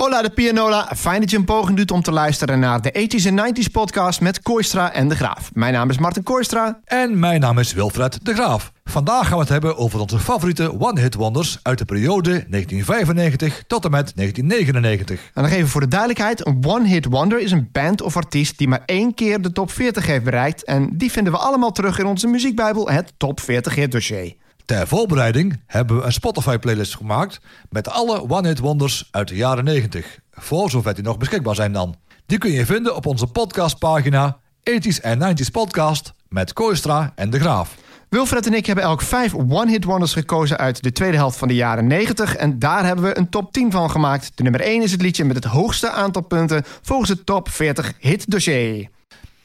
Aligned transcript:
Hola 0.00 0.22
de 0.22 0.30
Pianola, 0.30 0.92
fijn 0.96 1.20
dat 1.20 1.30
je 1.30 1.36
een 1.36 1.44
poging 1.44 1.76
doet 1.76 1.90
om 1.90 2.02
te 2.02 2.12
luisteren 2.12 2.58
naar 2.58 2.80
de 2.80 2.90
80s 2.92 3.26
en 3.26 3.54
90s 3.54 3.70
podcast 3.72 4.20
met 4.20 4.42
Koistra 4.42 4.92
en 4.92 5.08
De 5.08 5.14
Graaf. 5.16 5.50
Mijn 5.54 5.72
naam 5.72 5.90
is 5.90 5.98
Martin 5.98 6.22
Koistra. 6.22 6.80
En 6.84 7.18
mijn 7.18 7.40
naam 7.40 7.58
is 7.58 7.72
Wilfred 7.72 8.18
De 8.24 8.34
Graaf. 8.34 8.72
Vandaag 8.84 9.26
gaan 9.26 9.34
we 9.36 9.40
het 9.40 9.48
hebben 9.48 9.76
over 9.76 10.00
onze 10.00 10.18
favoriete 10.18 10.80
one-hit 10.80 11.14
wonders 11.14 11.58
uit 11.62 11.78
de 11.78 11.84
periode 11.84 12.30
1995 12.30 13.64
tot 13.66 13.84
en 13.84 13.90
met 13.90 14.12
1999. 14.16 15.30
En 15.34 15.42
nog 15.42 15.52
even 15.52 15.68
voor 15.68 15.80
de 15.80 15.88
duidelijkheid, 15.88 16.46
een 16.46 16.64
one-hit 16.66 17.04
wonder 17.04 17.40
is 17.40 17.52
een 17.52 17.68
band 17.72 18.02
of 18.02 18.16
artiest 18.16 18.58
die 18.58 18.68
maar 18.68 18.82
één 18.86 19.14
keer 19.14 19.42
de 19.42 19.52
top 19.52 19.70
40 19.70 20.06
heeft 20.06 20.24
bereikt. 20.24 20.64
En 20.64 20.90
die 20.92 21.10
vinden 21.10 21.32
we 21.32 21.38
allemaal 21.38 21.72
terug 21.72 21.98
in 21.98 22.06
onze 22.06 22.26
muziekbijbel, 22.26 22.90
het 22.90 23.12
Top 23.16 23.40
40 23.40 23.74
Hit 23.74 23.92
Dossier. 23.92 24.34
Ter 24.70 24.86
voorbereiding 24.86 25.62
hebben 25.66 25.96
we 25.96 26.02
een 26.02 26.12
Spotify-playlist 26.12 26.96
gemaakt 26.96 27.40
met 27.70 27.88
alle 27.88 28.30
one-hit 28.30 28.58
wonders 28.58 29.08
uit 29.10 29.28
de 29.28 29.34
jaren 29.36 29.64
90. 29.64 30.18
Voor 30.30 30.70
zover 30.70 30.94
die 30.94 31.04
nog 31.04 31.18
beschikbaar 31.18 31.54
zijn 31.54 31.72
dan. 31.72 31.96
Die 32.26 32.38
kun 32.38 32.50
je 32.50 32.66
vinden 32.66 32.96
op 32.96 33.06
onze 33.06 33.26
podcastpagina 33.26 34.38
80s 34.70 35.00
en 35.00 35.36
90s 35.36 35.50
podcast 35.52 36.12
met 36.28 36.52
Koistra 36.52 37.12
en 37.14 37.30
De 37.30 37.40
Graaf. 37.40 37.76
Wilfred 38.08 38.46
en 38.46 38.54
ik 38.54 38.66
hebben 38.66 38.84
elk 38.84 39.02
vijf 39.02 39.34
one-hit 39.34 39.84
wonders 39.84 40.12
gekozen 40.12 40.58
uit 40.58 40.82
de 40.82 40.92
tweede 40.92 41.16
helft 41.16 41.38
van 41.38 41.48
de 41.48 41.54
jaren 41.54 41.86
90. 41.86 42.36
En 42.36 42.58
daar 42.58 42.84
hebben 42.84 43.04
we 43.04 43.18
een 43.18 43.28
top 43.28 43.52
10 43.52 43.70
van 43.70 43.90
gemaakt. 43.90 44.32
De 44.34 44.42
nummer 44.42 44.60
1 44.60 44.82
is 44.82 44.92
het 44.92 45.02
liedje 45.02 45.24
met 45.24 45.36
het 45.36 45.44
hoogste 45.44 45.90
aantal 45.90 46.22
punten 46.22 46.64
volgens 46.82 47.08
het 47.08 47.26
top 47.26 47.48
40 47.48 47.92
hit 47.98 48.30
dossier. 48.30 48.88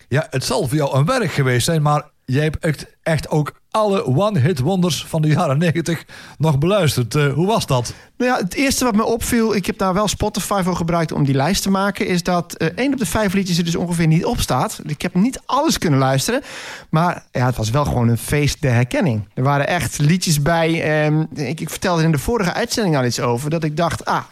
Ja, 0.08 0.28
het 0.30 0.44
zal 0.44 0.68
voor 0.68 0.78
jou 0.78 0.98
een 0.98 1.06
werk 1.06 1.32
geweest 1.32 1.66
zijn, 1.66 1.82
maar 1.82 2.10
jij 2.26 2.44
hebt 2.44 2.58
echt, 2.60 2.86
echt 3.04 3.30
ook 3.30 3.54
alle 3.76 4.06
one-hit 4.06 4.60
wonders 4.60 5.06
van 5.08 5.22
de 5.22 5.28
jaren 5.28 5.58
90 5.58 6.06
nog 6.38 6.58
beluisterd. 6.58 7.16
Uh, 7.16 7.34
hoe 7.34 7.48
was 7.48 7.66
dat? 7.66 7.94
Nou 8.18 8.32
ja, 8.32 8.38
het 8.38 8.54
eerste 8.54 8.84
wat 8.84 8.96
me 8.96 9.06
opviel, 9.06 9.56
ik 9.56 9.66
heb 9.66 9.78
daar 9.78 9.94
wel 9.94 10.08
Spotify 10.08 10.62
voor 10.64 10.76
gebruikt 10.76 11.12
om 11.12 11.26
die 11.26 11.36
lijst 11.36 11.62
te 11.62 11.70
maken, 11.70 12.08
is 12.08 12.24
dat 12.24 12.56
uh, 12.58 12.68
één 12.76 12.94
op 12.94 13.00
de 13.00 13.06
vijf 13.06 13.34
liedjes 13.34 13.58
er 13.58 13.64
dus 13.64 13.76
ongeveer 13.76 14.08
niet 14.08 14.26
op 14.26 14.40
staat. 14.40 14.82
Ik 14.86 15.02
heb 15.02 15.14
niet 15.14 15.40
alles 15.46 15.78
kunnen 15.78 16.00
luisteren, 16.00 16.42
maar 16.90 17.26
ja, 17.32 17.46
het 17.46 17.56
was 17.56 17.70
wel 17.70 17.86
gewoon 17.86 18.08
een 18.08 18.18
feest 18.18 18.62
de 18.62 18.68
herkenning. 18.68 19.28
Er 19.34 19.44
waren 19.44 19.68
echt 19.68 19.98
liedjes 19.98 20.42
bij. 20.42 21.06
Um, 21.06 21.28
ik, 21.34 21.60
ik 21.60 21.70
vertelde 21.70 22.04
in 22.04 22.12
de 22.12 22.18
vorige 22.18 22.54
uitzending 22.54 22.98
al 22.98 23.06
iets 23.06 23.20
over, 23.20 23.50
dat 23.50 23.64
ik 23.64 23.78
dacht, 23.78 24.06
ah, 24.06 24.24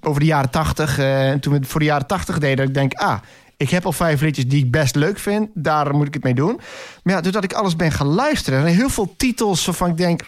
over 0.00 0.20
de 0.20 0.26
jaren 0.26 0.50
80, 0.50 0.98
uh, 0.98 1.30
en 1.30 1.40
toen 1.40 1.52
we 1.52 1.58
het 1.58 1.68
voor 1.68 1.80
de 1.80 1.86
jaren 1.86 2.06
80 2.06 2.38
deden, 2.38 2.56
dat 2.56 2.68
ik 2.68 2.74
denk, 2.74 2.94
ah, 2.94 3.18
ik 3.58 3.70
heb 3.70 3.84
al 3.84 3.92
vijf 3.92 4.20
liedjes 4.20 4.46
die 4.46 4.64
ik 4.64 4.70
best 4.70 4.94
leuk 4.94 5.18
vind. 5.18 5.48
Daar 5.54 5.94
moet 5.94 6.06
ik 6.06 6.14
het 6.14 6.22
mee 6.22 6.34
doen. 6.34 6.60
Maar 7.02 7.14
ja, 7.14 7.20
doordat 7.20 7.44
ik 7.44 7.52
alles 7.52 7.76
ben 7.76 7.92
gaan 7.92 8.06
luisteren... 8.06 8.60
en 8.60 8.66
heel 8.66 8.88
veel 8.88 9.14
titels 9.16 9.66
waarvan 9.66 9.90
ik 9.90 9.96
denk... 9.96 10.22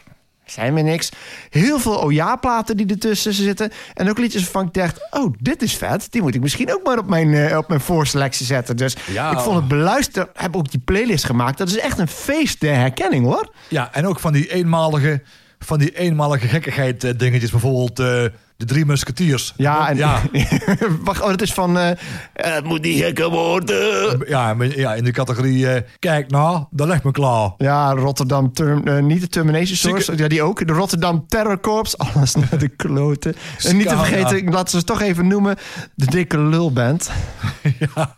zijn 0.45 0.75
me 0.75 0.83
niks. 0.83 1.11
Heel 1.51 1.78
veel 1.78 2.03
OJA-platen 2.03 2.77
die 2.77 2.86
ertussen 2.86 3.33
zitten. 3.33 3.73
En 3.95 4.11
ook 4.11 4.19
liedjes 4.19 4.42
waarvan 4.42 4.67
ik 4.67 4.75
dacht... 4.75 5.08
oh, 5.11 5.34
dit 5.39 5.62
is 5.62 5.77
vet. 5.77 6.12
Die 6.12 6.23
moet 6.23 6.34
ik 6.34 6.41
misschien 6.41 6.75
ook 6.75 6.84
maar 6.84 6.98
op 6.98 7.08
mijn, 7.08 7.28
uh, 7.28 7.56
op 7.56 7.69
mijn 7.69 7.81
voorselectie 7.81 8.47
zetten. 8.47 8.77
Dus 8.77 8.97
ja, 9.12 9.33
ik 9.33 9.39
vond 9.39 9.56
het 9.56 9.69
beluisteren... 9.69 10.28
heb 10.34 10.56
ook 10.56 10.70
die 10.70 10.81
playlist 10.84 11.25
gemaakt. 11.25 11.58
Dat 11.58 11.69
is 11.69 11.78
echt 11.78 11.98
een 11.98 12.08
feest 12.08 12.61
der 12.61 12.75
herkenning, 12.75 13.25
hoor. 13.25 13.53
Ja, 13.69 13.92
en 13.92 14.06
ook 14.06 14.20
van 14.20 14.33
die 14.33 14.53
eenmalige... 14.53 15.23
van 15.58 15.78
die 15.78 15.98
eenmalige 15.98 16.48
gekkigheid 16.48 17.05
uh, 17.05 17.11
dingetjes. 17.17 17.51
Bijvoorbeeld... 17.51 18.01
Uh 18.01 18.25
de 18.61 18.66
Drie 18.66 18.86
Musketeers. 18.86 19.55
Ja, 19.56 19.89
en, 19.89 19.97
ja. 19.97 20.20
wacht, 21.05 21.20
oh, 21.20 21.28
dat 21.28 21.41
is 21.41 21.53
van... 21.53 21.77
Uh, 21.77 21.91
het 22.33 22.64
moet 22.64 22.83
niet 22.83 23.02
gekker 23.02 23.30
worden. 23.30 24.22
Ja, 24.28 24.56
ja 24.58 24.94
in 24.94 25.05
de 25.05 25.11
categorie... 25.11 25.64
Uh, 25.64 25.80
kijk 25.98 26.30
nou, 26.30 26.64
dat 26.70 26.89
legt 26.89 27.05
me 27.05 27.11
klaar. 27.11 27.52
Ja, 27.58 27.92
Rotterdam... 27.92 28.52
Term, 28.52 28.89
uh, 28.89 28.98
niet 28.98 29.20
de 29.20 29.28
Termination 29.28 29.77
Source. 29.77 30.17
Ja, 30.17 30.28
die 30.28 30.42
ook. 30.42 30.67
De 30.67 30.72
Rotterdam 30.72 31.25
Terror 31.28 31.61
Corps. 31.61 31.98
Alles 32.14 32.34
naar 32.34 32.58
de 32.58 32.69
kloten. 32.69 33.36
en 33.62 33.77
niet 33.77 33.89
te 33.89 33.97
vergeten, 33.97 34.50
laten 34.50 34.70
ze 34.70 34.77
het 34.77 34.86
toch 34.86 35.00
even 35.00 35.27
noemen... 35.27 35.56
de 35.95 36.06
Dikke 36.06 36.39
Lulband. 36.39 37.11
ja. 37.95 38.14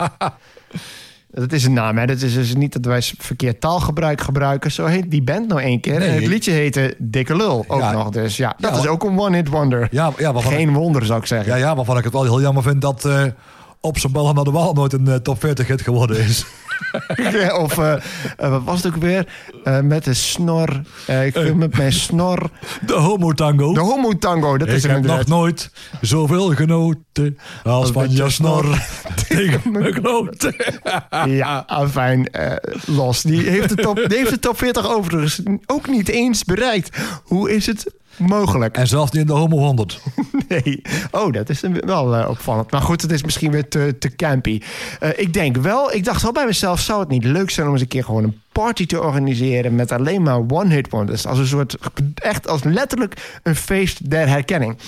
Dat 1.34 1.52
is 1.52 1.64
een 1.64 1.72
naam, 1.72 1.98
hè? 1.98 2.06
Dat 2.06 2.20
is 2.20 2.34
dus 2.34 2.54
niet 2.54 2.72
dat 2.72 2.84
wij 2.84 3.02
verkeerd 3.18 3.60
taalgebruik 3.60 4.20
gebruiken. 4.20 4.72
Zo 4.72 4.86
heet 4.86 5.10
die 5.10 5.22
band 5.22 5.48
nou 5.48 5.60
één 5.60 5.80
keer. 5.80 6.02
en 6.02 6.14
het 6.14 6.26
liedje 6.26 6.52
heette 6.52 6.94
Dikke 6.98 7.36
Lul 7.36 7.64
ook 7.68 7.92
nog. 7.92 8.10
Dus 8.10 8.36
ja, 8.36 8.54
dat 8.58 8.76
is 8.76 8.86
ook 8.86 9.04
een 9.04 9.18
one-hit 9.18 9.48
wonder. 9.48 9.88
Ja, 9.90 10.12
ja, 10.18 10.32
Geen 10.32 10.72
wonder, 10.72 11.04
zou 11.04 11.20
ik 11.20 11.26
zeggen. 11.26 11.52
Ja, 11.52 11.58
ja, 11.58 11.76
waarvan 11.76 11.98
ik 11.98 12.04
het 12.04 12.12
wel 12.12 12.22
heel 12.22 12.40
jammer 12.40 12.62
vind 12.62 12.80
dat 12.80 13.04
uh, 13.04 13.24
op 13.84 13.98
zijn 13.98 14.12
bal 14.12 14.32
naar 14.32 14.44
de 14.44 14.50
wal 14.50 14.72
nooit 14.72 14.92
een 14.92 15.08
uh, 15.08 15.14
top 15.14 15.40
40 15.40 15.66
hit 15.66 15.82
geworden 15.82 16.18
is. 16.18 16.44
of 17.64 17.78
uh, 17.78 17.94
wat 18.36 18.62
was 18.64 18.82
het 18.82 18.94
ook 18.94 19.00
weer? 19.00 19.28
Uh, 19.64 19.80
met 19.80 20.04
de 20.04 20.14
snor. 20.14 20.80
Uh, 21.10 21.26
ik 21.26 21.32
film 21.32 21.58
met 21.58 21.76
mijn 21.76 21.92
snor. 21.92 22.50
De 22.86 22.92
homo 22.92 23.32
tango. 23.32 23.72
De 23.72 23.80
homo 23.80 24.18
tango, 24.18 24.58
dat 24.58 24.68
ik 24.68 24.74
is 24.74 24.82
heb 24.82 25.02
nog 25.02 25.26
nooit 25.26 25.70
zoveel 26.00 26.54
genoten 26.54 27.38
als 27.62 27.90
van 27.90 28.10
je 28.10 28.30
snor 28.30 28.64
tegen 29.28 29.72
mijn 29.72 29.92
kloten. 29.92 30.54
ja, 31.26 31.66
fijn. 31.90 32.30
los. 32.86 33.22
Die 33.22 33.48
heeft, 33.48 33.68
de 33.68 33.74
top, 33.74 33.96
die 34.08 34.18
heeft 34.18 34.30
de 34.30 34.38
top 34.38 34.58
40 34.58 34.94
overigens 34.94 35.40
ook 35.66 35.88
niet 35.88 36.08
eens 36.08 36.44
bereikt. 36.44 36.98
Hoe 37.24 37.54
is 37.54 37.66
het 37.66 37.86
mogelijk. 38.18 38.76
En 38.76 38.86
zelfs 38.86 39.10
niet 39.10 39.20
in 39.20 39.26
de 39.26 39.32
Homo 39.32 39.58
100. 39.58 40.00
nee. 40.48 40.82
Oh, 41.10 41.32
dat 41.32 41.48
is 41.48 41.60
wel 41.60 42.18
uh, 42.18 42.28
opvallend. 42.28 42.70
Maar 42.70 42.80
goed, 42.80 43.02
het 43.02 43.12
is 43.12 43.22
misschien 43.22 43.50
weer 43.50 43.68
te, 43.68 43.96
te 43.98 44.16
campy. 44.16 44.60
Uh, 45.02 45.08
ik 45.16 45.32
denk 45.32 45.56
wel, 45.56 45.92
ik 45.92 46.04
dacht 46.04 46.22
wel 46.22 46.32
bij 46.32 46.46
mezelf... 46.46 46.80
zou 46.80 47.00
het 47.00 47.08
niet 47.08 47.24
leuk 47.24 47.50
zijn 47.50 47.66
om 47.66 47.72
eens 47.72 47.82
een 47.82 47.88
keer 47.88 48.04
gewoon 48.04 48.24
een 48.24 48.40
party 48.52 48.86
te 48.86 49.02
organiseren... 49.02 49.74
met 49.74 49.92
alleen 49.92 50.22
maar 50.22 50.40
one-hit 50.48 50.90
wonders. 50.90 51.26
Als 51.26 51.38
een 51.38 51.46
soort, 51.46 51.76
echt 52.14 52.48
als 52.48 52.62
letterlijk 52.62 53.40
een 53.42 53.56
feest 53.56 54.10
der 54.10 54.28
herkenning. 54.28 54.78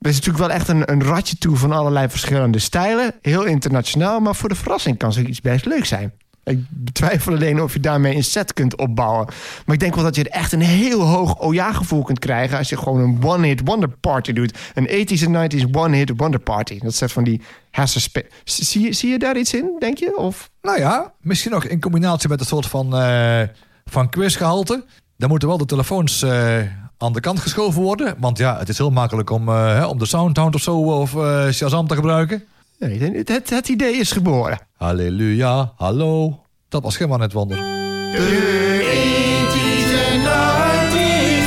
Er 0.00 0.10
is 0.10 0.16
natuurlijk 0.16 0.44
wel 0.44 0.56
echt 0.56 0.68
een, 0.68 0.92
een 0.92 1.04
ratje 1.04 1.36
toe 1.36 1.56
van 1.56 1.72
allerlei 1.72 2.08
verschillende 2.08 2.58
stijlen. 2.58 3.14
Heel 3.22 3.44
internationaal, 3.44 4.20
maar 4.20 4.34
voor 4.34 4.48
de 4.48 4.54
verrassing 4.54 4.98
kan 4.98 5.12
zoiets 5.12 5.40
best 5.40 5.64
leuk 5.64 5.84
zijn. 5.84 6.12
Ik 6.44 6.64
betwijfel 6.70 7.32
alleen 7.32 7.62
of 7.62 7.72
je 7.72 7.80
daarmee 7.80 8.16
een 8.16 8.24
set 8.24 8.52
kunt 8.52 8.76
opbouwen. 8.76 9.26
Maar 9.66 9.74
ik 9.74 9.80
denk 9.80 9.94
wel 9.94 10.04
dat 10.04 10.16
je 10.16 10.24
er 10.24 10.30
echt 10.30 10.52
een 10.52 10.60
heel 10.60 11.00
hoog 11.00 11.38
OJA-gevoel 11.38 12.02
kunt 12.02 12.18
krijgen... 12.18 12.58
als 12.58 12.68
je 12.68 12.76
gewoon 12.76 13.00
een 13.00 13.18
one-hit 13.22 13.60
wonder 13.64 13.88
party 13.88 14.32
doet. 14.32 14.58
Een 14.74 14.88
80s 14.88 15.22
en 15.22 15.50
90s 15.50 15.70
one-hit 15.72 16.12
wonder 16.16 16.40
party. 16.40 16.78
Dat 16.78 16.94
zegt 16.94 17.12
van 17.12 17.24
die 17.24 17.40
hersenspe... 17.70 18.26
Zie, 18.44 18.92
zie 18.92 19.10
je 19.10 19.18
daar 19.18 19.36
iets 19.36 19.54
in, 19.54 19.76
denk 19.78 19.98
je? 19.98 20.16
Of? 20.16 20.50
Nou 20.62 20.78
ja, 20.78 21.12
misschien 21.20 21.52
nog 21.52 21.64
in 21.64 21.80
combinatie 21.80 22.28
met 22.28 22.40
een 22.40 22.46
soort 22.46 22.66
van, 22.66 23.00
uh, 23.00 23.40
van 23.84 24.08
quizgehalte. 24.08 24.84
Dan 25.16 25.28
moeten 25.28 25.48
wel 25.48 25.58
de 25.58 25.66
telefoons... 25.66 26.22
Uh 26.22 26.60
aan 26.98 27.12
de 27.12 27.20
kant 27.20 27.40
geschoven 27.40 27.82
worden. 27.82 28.14
Want 28.18 28.38
ja, 28.38 28.58
het 28.58 28.68
is 28.68 28.78
heel 28.78 28.90
makkelijk 28.90 29.30
om, 29.30 29.48
uh, 29.48 29.86
om 29.88 29.98
de 29.98 30.06
Soundhound 30.06 30.54
of 30.54 30.60
zo 30.60 30.76
of 30.76 31.10
Shazam 31.50 31.86
te 31.86 31.94
gebruiken. 31.94 32.44
Nee, 32.78 32.98
het, 32.98 33.28
het, 33.28 33.50
het, 33.50 33.68
idee 33.68 33.94
is 33.94 34.12
geboren. 34.12 34.58
Halleluja, 34.72 35.72
hallo. 35.76 36.44
Dat 36.68 36.82
was 36.82 36.98
helemaal 36.98 37.18
net 37.18 37.32
wonder. 37.32 37.56
De 37.56 38.52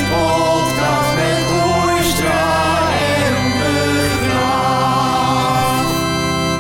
podcast 0.10 1.16
met 1.16 1.48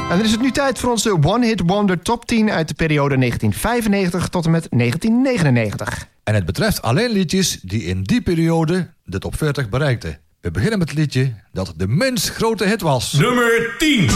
en 0.09 0.17
dan 0.17 0.25
is 0.25 0.31
het 0.31 0.41
nu 0.41 0.51
tijd 0.51 0.79
voor 0.79 0.91
onze 0.91 1.17
One 1.23 1.45
Hit 1.45 1.61
Wonder 1.65 1.99
Top 1.99 2.25
10 2.25 2.51
uit 2.51 2.67
de 2.67 2.73
periode 2.73 3.17
1995 3.17 4.29
tot 4.29 4.45
en 4.45 4.51
met 4.51 4.67
1999. 4.69 6.07
En 6.23 6.33
het 6.35 6.45
betreft 6.45 6.81
alleen 6.81 7.11
liedjes 7.11 7.59
die 7.61 7.83
in 7.83 8.03
die 8.03 8.21
periode 8.21 8.89
de 9.03 9.19
top 9.19 9.35
40 9.35 9.69
bereikten. 9.69 10.19
We 10.47 10.53
beginnen 10.53 10.79
met 10.79 10.89
het 10.89 10.97
liedje 10.97 11.33
dat 11.51 11.73
de 11.77 11.87
minst 11.87 12.29
grote 12.29 12.65
hit 12.65 12.81
was. 12.81 13.13
Nummer 13.13 13.75
10. 13.77 14.09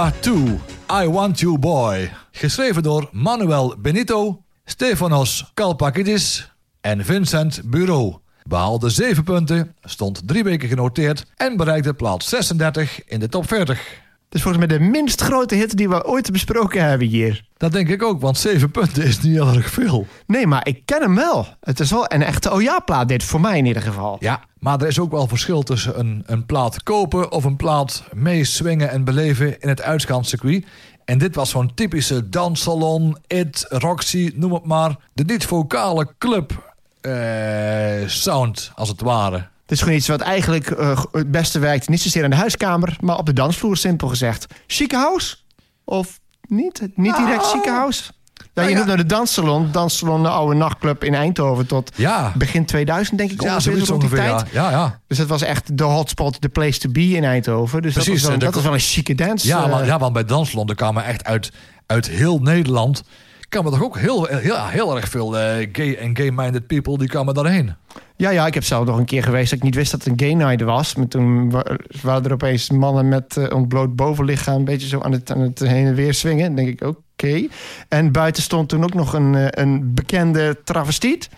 Furia 0.00 0.12
2, 0.20 0.58
I 1.04 1.08
Want 1.08 1.40
You 1.40 1.58
Boy. 1.58 2.10
Geschreven 2.30 2.82
door 2.82 3.08
Manuel 3.12 3.74
Benito, 3.78 4.42
Stefanos 4.64 5.50
Kalpakidis 5.54 6.52
en 6.80 7.04
Vincent 7.04 7.60
Bureau. 7.64 8.20
Behaalde 8.44 8.90
7 8.90 9.22
punten, 9.22 9.74
stond 9.82 10.28
drie 10.28 10.44
weken 10.44 10.68
genoteerd 10.68 11.24
en 11.36 11.56
bereikte 11.56 11.94
plaats 11.94 12.28
36 12.28 13.04
in 13.06 13.20
de 13.20 13.28
top 13.28 13.48
40. 13.48 13.99
Het 14.30 14.38
is 14.38 14.44
volgens 14.44 14.66
mij 14.66 14.78
de 14.78 14.84
minst 14.84 15.20
grote 15.20 15.54
hit 15.54 15.76
die 15.76 15.88
we 15.88 16.06
ooit 16.06 16.32
besproken 16.32 16.84
hebben 16.84 17.06
hier. 17.06 17.44
Dat 17.56 17.72
denk 17.72 17.88
ik 17.88 18.02
ook, 18.02 18.20
want 18.20 18.38
7 18.38 18.70
punten 18.70 19.04
is 19.04 19.20
niet 19.20 19.32
heel 19.32 19.48
erg 19.48 19.70
veel. 19.70 20.06
Nee, 20.26 20.46
maar 20.46 20.66
ik 20.66 20.82
ken 20.84 21.00
hem 21.00 21.14
wel. 21.14 21.46
Het 21.60 21.80
is 21.80 21.90
wel 21.90 22.04
een 22.08 22.22
echte 22.22 22.52
oh 22.52 22.62
ja-plaat 22.62 23.08
dit, 23.08 23.22
voor 23.22 23.40
mij 23.40 23.58
in 23.58 23.66
ieder 23.66 23.82
geval. 23.82 24.16
Ja, 24.20 24.40
maar 24.58 24.80
er 24.80 24.86
is 24.86 24.98
ook 24.98 25.10
wel 25.10 25.26
verschil 25.26 25.62
tussen 25.62 25.98
een, 25.98 26.22
een 26.26 26.46
plaat 26.46 26.82
kopen 26.82 27.32
of 27.32 27.44
een 27.44 27.56
plaat 27.56 28.04
meeswingen 28.14 28.90
en 28.90 29.04
beleven 29.04 29.60
in 29.60 29.68
het 29.68 29.82
uitgaanscircuit. 29.82 30.66
En 31.04 31.18
dit 31.18 31.34
was 31.34 31.50
zo'n 31.50 31.74
typische 31.74 32.28
danssalon, 32.28 33.16
It, 33.26 33.66
Roxy, 33.68 34.32
noem 34.34 34.52
het 34.52 34.64
maar. 34.64 34.96
De 35.12 35.24
niet-vocale 35.24 36.08
club 36.18 36.74
eh, 37.00 38.06
sound, 38.06 38.72
als 38.74 38.88
het 38.88 39.00
ware. 39.00 39.48
Het 39.70 39.78
is 39.78 39.84
gewoon 39.84 39.98
iets 39.98 40.08
wat 40.08 40.20
eigenlijk 40.20 40.70
eh, 40.70 41.02
het 41.12 41.30
beste 41.30 41.58
werkt. 41.58 41.88
Niet 41.88 42.00
zozeer 42.00 42.24
in 42.24 42.30
de 42.30 42.36
huiskamer, 42.36 42.96
maar 43.00 43.18
op 43.18 43.26
de 43.26 43.32
dansvloer, 43.32 43.76
simpel 43.76 44.08
gezegd. 44.08 44.46
Chique 44.66 44.96
house? 44.96 45.36
Of 45.84 46.20
niet? 46.48 46.80
Niet 46.94 47.16
direct 47.16 47.42
Nou. 47.42 47.56
chique 47.56 47.70
house? 47.70 48.02
Ja, 48.54 48.62
je 48.62 48.68
ja. 48.68 48.74
noemt 48.74 48.86
nou 48.86 48.98
de 48.98 49.06
danssalon. 49.06 49.68
Danssalon, 49.72 50.22
de 50.22 50.28
oude 50.28 50.54
nachtclub 50.54 51.04
in 51.04 51.14
Eindhoven 51.14 51.66
tot 51.66 51.90
Ja, 51.96 52.32
begin 52.36 52.64
2000, 52.64 53.18
denk 53.18 53.30
ik 53.30 53.42
ja 53.42 53.54
ongeveer, 53.54 53.72
rond 53.72 53.86
die 53.86 53.94
ongeveer. 53.94 54.22
Ja. 54.22 54.36
tijd. 54.36 54.52
Ja, 54.52 54.70
ja. 54.70 55.00
Dus 55.06 55.18
dat 55.18 55.26
was 55.26 55.42
echt 55.42 55.78
de 55.78 55.84
hotspot, 55.84 56.42
de 56.42 56.48
place 56.48 56.78
to 56.78 56.90
be 56.90 57.08
in 57.08 57.24
Eindhoven. 57.24 57.82
Dus 57.82 57.92
Precies, 57.92 58.12
dat, 58.12 58.30
was 58.30 58.30
wel, 58.30 58.38
dat 58.38 58.54
was 58.54 58.62
wel 58.62 58.72
een 58.72 58.78
chique 58.78 59.14
dance. 59.14 59.46
Ja, 59.46 59.64
eh, 59.64 59.70
want, 59.70 59.86
ja, 59.86 59.98
want 59.98 60.12
bij 60.12 60.24
Dansland 60.24 60.74
kwamen 60.74 61.04
echt 61.04 61.24
uit, 61.24 61.52
uit 61.86 62.08
heel 62.08 62.38
Nederland... 62.38 63.02
kwamen 63.50 63.72
toch 63.72 63.82
ook 63.82 63.98
heel, 63.98 64.24
heel, 64.24 64.66
heel 64.66 64.96
erg 64.96 65.08
veel 65.08 65.38
eh, 65.38 65.68
gay 65.72 65.94
en 65.94 66.16
gay-minded 66.16 66.66
people... 66.66 66.98
die 66.98 67.08
kwamen 67.08 67.34
daarheen. 67.34 67.74
Ja, 68.16 68.30
ja, 68.30 68.46
ik 68.46 68.54
heb 68.54 68.64
zelf 68.64 68.86
nog 68.86 68.98
een 68.98 69.04
keer 69.04 69.22
geweest 69.22 69.50
dat 69.50 69.58
ik 69.58 69.64
niet 69.64 69.74
wist 69.74 69.90
dat 69.90 70.04
het 70.04 70.12
een 70.12 70.26
gay 70.26 70.34
night 70.34 70.62
was. 70.62 70.94
Maar 70.94 71.08
toen 71.08 71.50
wa- 71.50 71.76
waren 72.02 72.24
er 72.24 72.32
opeens 72.32 72.70
mannen 72.70 73.08
met 73.08 73.36
eh, 73.36 73.56
ontbloot 73.56 73.96
bovenlichaam... 73.96 74.56
een 74.56 74.64
beetje 74.64 74.88
zo 74.88 75.00
aan 75.00 75.12
het, 75.12 75.32
aan 75.32 75.40
het 75.40 75.58
heen 75.58 75.86
en 75.86 75.94
weer 75.94 76.14
swingen. 76.14 76.46
Dan 76.46 76.64
denk 76.64 76.80
ik, 76.80 76.86
oké. 76.88 77.46
En 77.88 78.12
buiten 78.12 78.42
stond 78.42 78.68
toen 78.68 78.84
ook 78.84 78.94
nog 78.94 79.12
een, 79.12 79.34
eh, 79.34 79.64
een 79.64 79.94
bekende 79.94 80.58
travestiet. 80.64 81.28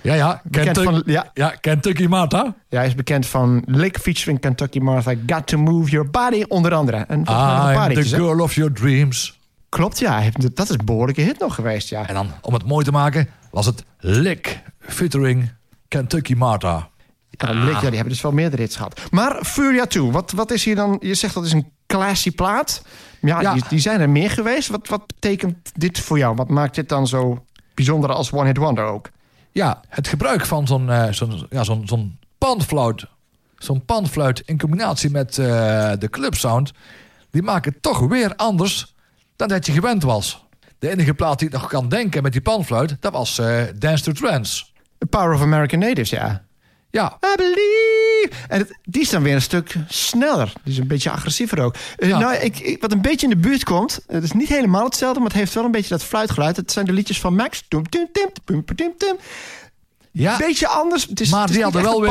Ja, 0.00 0.14
ja. 0.14 0.42
Kentucky, 0.50 0.82
van, 0.82 1.02
ja, 1.06 1.30
ja, 1.34 1.48
Kentucky 1.60 2.06
Martha. 2.06 2.54
ja, 2.68 2.78
hij 2.78 2.86
is 2.86 2.94
bekend 2.94 3.26
van 3.26 3.62
Lick 3.66 3.98
featuring 3.98 4.40
Kentucky 4.40 4.78
Martha. 4.78 5.14
Got 5.26 5.46
to 5.46 5.58
move 5.58 5.90
your 5.90 6.10
body, 6.10 6.44
onder 6.48 6.74
andere. 6.74 7.04
En 7.08 7.22
paar 7.22 7.88
I'm 7.88 7.94
the 7.94 8.00
hè? 8.00 8.16
girl 8.16 8.40
of 8.40 8.54
your 8.54 8.72
dreams. 8.72 9.37
Klopt, 9.68 9.98
ja. 9.98 10.22
Dat 10.54 10.68
is 10.70 10.76
een 10.78 10.84
behoorlijke 10.84 11.20
hit 11.20 11.38
nog 11.38 11.54
geweest, 11.54 11.88
ja. 11.88 12.08
En 12.08 12.14
dan, 12.14 12.30
om 12.40 12.54
het 12.54 12.64
mooi 12.64 12.84
te 12.84 12.90
maken, 12.92 13.28
was 13.50 13.66
het 13.66 13.84
Lick 13.98 14.62
featuring 14.80 15.52
Kentucky 15.88 16.34
Martha. 16.34 16.88
Ja, 17.30 17.50
Lick, 17.50 17.74
ja, 17.74 17.80
die 17.80 17.90
hebben 17.90 18.08
dus 18.08 18.20
wel 18.20 18.32
meerdere 18.32 18.62
hits 18.62 18.76
gehad. 18.76 19.00
Maar 19.10 19.44
Furia 19.44 19.86
2, 19.86 20.02
wat, 20.10 20.30
wat 20.30 20.50
is 20.50 20.64
hier 20.64 20.74
dan... 20.76 20.96
Je 21.00 21.14
zegt 21.14 21.34
dat 21.34 21.44
is 21.44 21.52
een 21.52 21.72
classy 21.86 22.30
plaat. 22.30 22.82
Ja, 23.20 23.40
Ja. 23.40 23.52
Die, 23.52 23.62
die 23.68 23.78
zijn 23.78 24.00
er 24.00 24.10
meer 24.10 24.30
geweest. 24.30 24.68
Wat, 24.68 24.88
wat 24.88 25.06
betekent 25.06 25.56
dit 25.74 25.98
voor 25.98 26.18
jou? 26.18 26.34
Wat 26.34 26.48
maakt 26.48 26.74
dit 26.74 26.88
dan 26.88 27.06
zo 27.06 27.44
bijzonder 27.74 28.12
als 28.12 28.32
One 28.32 28.46
Hit 28.46 28.56
Wonder 28.56 28.84
ook? 28.84 29.10
Ja, 29.52 29.80
het 29.88 30.08
gebruik 30.08 30.46
van 30.46 30.66
zo'n 30.66 30.90
eh, 30.90 31.12
zo'n 31.12 31.46
ja, 31.50 31.64
zo'n 31.64 31.82
zo'n 31.86 32.18
panfluit, 32.38 33.06
zo'n 33.56 33.84
panfluit 33.84 34.40
in 34.40 34.58
combinatie 34.58 35.10
met 35.10 35.38
eh, 35.38 35.46
de 35.98 36.08
clubsound, 36.10 36.72
die 37.30 37.42
maken 37.42 37.72
het 37.72 37.82
toch 37.82 37.98
weer 37.98 38.36
anders 38.36 38.94
dan 39.38 39.48
dat 39.48 39.66
je 39.66 39.72
gewend 39.72 40.02
was. 40.02 40.44
De 40.78 40.90
enige 40.90 41.14
plaat 41.14 41.38
die 41.38 41.48
ik 41.48 41.54
nog 41.54 41.68
kan 41.68 41.88
denken 41.88 42.22
met 42.22 42.32
die 42.32 42.40
panfluit, 42.40 42.96
dat 43.00 43.12
was 43.12 43.38
eh, 43.38 43.62
Dance 43.78 44.04
to 44.04 44.12
Trance. 44.12 44.64
The 44.98 45.06
Power 45.06 45.34
of 45.34 45.40
American 45.42 45.78
Natives, 45.78 46.10
ja. 46.10 46.44
Ja, 46.90 47.18
I 47.32 47.36
believe. 47.36 48.30
En 48.48 48.58
het- 48.58 48.78
die 48.82 49.02
is 49.02 49.10
dan 49.10 49.22
weer 49.22 49.34
een 49.34 49.42
stuk 49.42 49.74
sneller. 49.88 50.52
Die 50.62 50.72
is 50.72 50.78
een 50.78 50.86
beetje 50.86 51.10
agressiever 51.10 51.60
ook. 51.62 51.74
Eh, 51.96 52.08
Ja. 52.08 52.18
Nou, 52.18 52.34
ik, 52.34 52.58
ik- 52.58 52.80
wat 52.80 52.92
een 52.92 53.00
beetje 53.00 53.26
in 53.28 53.32
de 53.32 53.48
buurt 53.48 53.64
komt. 53.64 54.00
Het 54.06 54.22
is 54.22 54.32
niet 54.32 54.48
helemaal 54.48 54.84
hetzelfde, 54.84 55.18
maar 55.20 55.28
het 55.28 55.38
heeft 55.38 55.54
wel 55.54 55.64
een 55.64 55.70
beetje 55.70 55.88
dat 55.88 56.02
fluitgeluid. 56.04 56.56
Het 56.56 56.72
zijn 56.72 56.86
de 56.86 56.92
liedjes 56.92 57.20
van 57.20 57.34
Max. 57.34 57.62
Ja 60.12 60.36
Beetje 60.36 60.68
anders. 60.68 61.06
Het 61.06 61.20
is, 61.20 61.30
maar, 61.30 61.40
het 61.40 61.48
is 61.50 61.54
die 61.54 61.64
hadden 61.64 61.82
wel 61.82 62.00
weer, 62.00 62.10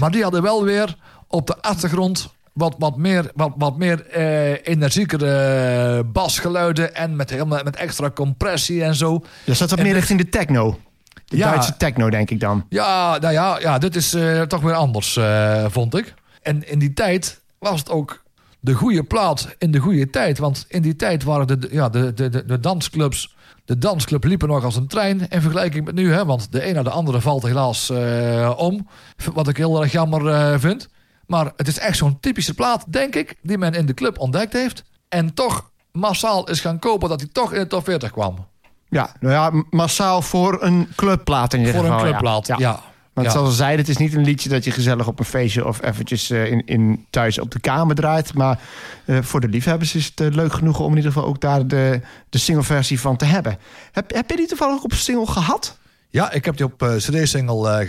maar 0.00 0.10
die 0.10 0.22
hadden 0.22 0.42
wel 0.42 0.64
weer 0.64 0.96
op 1.28 1.46
de 1.46 1.60
achtergrond 1.62 2.34
wat, 2.56 2.74
wat 2.78 2.96
meer, 2.96 3.30
wat, 3.34 3.52
wat 3.56 3.76
meer 3.76 4.06
eh, 4.06 4.50
energiekere 4.66 6.04
basgeluiden 6.04 6.94
en 6.94 7.16
met, 7.16 7.30
helemaal, 7.30 7.62
met 7.64 7.76
extra 7.76 8.10
compressie 8.10 8.84
en 8.84 8.94
zo. 8.94 9.24
Ja, 9.44 9.54
zat 9.54 9.70
wat 9.70 9.82
meer 9.82 9.92
richting 9.92 10.18
de 10.20 10.28
techno. 10.28 10.78
De 11.24 11.36
Ja. 11.36 11.50
Duitse 11.50 11.76
techno, 11.76 12.10
denk 12.10 12.30
ik 12.30 12.40
dan. 12.40 12.66
Ja, 12.68 13.18
nou 13.18 13.32
ja, 13.32 13.58
ja 13.60 13.78
dit 13.78 13.96
is 13.96 14.14
eh, 14.14 14.42
toch 14.42 14.60
weer 14.60 14.74
anders, 14.74 15.16
eh, 15.16 15.64
vond 15.68 15.96
ik. 15.96 16.14
En 16.42 16.70
in 16.70 16.78
die 16.78 16.92
tijd 16.92 17.40
was 17.58 17.78
het 17.78 17.90
ook 17.90 18.22
de 18.60 18.72
goede 18.72 19.02
plaat 19.02 19.48
in 19.58 19.70
de 19.70 19.78
goede 19.78 20.10
tijd. 20.10 20.38
Want 20.38 20.64
in 20.68 20.82
die 20.82 20.96
tijd 20.96 21.24
waren 21.24 21.46
de, 21.46 21.68
ja, 21.70 21.88
de, 21.88 22.14
de, 22.14 22.28
de, 22.28 22.44
de 22.44 22.60
dansclubs... 22.60 23.34
De 23.64 23.78
dansclub 23.78 24.24
liepen 24.24 24.48
nog 24.48 24.64
als 24.64 24.76
een 24.76 24.86
trein 24.86 25.28
in 25.28 25.40
vergelijking 25.40 25.84
met 25.84 25.94
nu. 25.94 26.12
Hè, 26.12 26.24
want 26.24 26.52
de 26.52 26.68
een 26.68 26.74
na 26.74 26.82
de 26.82 26.90
andere 26.90 27.20
valt 27.20 27.42
helaas 27.42 27.90
eh, 27.90 28.52
om. 28.56 28.88
Wat 29.34 29.48
ik 29.48 29.56
heel 29.56 29.82
erg 29.82 29.92
jammer 29.92 30.28
eh, 30.28 30.58
vind. 30.58 30.88
Maar 31.26 31.52
het 31.56 31.68
is 31.68 31.78
echt 31.78 31.96
zo'n 31.96 32.20
typische 32.20 32.54
plaat, 32.54 32.84
denk 32.88 33.14
ik... 33.14 33.34
die 33.42 33.58
men 33.58 33.72
in 33.74 33.86
de 33.86 33.94
club 33.94 34.18
ontdekt 34.18 34.52
heeft. 34.52 34.84
En 35.08 35.34
toch 35.34 35.70
massaal 35.92 36.48
is 36.48 36.60
gaan 36.60 36.78
kopen 36.78 37.08
dat 37.08 37.20
hij 37.20 37.28
toch 37.32 37.52
in 37.52 37.60
de 37.60 37.66
top 37.66 37.84
40 37.84 38.10
kwam. 38.10 38.46
Ja, 38.88 39.12
nou 39.20 39.34
ja, 39.34 39.64
massaal 39.70 40.22
voor 40.22 40.62
een 40.62 40.88
clubplaat 40.96 41.52
in 41.52 41.58
ieder 41.58 41.74
Voor 41.74 41.84
een 41.84 41.98
clubplaat, 41.98 42.46
ja. 42.46 42.56
Ja. 42.58 42.80
Want 43.12 43.26
Ja. 43.28 43.32
zoals 43.32 43.48
we 43.48 43.54
zeiden, 43.54 43.78
het 43.80 43.88
is 43.88 43.96
niet 43.96 44.14
een 44.14 44.24
liedje 44.24 44.48
dat 44.48 44.64
je 44.64 44.70
gezellig 44.70 45.06
op 45.06 45.18
een 45.18 45.24
feestje 45.24 45.66
of 45.66 45.82
eventjes 45.82 46.30
eh, 46.30 46.50
in, 46.50 46.66
in 46.66 47.06
thuis 47.10 47.38
op 47.38 47.50
de 47.50 47.60
kamer 47.60 47.94
draait. 47.94 48.34
Maar 48.34 48.60
eh, 49.04 49.18
voor 49.22 49.40
de 49.40 49.48
liefhebbers 49.48 49.94
is 49.94 50.06
het 50.06 50.20
eh, 50.20 50.28
leuk 50.30 50.52
genoeg 50.52 50.80
om 50.80 50.90
in 50.90 50.96
ieder 50.96 51.12
geval 51.12 51.28
ook 51.28 51.40
daar 51.40 51.66
de, 51.66 52.00
de 52.28 52.38
singleversie 52.38 53.00
van 53.00 53.16
te 53.16 53.24
hebben. 53.24 53.58
Heb, 53.92 54.14
heb 54.14 54.30
je 54.30 54.36
die 54.36 54.46
toevallig 54.46 54.82
op 54.82 54.92
single 54.92 55.26
gehad? 55.26 55.78
Ja, 56.10 56.32
ik 56.32 56.44
heb 56.44 56.56
die 56.56 56.66
op 56.66 56.94
cd-single 56.96 57.80
eh, 57.80 57.88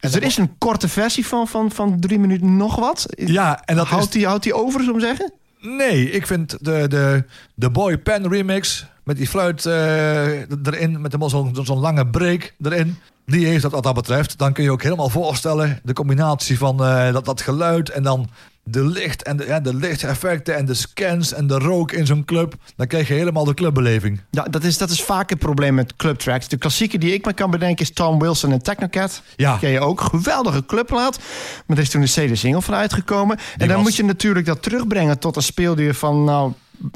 Dus 0.00 0.14
er 0.14 0.22
is 0.22 0.36
een 0.36 0.58
korte 0.58 0.88
versie 0.88 1.26
van, 1.26 1.48
van, 1.48 1.70
van 1.70 2.00
drie 2.00 2.18
minuten 2.18 2.56
nog 2.56 2.76
wat. 2.76 3.06
Ja, 3.08 3.62
en 3.64 3.76
dat 3.76 3.86
houdt, 3.86 4.04
is... 4.04 4.10
die, 4.10 4.26
houdt 4.26 4.42
die 4.42 4.54
over, 4.54 4.84
zo 4.84 4.92
om 4.92 5.00
zeggen? 5.00 5.32
Nee, 5.60 6.10
ik 6.10 6.26
vind 6.26 6.56
de, 6.60 6.88
de, 6.88 7.24
de 7.54 7.70
Boy 7.70 7.98
Pen 7.98 8.28
remix 8.28 8.86
met 9.04 9.16
die 9.16 9.28
fluit 9.28 9.66
eh, 9.66 10.40
erin, 10.40 11.00
met 11.00 11.14
zo'n 11.26 11.56
zo'n 11.62 11.78
lange 11.78 12.06
break 12.06 12.54
erin. 12.62 12.98
Die 13.26 13.46
heeft 13.46 13.62
dat 13.62 13.72
wat 13.72 13.82
dat 13.82 13.94
betreft. 13.94 14.38
Dan 14.38 14.52
kun 14.52 14.64
je 14.64 14.70
ook 14.70 14.82
helemaal 14.82 15.08
voorstellen 15.08 15.80
de 15.82 15.92
combinatie 15.92 16.58
van 16.58 16.84
eh, 16.84 17.12
dat, 17.12 17.24
dat 17.24 17.40
geluid 17.40 17.90
en 17.90 18.02
dan 18.02 18.28
de 18.70 18.84
licht 18.86 19.22
en 19.22 19.36
de, 19.36 19.46
ja, 19.46 19.60
de 19.60 19.74
lichteffecten 19.74 20.56
en 20.56 20.66
de 20.66 20.74
scans 20.74 21.32
en 21.32 21.46
de 21.46 21.58
rook 21.58 21.92
in 21.92 22.06
zo'n 22.06 22.24
club. 22.24 22.54
Dan 22.76 22.86
krijg 22.86 23.08
je 23.08 23.14
helemaal 23.14 23.44
de 23.44 23.54
clubbeleving. 23.54 24.20
Ja, 24.30 24.42
dat 24.42 24.64
is, 24.64 24.78
dat 24.78 24.90
is 24.90 25.02
vaak 25.02 25.30
het 25.30 25.38
probleem 25.38 25.74
met 25.74 25.96
clubtracks. 25.96 26.48
De 26.48 26.56
klassieke 26.56 26.98
die 26.98 27.12
ik 27.12 27.24
me 27.26 27.32
kan 27.32 27.50
bedenken 27.50 27.84
is 27.84 27.92
Tom 27.92 28.18
Wilson 28.18 28.52
en 28.52 28.62
Technocat. 28.62 29.22
Ja. 29.36 29.56
Ken 29.56 29.70
je 29.70 29.80
ook. 29.80 30.00
Geweldige 30.00 30.66
clubplaat. 30.66 31.18
Maar 31.66 31.76
er 31.76 31.82
is 31.82 31.90
toen 31.90 32.02
een 32.02 32.08
CD-single 32.08 32.62
van 32.62 32.74
uitgekomen. 32.74 33.38
en 33.56 33.68
dan 33.68 33.76
was- 33.76 33.82
moet 33.86 33.96
je 33.96 34.04
natuurlijk 34.04 34.46
dat 34.46 34.62
terugbrengen 34.62 35.18
tot 35.18 35.36
een 35.36 35.42
speelduur 35.42 35.94
van... 35.94 36.24
nou 36.24 36.52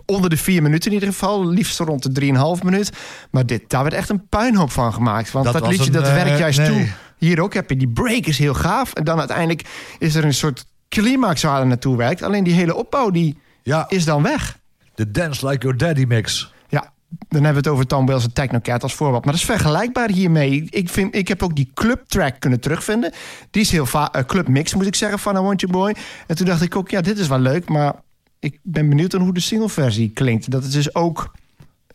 onder 0.07 0.31
de 0.31 0.37
vier 0.37 0.63
minuten 0.63 0.89
in 0.91 0.95
ieder 0.95 1.09
geval. 1.09 1.47
Liefst 1.49 1.79
rond 1.79 2.15
de 2.15 2.57
3,5 2.59 2.65
minuut. 2.65 2.93
Maar 3.31 3.47
dit, 3.47 3.71
daar 3.71 3.83
werd 3.83 3.95
echt 3.95 4.09
een 4.09 4.29
puinhoop 4.29 4.71
van 4.71 4.93
gemaakt. 4.93 5.31
Want 5.31 5.45
dat, 5.45 5.55
Dat 5.55 5.67
liedje 5.69 5.87
een, 5.87 5.93
dat 5.93 6.07
eh, 6.07 6.15
werkt 6.15 6.39
juist 6.39 6.59
nee. 6.59 6.69
toe. 6.69 6.89
Hier 7.19 7.41
ook 7.41 7.55
heb 7.55 7.71
je 7.71 7.77
die 7.77 7.89
break 7.89 8.27
is 8.27 8.39
heel 8.39 8.55
gaaf. 8.55 8.93
En 8.93 9.05
dan 9.05 9.19
uiteindelijk 9.19 9.63
is 9.99 10.15
er 10.15 10.25
een 10.25 10.35
soort 10.35 10.65
climax 11.01 11.43
waar 11.43 11.61
er 11.61 11.67
naartoe 11.67 11.97
werkt. 11.97 12.23
Alleen 12.23 12.45
die 12.45 12.55
hele 12.55 12.75
opbouw 12.75 13.11
die 13.11 13.39
Ja, 13.63 13.85
is 13.89 14.05
dan 14.05 14.23
weg. 14.23 14.59
de 14.95 15.11
Dance 15.11 15.49
Like 15.49 15.63
Your 15.63 15.77
Daddy 15.77 16.05
mix. 16.09 16.53
Ja, 16.69 16.93
dan 17.29 17.45
hebben 17.45 17.63
we 17.63 17.69
het 17.69 17.69
over 17.69 17.87
Tom 17.87 18.07
Wills 18.07 18.25
en 18.25 18.33
Technocat 18.33 18.83
als 18.83 18.95
voorbeeld. 18.95 19.25
Maar 19.25 19.33
dat 19.33 19.43
is 19.43 19.49
vergelijkbaar 19.49 20.11
hiermee. 20.11 20.67
Ik, 20.71 20.89
vind, 20.89 21.15
ik 21.17 21.29
heb 21.29 21.43
ook 21.43 21.57
die 21.57 21.71
clubtrack 21.75 22.41
kunnen 22.41 22.61
terugvinden. 22.61 23.13
Die 23.51 23.63
is 23.63 23.71
heel 23.71 23.87
vaak... 23.87 24.17
Uh, 24.17 24.23
clubmix 24.23 24.75
moet 24.75 24.87
ik 24.87 24.95
zeggen 24.95 25.19
van 25.19 25.37
I 25.37 25.41
Want 25.41 25.61
You 25.61 25.73
Boy. 25.73 25.95
En 26.27 26.37
toen 26.37 26.47
dacht 26.47 26.63
ik 26.63 26.77
ook, 26.77 26.91
ja, 26.91 27.01
dit 27.01 27.19
is 27.19 27.29
wel 27.29 27.39
leuk. 27.39 27.69
Maar 27.69 27.95
ik 28.39 28.59
ben 28.63 28.89
benieuwd 28.89 29.15
aan 29.15 29.21
hoe 29.21 29.35
de 29.35 29.41
singleversie 29.41 30.11
klinkt. 30.11 30.51
Dat 30.51 30.63
het 30.63 30.73
dus 30.73 30.95
ook 30.95 31.33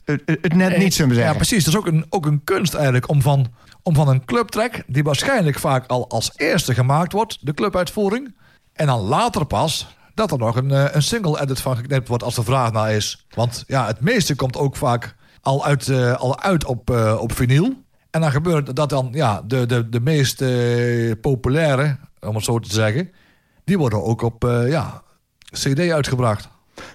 het, 0.05 0.21
het 0.25 0.53
net 0.53 0.77
niet, 0.77 0.93
zullen 0.93 1.09
we 1.09 1.15
Ja, 1.17 1.21
zeggen. 1.21 1.35
precies. 1.47 1.63
Dat 1.63 1.73
is 1.73 1.79
ook 1.79 1.87
een, 1.87 2.05
ook 2.09 2.25
een 2.25 2.41
kunst 2.43 2.73
eigenlijk 2.73 3.09
om 3.09 3.21
van, 3.21 3.47
om 3.83 3.95
van 3.95 4.07
een 4.07 4.25
clubtrack... 4.25 4.83
die 4.87 5.03
waarschijnlijk 5.03 5.59
vaak 5.59 5.87
al 5.87 6.09
als 6.09 6.31
eerste 6.35 6.73
gemaakt 6.73 7.11
wordt, 7.13 7.37
de 7.41 7.53
clubuitvoering... 7.53 8.35
en 8.77 8.85
dan 8.85 9.01
later 9.01 9.45
pas 9.45 9.95
dat 10.13 10.31
er 10.31 10.37
nog 10.37 10.55
een, 10.55 10.71
eh, 10.71 10.85
een 10.91 11.03
single-edit 11.03 11.61
van 11.61 11.75
geknipt 11.75 12.07
wordt 12.07 12.23
als 12.23 12.37
er 12.37 12.43
vraag 12.43 12.71
naar 12.71 12.93
is. 12.93 13.25
Want 13.35 13.63
ja, 13.67 13.85
het 13.85 14.01
meeste 14.01 14.35
komt 14.35 14.57
ook 14.57 14.75
vaak 14.75 15.15
al 15.41 15.65
uit, 15.65 15.87
eh, 15.87 16.15
al 16.15 16.39
uit 16.39 16.65
op, 16.65 16.89
eh, 16.89 17.17
op 17.19 17.31
vinyl. 17.31 17.73
En 18.09 18.21
dan 18.21 18.31
gebeurt 18.31 18.75
dat 18.75 18.89
dan 18.89 19.09
ja, 19.11 19.41
de, 19.45 19.65
de, 19.65 19.89
de 19.89 19.99
meest 19.99 20.43
populaire, 21.21 21.97
om 22.19 22.35
het 22.35 22.43
zo 22.43 22.59
te 22.59 22.73
zeggen... 22.73 23.11
die 23.63 23.77
worden 23.77 24.03
ook 24.03 24.21
op 24.21 24.43
ja, 24.67 25.01
cd 25.51 25.79
uitgebracht. 25.79 26.47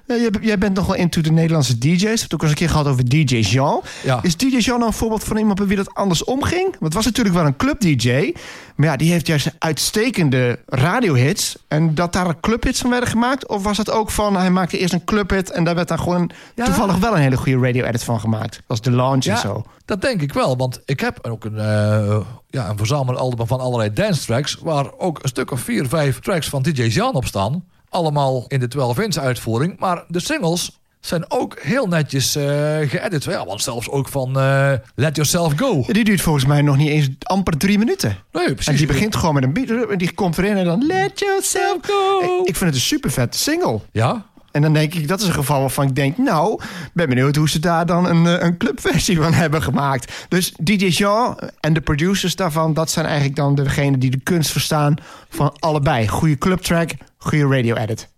Ja, 0.06 0.28
jij, 0.40 0.58
bent 0.58 0.74
nog 0.76 0.86
wel 0.86 0.96
into 0.96 1.20
de 1.20 1.32
Nederlandse 1.32 1.78
DJ's. 1.78 2.00
We 2.00 2.06
hebben 2.06 2.20
het 2.22 2.34
ook 2.34 2.42
eens 2.42 2.50
een 2.50 2.56
keer 2.56 2.68
gehad 2.68 2.86
over 2.86 3.08
DJ 3.08 3.36
Jean. 3.36 3.80
Ja. 4.04 4.18
Is 4.22 4.36
DJ 4.36 4.56
Jean 4.56 4.76
nou 4.78 4.90
een 4.90 4.96
voorbeeld 4.96 5.24
van 5.24 5.36
iemand 5.36 5.58
bij 5.58 5.66
wie 5.66 5.76
dat 5.76 5.94
anders 5.94 6.24
omging? 6.24 6.62
Want 6.70 6.82
het 6.84 6.94
was 6.94 7.04
natuurlijk 7.04 7.34
wel 7.36 7.46
een 7.46 7.56
club-DJ. 7.56 8.32
Maar 8.76 8.88
ja, 8.88 8.96
die 8.96 9.10
heeft 9.10 9.26
juist 9.26 9.50
uitstekende 9.58 10.58
radiohits. 10.66 11.56
En 11.68 11.94
dat 11.94 12.12
daar 12.12 12.40
clubhits 12.40 12.80
van 12.80 12.90
werden 12.90 13.08
gemaakt? 13.08 13.48
Of 13.48 13.62
was 13.62 13.78
het 13.78 13.90
ook 13.90 14.10
van, 14.10 14.36
hij 14.36 14.50
maakte 14.50 14.78
eerst 14.78 14.92
een 14.92 15.04
clubhit... 15.04 15.50
en 15.50 15.64
daar 15.64 15.74
werd 15.74 15.88
dan 15.88 15.98
gewoon 15.98 16.30
Ja. 16.54 16.64
toevallig 16.64 16.96
wel 16.98 17.14
een 17.14 17.20
hele 17.22 17.36
goede 17.36 17.58
radio-edit 17.66 18.04
van 18.04 18.20
gemaakt? 18.20 18.52
Dat 18.52 18.62
was 18.66 18.80
de 18.80 18.90
launch 18.90 19.24
en 19.26 19.38
zo. 19.38 19.64
dat 19.84 20.00
denk 20.02 20.22
ik 20.22 20.32
wel. 20.32 20.56
Want 20.56 20.80
ik 20.84 21.00
heb 21.00 21.18
ook 21.22 21.44
een, 21.44 21.58
eh 21.58 22.16
ja, 22.48 22.68
een 22.68 22.76
verzamelalbum 22.76 23.46
van 23.46 23.60
allerlei 23.60 23.92
dance 23.92 24.24
tracks... 24.24 24.58
waar 24.62 24.98
ook 24.98 25.18
een 25.22 25.28
stuk 25.28 25.50
of 25.50 25.60
vier, 25.60 25.88
vijf 25.88 26.20
tracks 26.20 26.48
van 26.48 26.62
DJ 26.62 26.82
Jan 26.82 27.14
op 27.14 27.24
staan. 27.26 27.64
Allemaal 27.92 28.44
in 28.49 28.61
de 28.61 28.70
12-inch 28.76 29.18
uitvoering. 29.22 29.78
Maar 29.78 30.04
de 30.08 30.20
singles, 30.20 30.80
zijn 31.00 31.25
ook 31.30 31.58
heel 31.61 31.87
netjes 31.87 32.37
eh 32.37 32.44
geëdit. 32.88 33.25
Ja, 33.25 33.44
want 33.46 33.62
zelfs 33.62 33.88
ook 33.88 34.08
van 34.08 34.38
eh, 34.38 34.72
Let 34.94 35.16
Yourself 35.16 35.52
Go. 35.56 35.84
Die 35.87 36.04
duurt 36.04 36.20
volgens 36.20 36.44
mij 36.44 36.62
nog 36.62 36.76
niet 36.76 36.88
eens 36.88 37.08
amper 37.22 37.56
drie 37.58 37.78
minuten. 37.78 38.16
Nee, 38.32 38.46
En 38.46 38.54
precies. 38.54 38.76
die 38.78 38.87
begint 38.87 39.16
gewoon 39.16 39.34
met 39.34 39.42
een 39.44 39.52
beat. 39.52 39.88
En 39.90 39.99
die 39.99 40.12
komt 40.14 40.38
erin 40.38 40.56
en 40.56 40.64
dan 40.64 40.87
let 40.87 41.18
yourself 41.18 41.76
go. 41.82 42.18
Ik- 42.22 42.49
Ik 42.49 42.56
vind 42.56 42.61
het 42.70 42.75
een 42.75 42.80
super 42.87 43.11
vette 43.11 43.38
single. 43.38 43.80
Ja? 43.92 44.26
En 44.52 44.62
dan 44.62 44.73
denk 44.73 44.94
ik, 44.94 45.09
dat 45.09 45.21
is 45.21 45.26
een 45.26 45.32
geval 45.32 45.61
waarvan 45.61 45.87
ik 45.87 45.94
denk... 45.94 46.18
nou, 46.18 46.61
ben 46.92 47.09
benieuwd 47.09 47.37
hoe 47.37 47.49
ze 47.49 47.59
daar 47.59 47.87
dan 47.87 48.06
een, 48.06 48.26
eh, 48.26 48.47
een 48.47 48.56
clubversie 48.56 49.16
van 49.16 49.32
hebben 49.32 49.62
gemaakt. 49.62 50.26
Dus 50.28 50.54
DJ 50.61 50.87
Jean 50.87 51.38
en 51.61 51.73
de 51.73 51.80
producers 51.80 52.37
daarvan... 52.37 52.75
dat 52.75 52.90
zijn 52.90 53.06
eigenlijk 53.06 53.37
dan 53.37 53.54
degenen 53.54 53.99
die 53.99 54.11
de 54.11 54.21
kunst 54.21 54.50
verstaan 54.50 54.97
van 55.28 55.56
allebei. 55.59 56.09
Goede 56.09 56.38
clubtrack, 56.38 56.90
goede 57.16 57.47
radio-edit. 57.47 58.09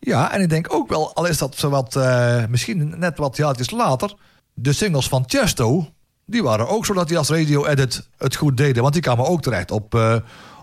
Ja, 0.00 0.32
en 0.32 0.40
ik 0.40 0.48
denk 0.48 0.74
ook 0.74 0.88
wel, 0.88 1.14
al 1.14 1.26
is 1.26 1.38
dat 1.38 1.60
wat, 1.60 1.96
eh, 1.96 2.46
misschien 2.48 2.94
net 2.98 3.18
wat 3.18 3.36
jaartjes 3.36 3.70
later, 3.70 4.14
de 4.54 4.72
singles 4.72 5.08
van 5.08 5.24
Chesto, 5.26 5.88
die 6.26 6.42
waren 6.42 6.68
ook 6.68 6.86
zo 6.86 6.94
dat 6.94 7.08
die 7.08 7.18
als 7.18 7.28
radio-edit 7.28 8.08
het 8.18 8.36
goed 8.36 8.56
deden. 8.56 8.82
Want 8.82 8.94
die 8.94 9.02
kwamen 9.02 9.26
ook 9.26 9.42
terecht 9.42 9.70
op, 9.70 9.94
eh, 9.94 10.16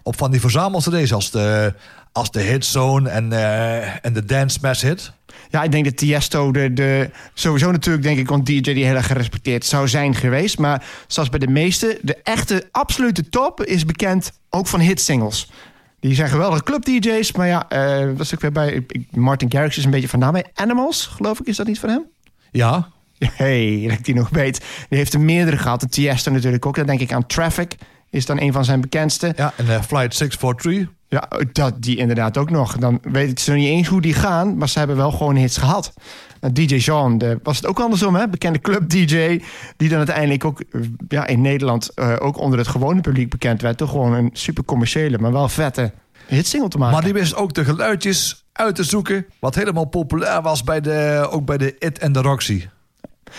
op 0.04 0.18
van 0.18 0.32
die 0.32 0.40
verzamel-cd's 0.40 1.14
als 1.14 1.32
de, 1.32 1.74
als 2.16 2.32
de 2.32 2.42
Hitzone 2.42 3.10
en, 3.10 3.32
eh, 3.32 4.06
en 4.06 4.14
de 4.14 4.26
Dance 4.26 4.58
Smash 4.60 4.82
Hit. 4.82 5.12
Ja, 5.50 5.64
ik 5.64 5.72
denk 5.72 5.86
dat 5.86 5.98
Tiesto 5.98 6.52
de, 6.52 6.74
de, 6.74 7.10
sowieso 7.34 7.72
natuurlijk 7.72 8.04
denk 8.04 8.18
ik 8.20 8.30
een 8.30 8.44
DJ 8.44 8.62
die 8.62 8.86
heel 8.86 8.96
erg 8.96 9.06
gerespecteerd 9.08 9.66
zou 9.66 9.88
zijn 9.88 10.16
geweest. 10.16 10.58
Maar 10.58 10.84
zoals 11.08 11.30
bij 11.30 11.40
de 11.40 11.48
meeste, 11.48 12.00
de 12.02 12.16
echte 12.24 12.68
absolute 12.72 13.30
top 13.30 13.64
is 13.64 13.86
bekend 13.86 14.32
ook 14.50 14.68
van 14.68 14.80
hitsingles. 14.80 15.52
Die 16.00 16.16
zijn 16.16 16.30
geweldige 16.30 16.64
club-DJ's, 16.64 17.32
maar 17.32 17.48
ja, 17.48 17.70
eh 17.70 18.10
was 18.18 18.32
ik 18.32 18.40
weer 18.40 18.52
bij 18.52 18.72
ik- 18.88 19.16
Martin 19.16 19.52
Garrix 19.52 19.78
is 19.78 19.86
een 19.86 19.92
beetje 19.92 20.10
van 20.10 20.20
naam. 20.20 20.42
Animals, 20.54 21.06
geloof 21.06 21.40
ik, 21.40 21.46
is 21.48 21.56
dat 21.58 21.68
niet 21.68 21.80
van 21.80 21.90
hem? 21.90 22.04
Ja, 22.52 22.90
Hey, 23.34 23.84
dat 23.88 23.98
ik 23.98 24.06
die 24.06 24.16
nog 24.16 24.30
weet. 24.30 24.64
Die 24.90 24.98
heeft 24.98 25.14
er 25.14 25.20
meerdere 25.20 25.58
gehad. 25.58 25.80
De 25.80 25.88
Tiesto 25.88 26.32
natuurlijk 26.32 26.66
ook. 26.66 26.76
Dan 26.76 26.86
denk 26.86 27.00
ik 27.00 27.14
aan 27.14 27.26
Traffic. 27.28 27.76
Is 28.16 28.26
dan 28.26 28.42
een 28.42 28.54
van 28.54 28.66
zijn 28.66 28.82
bekendste. 28.82 29.34
ja 29.36 29.54
en 29.58 29.70
eh, 29.70 29.82
Flight 29.82 30.16
643. 30.16 30.94
Ja, 31.08 31.30
dat, 31.52 31.82
die 31.82 31.98
inderdaad 31.98 32.38
ook 32.38 32.50
nog. 32.50 32.78
Dan 32.78 33.00
weet 33.02 33.30
ik 33.30 33.40
ze 33.40 33.52
nog 33.52 33.60
niet 33.60 33.70
eens 33.70 33.88
hoe 33.88 34.02
die 34.02 34.14
gaan, 34.14 34.58
maar 34.58 34.70
ze 34.70 34.78
hebben 34.78 34.98
wel 34.98 35.12
gewoon 35.12 35.36
hits 35.36 35.58
gehad. 35.58 35.94
En 36.40 36.54
DJ 36.54 36.76
Jean, 36.76 37.18
de, 37.18 37.40
was 37.44 37.58
het 37.58 37.66
ook 37.66 37.80
andersom, 37.80 38.16
hè? 38.16 38.28
Bekende 38.28 38.60
club-DJ, 38.60 39.42
die 39.78 39.90
dan 39.90 39.98
uiteindelijk 39.98 40.46
ook 40.46 40.60
eh, 40.60 40.82
ja, 41.08 41.28
in 41.28 41.42
Nederland 41.42 41.90
eh, 41.94 42.16
ook 42.20 42.38
onder 42.38 42.60
het 42.60 42.68
gewone 42.68 43.02
publiek 43.02 43.30
bekend 43.30 43.62
werd. 43.62 43.78
Toch 43.78 43.90
gewoon 43.90 44.14
een 44.14 44.30
super 44.34 44.64
commerciële, 44.64 45.18
maar 45.18 45.32
wel 45.32 45.50
vette 45.50 45.92
hitsingle 46.28 46.70
te 46.70 46.78
maken. 46.78 46.94
Maar 46.94 47.04
die 47.04 47.14
wist 47.14 47.36
ook 47.36 47.54
de 47.54 47.66
geluidjes 47.66 48.46
uit 48.52 48.76
te 48.76 48.84
zoeken, 48.84 49.26
wat 49.40 49.56
helemaal 49.56 49.86
populair 49.86 50.42
was 50.42 50.64
bij 50.64 50.82
de, 50.82 51.28
ook 51.30 51.46
bij 51.46 51.58
de 51.58 51.76
It 51.80 52.00
en 52.00 52.12
de 52.12 52.22
Roxy. 52.22 52.66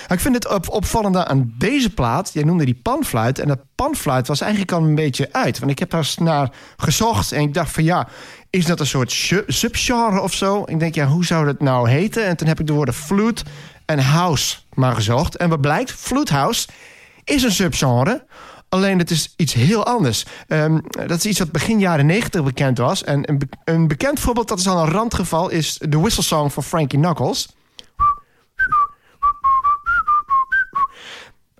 Ik 0.08 0.20
vind 0.20 0.34
het 0.34 0.48
op, 0.48 0.68
opvallende 0.68 1.24
aan 1.24 1.54
deze 1.58 1.90
plaat. 1.90 2.30
Jij 2.32 2.42
noemde 2.42 2.64
die 2.64 2.80
panfluit. 2.82 3.38
En 3.38 3.48
dat 3.48 3.58
panfluit 3.74 4.26
was 4.26 4.40
eigenlijk 4.40 4.72
al 4.72 4.82
een 4.82 4.94
beetje 4.94 5.28
uit. 5.32 5.58
Want 5.58 5.70
ik 5.70 5.78
heb 5.78 5.90
daar 5.90 6.14
naar 6.16 6.50
gezocht. 6.76 7.32
En 7.32 7.40
ik 7.40 7.54
dacht 7.54 7.72
van 7.72 7.84
ja, 7.84 8.08
is 8.50 8.66
dat 8.66 8.80
een 8.80 8.86
soort 8.86 9.12
su- 9.12 9.44
subgenre 9.46 10.20
of 10.20 10.32
zo? 10.32 10.62
Ik 10.66 10.78
denk 10.78 10.94
ja, 10.94 11.06
hoe 11.06 11.24
zou 11.24 11.44
dat 11.44 11.60
nou 11.60 11.88
heten? 11.90 12.24
En 12.24 12.36
toen 12.36 12.48
heb 12.48 12.60
ik 12.60 12.66
de 12.66 12.72
woorden 12.72 12.94
flute 12.94 13.44
en 13.84 13.98
house 13.98 14.56
maar 14.74 14.94
gezocht. 14.94 15.36
En 15.36 15.48
wat 15.48 15.60
blijkt? 15.60 15.92
Flute 15.92 16.32
house 16.32 16.68
is 17.24 17.42
een 17.42 17.52
subgenre. 17.52 18.24
Alleen 18.68 18.98
het 18.98 19.10
is 19.10 19.34
iets 19.36 19.52
heel 19.52 19.86
anders. 19.86 20.24
Ehm, 20.46 20.78
dat 21.06 21.18
is 21.18 21.26
iets 21.26 21.38
wat 21.38 21.52
begin 21.52 21.78
jaren 21.78 22.06
90 22.06 22.44
bekend 22.44 22.78
was. 22.78 23.04
En 23.04 23.30
een, 23.30 23.50
een 23.64 23.88
bekend 23.88 24.20
voorbeeld, 24.20 24.48
dat 24.48 24.58
is 24.58 24.68
al 24.68 24.82
een 24.82 24.90
randgeval, 24.90 25.48
is 25.48 25.80
de 25.88 25.98
whistle 25.98 26.22
song 26.22 26.50
van 26.50 26.62
Frankie 26.62 26.98
Knuckles. 26.98 27.48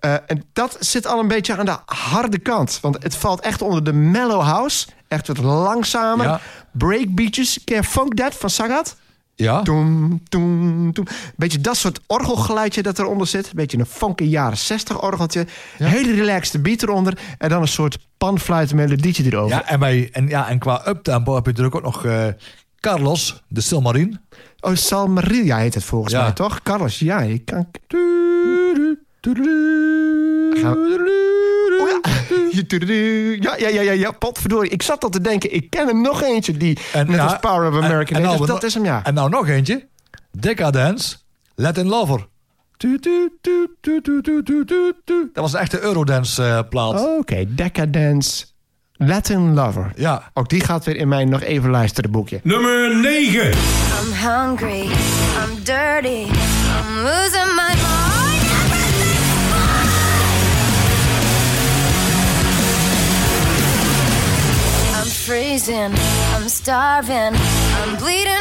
Eh, 0.07 0.13
en 0.27 0.43
dat 0.53 0.77
zit 0.79 1.07
al 1.07 1.19
een 1.19 1.27
beetje 1.27 1.57
aan 1.57 1.65
de 1.65 1.77
harde 1.85 2.39
kant. 2.39 2.79
Want 2.81 3.03
het 3.03 3.15
valt 3.15 3.39
echt 3.39 3.61
onder 3.61 3.83
de 3.83 3.93
mellow 3.93 4.41
house. 4.41 4.87
Echt 5.07 5.27
wat 5.27 5.37
langzamer. 5.37 6.25
Ja. 6.25 6.39
Breakbeatjes. 6.71 7.63
Ken 7.63 7.75
je 7.75 7.83
Funk 7.83 8.13
That 8.13 8.35
van 8.35 8.49
Sagat? 8.49 8.95
Ja? 9.35 9.61
Toem, 9.61 10.21
toem, 10.29 10.93
toem. 10.93 11.05
Beetje 11.35 11.61
dat 11.61 11.77
soort 11.77 11.99
orgelgeluidje 12.07 12.81
dat 12.81 12.99
eronder 12.99 13.27
zit. 13.27 13.53
Beetje 13.53 13.77
een 13.77 13.85
funky 13.85 14.23
jaren 14.23 14.57
60 14.57 15.01
orgeltje. 15.01 15.45
Hele 15.77 16.13
relaxed 16.13 16.63
beat 16.63 16.81
eronder. 16.83 17.17
En 17.37 17.49
dan 17.49 17.61
een 17.61 17.67
soort 17.67 17.97
panfluit 18.17 18.73
melodietje 18.73 19.23
erover. 19.25 19.55
Ja, 19.57 19.65
en, 19.67 19.79
bij, 19.79 20.09
en, 20.11 20.27
ja, 20.27 20.47
en 20.49 20.59
qua 20.59 20.81
uptempo 20.87 21.35
heb 21.35 21.45
je 21.45 21.49
natuurlijk 21.51 21.75
ook 21.75 21.93
nog 21.93 22.05
eh, 22.05 22.27
Carlos, 22.79 23.43
de 23.47 23.61
Silmarine. 23.61 24.19
Oh, 24.59 24.75
Salmarilla 24.75 25.57
heet 25.57 25.73
het 25.73 25.83
volgens 25.83 26.13
Ja. 26.13 26.21
mij, 26.21 26.31
toch? 26.31 26.61
Carlos, 26.63 26.99
ja. 26.99 27.19
Je 27.19 27.37
kan... 27.37 27.67
Oh 30.61 31.89
ja. 33.39 33.55
ja, 33.57 33.67
ja, 33.67 33.81
ja, 33.81 33.91
ja, 33.91 34.11
potverdorie. 34.11 34.71
Ik 34.71 34.81
zat 34.81 35.03
al 35.03 35.09
te 35.09 35.21
denken, 35.21 35.53
ik 35.53 35.69
ken 35.69 35.87
er 35.87 35.95
nog 35.95 36.21
eentje 36.21 36.57
die 36.57 36.77
en, 36.93 37.11
net 37.11 37.39
Power 37.39 37.69
of 37.69 37.83
American 37.83 38.17
En, 38.17 38.23
en 38.23 38.29
nou 38.29 38.45
dat 38.45 38.63
is 38.63 38.73
hem, 38.73 38.85
ja. 38.85 39.03
En 39.03 39.13
nou 39.13 39.29
nog 39.29 39.47
eentje. 39.47 39.87
Decadence, 40.31 41.15
Latin 41.55 41.87
Lover. 41.87 42.27
Dat 45.33 45.43
was 45.43 45.53
echt 45.53 45.61
echte 45.61 45.81
Eurodance 45.81 46.43
uh, 46.43 46.59
plaat. 46.69 46.99
Oké, 46.99 47.17
okay, 47.17 47.47
Decadence, 47.49 48.45
Latin 48.93 49.53
Lover. 49.53 49.91
Ja. 49.95 50.31
Ook 50.33 50.49
die 50.49 50.61
gaat 50.61 50.85
weer 50.85 50.95
in 50.95 51.07
mijn 51.07 51.29
nog 51.29 51.41
even 51.41 51.69
luisteren 51.69 52.11
boekje. 52.11 52.39
Nummer 52.43 52.95
9. 52.95 53.45
I'm 53.45 53.53
hungry, 54.13 54.81
I'm 54.81 55.63
dirty, 55.63 56.25
I'm 56.25 57.03
losing 57.03 57.55
my 57.55 57.73
mind. 57.73 58.06
Freezing, 65.27 65.93
I'm 66.35 66.47
starving, 66.47 67.35
I'm 67.35 67.97
bleeding. 67.97 68.37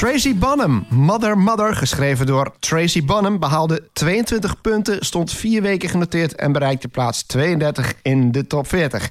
Tracy 0.00 0.34
Bonham, 0.34 0.86
Mother 0.90 1.38
Mother, 1.38 1.74
geschreven 1.74 2.26
door 2.26 2.52
Tracy 2.58 3.04
Bonham, 3.04 3.38
behaalde 3.38 3.82
22 3.92 4.60
punten, 4.60 5.04
stond 5.04 5.32
vier 5.32 5.62
weken 5.62 5.88
genoteerd 5.88 6.34
en 6.34 6.52
bereikte 6.52 6.88
plaats 6.88 7.22
32 7.22 7.94
in 8.02 8.32
de 8.32 8.46
top 8.46 8.68
40. 8.68 9.10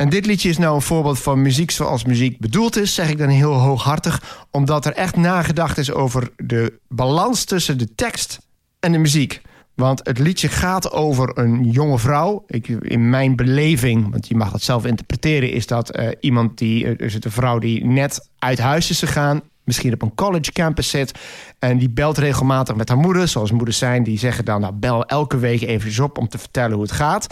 En 0.00 0.08
dit 0.08 0.26
liedje 0.26 0.48
is 0.48 0.58
nou 0.58 0.74
een 0.74 0.82
voorbeeld 0.82 1.18
van 1.18 1.42
muziek 1.42 1.70
zoals 1.70 2.04
muziek 2.04 2.38
bedoeld 2.38 2.76
is, 2.76 2.94
zeg 2.94 3.10
ik 3.10 3.18
dan 3.18 3.28
heel 3.28 3.52
hooghartig, 3.52 4.46
omdat 4.50 4.86
er 4.86 4.92
echt 4.92 5.16
nagedacht 5.16 5.78
is 5.78 5.92
over 5.92 6.30
de 6.36 6.78
balans 6.88 7.44
tussen 7.44 7.78
de 7.78 7.94
tekst 7.94 8.38
en 8.78 8.92
de 8.92 8.98
muziek. 8.98 9.42
Want 9.74 10.00
het 10.02 10.18
liedje 10.18 10.48
gaat 10.48 10.92
over 10.92 11.38
een 11.38 11.70
jonge 11.70 11.98
vrouw. 11.98 12.44
Ik, 12.46 12.68
in 12.68 13.10
mijn 13.10 13.36
beleving, 13.36 14.10
want 14.10 14.28
je 14.28 14.36
mag 14.36 14.50
dat 14.50 14.62
zelf 14.62 14.84
interpreteren, 14.84 15.52
is 15.52 15.66
dat 15.66 15.90
eh, 15.90 16.08
iemand 16.20 16.58
die, 16.58 16.86
eh, 16.86 17.06
is 17.06 17.14
het 17.14 17.24
een 17.24 17.30
vrouw 17.30 17.58
die 17.58 17.84
net 17.84 18.28
uit 18.38 18.58
huis 18.58 18.90
is 18.90 18.98
gegaan, 18.98 19.40
misschien 19.64 19.92
op 19.92 20.02
een 20.02 20.14
college 20.14 20.52
campus 20.52 20.90
zit. 20.90 21.18
En 21.58 21.78
die 21.78 21.90
belt 21.90 22.18
regelmatig 22.18 22.76
met 22.76 22.88
haar 22.88 22.98
moeder, 22.98 23.28
zoals 23.28 23.50
moeders 23.50 23.78
zijn. 23.78 24.02
Die 24.02 24.18
zeggen 24.18 24.44
dan, 24.44 24.60
nou 24.60 24.72
bel 24.72 25.04
elke 25.04 25.38
week 25.38 25.60
even 25.60 26.04
op 26.04 26.18
om 26.18 26.28
te 26.28 26.38
vertellen 26.38 26.72
hoe 26.72 26.82
het 26.82 26.92
gaat. 26.92 27.26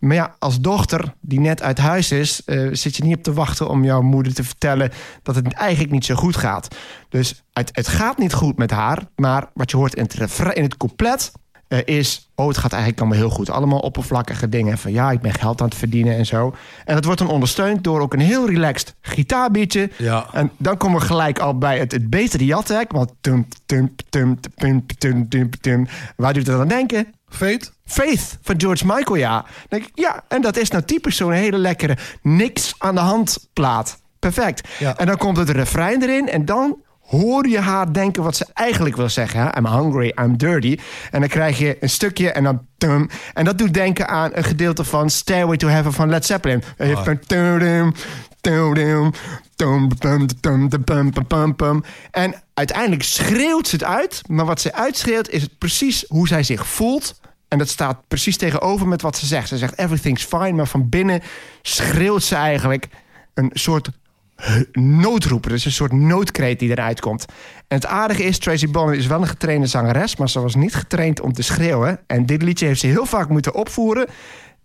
Maar 0.00 0.16
ja, 0.16 0.34
als 0.38 0.60
dochter 0.60 1.14
die 1.20 1.40
net 1.40 1.62
uit 1.62 1.78
huis 1.78 2.12
is, 2.12 2.44
eh, 2.44 2.68
zit 2.72 2.96
je 2.96 3.04
niet 3.04 3.16
op 3.16 3.22
te 3.22 3.32
wachten 3.32 3.68
om 3.68 3.84
jouw 3.84 4.02
moeder 4.02 4.34
te 4.34 4.44
vertellen 4.44 4.90
dat 5.22 5.34
het 5.34 5.52
eigenlijk 5.52 5.92
niet 5.92 6.04
zo 6.04 6.14
goed 6.14 6.36
gaat. 6.36 6.76
Dus 7.08 7.42
het, 7.52 7.70
het 7.72 7.88
gaat 7.88 8.18
niet 8.18 8.32
goed 8.32 8.56
met 8.56 8.70
haar, 8.70 9.08
maar 9.16 9.50
wat 9.54 9.70
je 9.70 9.76
hoort 9.76 9.94
in 9.94 10.02
het, 10.02 10.38
in 10.54 10.62
het 10.62 10.76
couplet 10.76 11.32
eh, 11.70 11.78
is: 11.84 12.30
Oh, 12.34 12.48
het 12.48 12.58
gaat 12.58 12.72
eigenlijk 12.72 13.00
allemaal 13.00 13.18
heel 13.18 13.30
goed. 13.30 13.50
Allemaal 13.50 13.78
oppervlakkige 13.78 14.48
dingen 14.48 14.78
van 14.78 14.92
ja, 14.92 15.10
ik 15.10 15.20
ben 15.20 15.32
geld 15.32 15.60
aan 15.60 15.68
het 15.68 15.76
verdienen 15.76 16.16
en 16.16 16.26
zo. 16.26 16.54
En 16.84 16.94
dat 16.94 17.04
wordt 17.04 17.20
dan 17.20 17.30
ondersteund 17.30 17.84
door 17.84 18.00
ook 18.00 18.12
een 18.12 18.20
heel 18.20 18.48
relaxed 18.48 18.94
gitaarbeatje. 19.00 19.90
Ja. 19.96 20.26
En 20.32 20.50
dan 20.56 20.76
komen 20.76 21.00
we 21.00 21.06
gelijk 21.06 21.38
al 21.38 21.58
bij 21.58 21.78
het, 21.78 21.92
het 21.92 22.10
betere 22.10 22.44
jatek. 22.44 22.92
Want 22.92 23.12
tum, 23.20 23.48
tum, 23.66 23.94
tum, 24.08 24.40
tum, 24.54 24.86
tum, 24.98 25.28
tum, 25.28 25.50
tum. 25.60 25.86
Waar 26.16 26.34
doet 26.34 26.46
het 26.46 26.60
aan 26.60 26.68
denken? 26.68 27.14
Fate? 27.28 27.70
Faith 27.90 28.38
van 28.42 28.60
George 28.60 28.86
Michael, 28.86 29.16
ja. 29.16 29.34
Dan 29.40 29.44
denk 29.68 29.84
ik, 29.84 29.90
ja, 29.94 30.24
en 30.28 30.42
dat 30.42 30.56
is 30.56 30.70
nou 30.70 30.84
typisch 30.84 31.16
zo'n 31.16 31.32
hele 31.32 31.58
lekkere 31.58 31.96
niks 32.22 32.74
aan 32.78 32.94
de 32.94 33.00
hand 33.00 33.48
plaat. 33.52 33.98
Perfect. 34.18 34.68
Ja. 34.78 34.96
En 34.96 35.06
dan 35.06 35.16
komt 35.16 35.36
het 35.36 35.50
refrein 35.50 36.02
erin 36.02 36.28
en 36.28 36.44
dan 36.44 36.82
hoor 37.00 37.48
je 37.48 37.58
haar 37.58 37.92
denken 37.92 38.22
wat 38.22 38.36
ze 38.36 38.46
eigenlijk 38.54 38.96
wil 38.96 39.08
zeggen. 39.08 39.40
Hè? 39.40 39.58
I'm 39.58 39.66
hungry, 39.66 40.12
I'm 40.20 40.36
dirty. 40.36 40.78
En 41.10 41.20
dan 41.20 41.28
krijg 41.28 41.58
je 41.58 41.76
een 41.80 41.90
stukje 41.90 42.32
en 42.32 42.44
dan... 42.44 42.68
Tum, 42.78 43.08
en 43.34 43.44
dat 43.44 43.58
doet 43.58 43.74
denken 43.74 44.08
aan 44.08 44.30
een 44.34 44.44
gedeelte 44.44 44.84
van 44.84 45.10
Stairway 45.10 45.56
to 45.56 45.68
Heaven 45.68 45.92
van 45.92 46.08
Led 46.08 46.26
Zeppelin. 46.26 46.62
Pum. 51.56 51.84
En 52.10 52.34
uiteindelijk 52.54 53.02
schreeuwt 53.02 53.68
ze 53.68 53.74
het 53.74 53.84
uit. 53.84 54.22
Maar 54.28 54.46
wat 54.46 54.60
ze 54.60 54.74
uitschreeuwt 54.74 55.28
is 55.28 55.42
het 55.42 55.58
precies 55.58 56.04
hoe 56.08 56.28
zij 56.28 56.42
zich 56.42 56.66
voelt 56.66 57.19
En 57.50 57.58
dat 57.58 57.68
staat 57.68 58.08
precies 58.08 58.36
tegenover 58.36 58.88
met 58.88 59.02
wat 59.02 59.16
ze 59.16 59.26
zegt. 59.26 59.48
Ze 59.48 59.58
zegt 59.58 59.78
everything's 59.78 60.24
fine, 60.24 60.52
maar 60.52 60.66
van 60.66 60.88
binnen 60.88 61.20
schreeuwt 61.62 62.22
ze 62.22 62.34
eigenlijk 62.34 62.88
een 63.34 63.50
soort 63.52 63.90
noodroep. 64.72 65.48
Dus 65.48 65.64
een 65.64 65.72
soort 65.72 65.92
noodkreet 65.92 66.58
die 66.58 66.70
eruit 66.70 67.00
komt. 67.00 67.24
En 67.68 67.76
het 67.76 67.86
aardige 67.86 68.24
is, 68.24 68.38
Tracy 68.38 68.70
Bonner 68.70 68.94
is 68.94 69.06
wel 69.06 69.20
een 69.20 69.28
getrainde 69.28 69.66
zangeres... 69.66 70.16
maar 70.16 70.28
ze 70.28 70.40
was 70.40 70.54
niet 70.54 70.74
getraind 70.74 71.20
om 71.20 71.32
te 71.32 71.42
schreeuwen. 71.42 72.00
En 72.06 72.26
dit 72.26 72.42
liedje 72.42 72.66
heeft 72.66 72.80
ze 72.80 72.86
heel 72.86 73.06
vaak 73.06 73.28
moeten 73.28 73.54
opvoeren. 73.54 74.06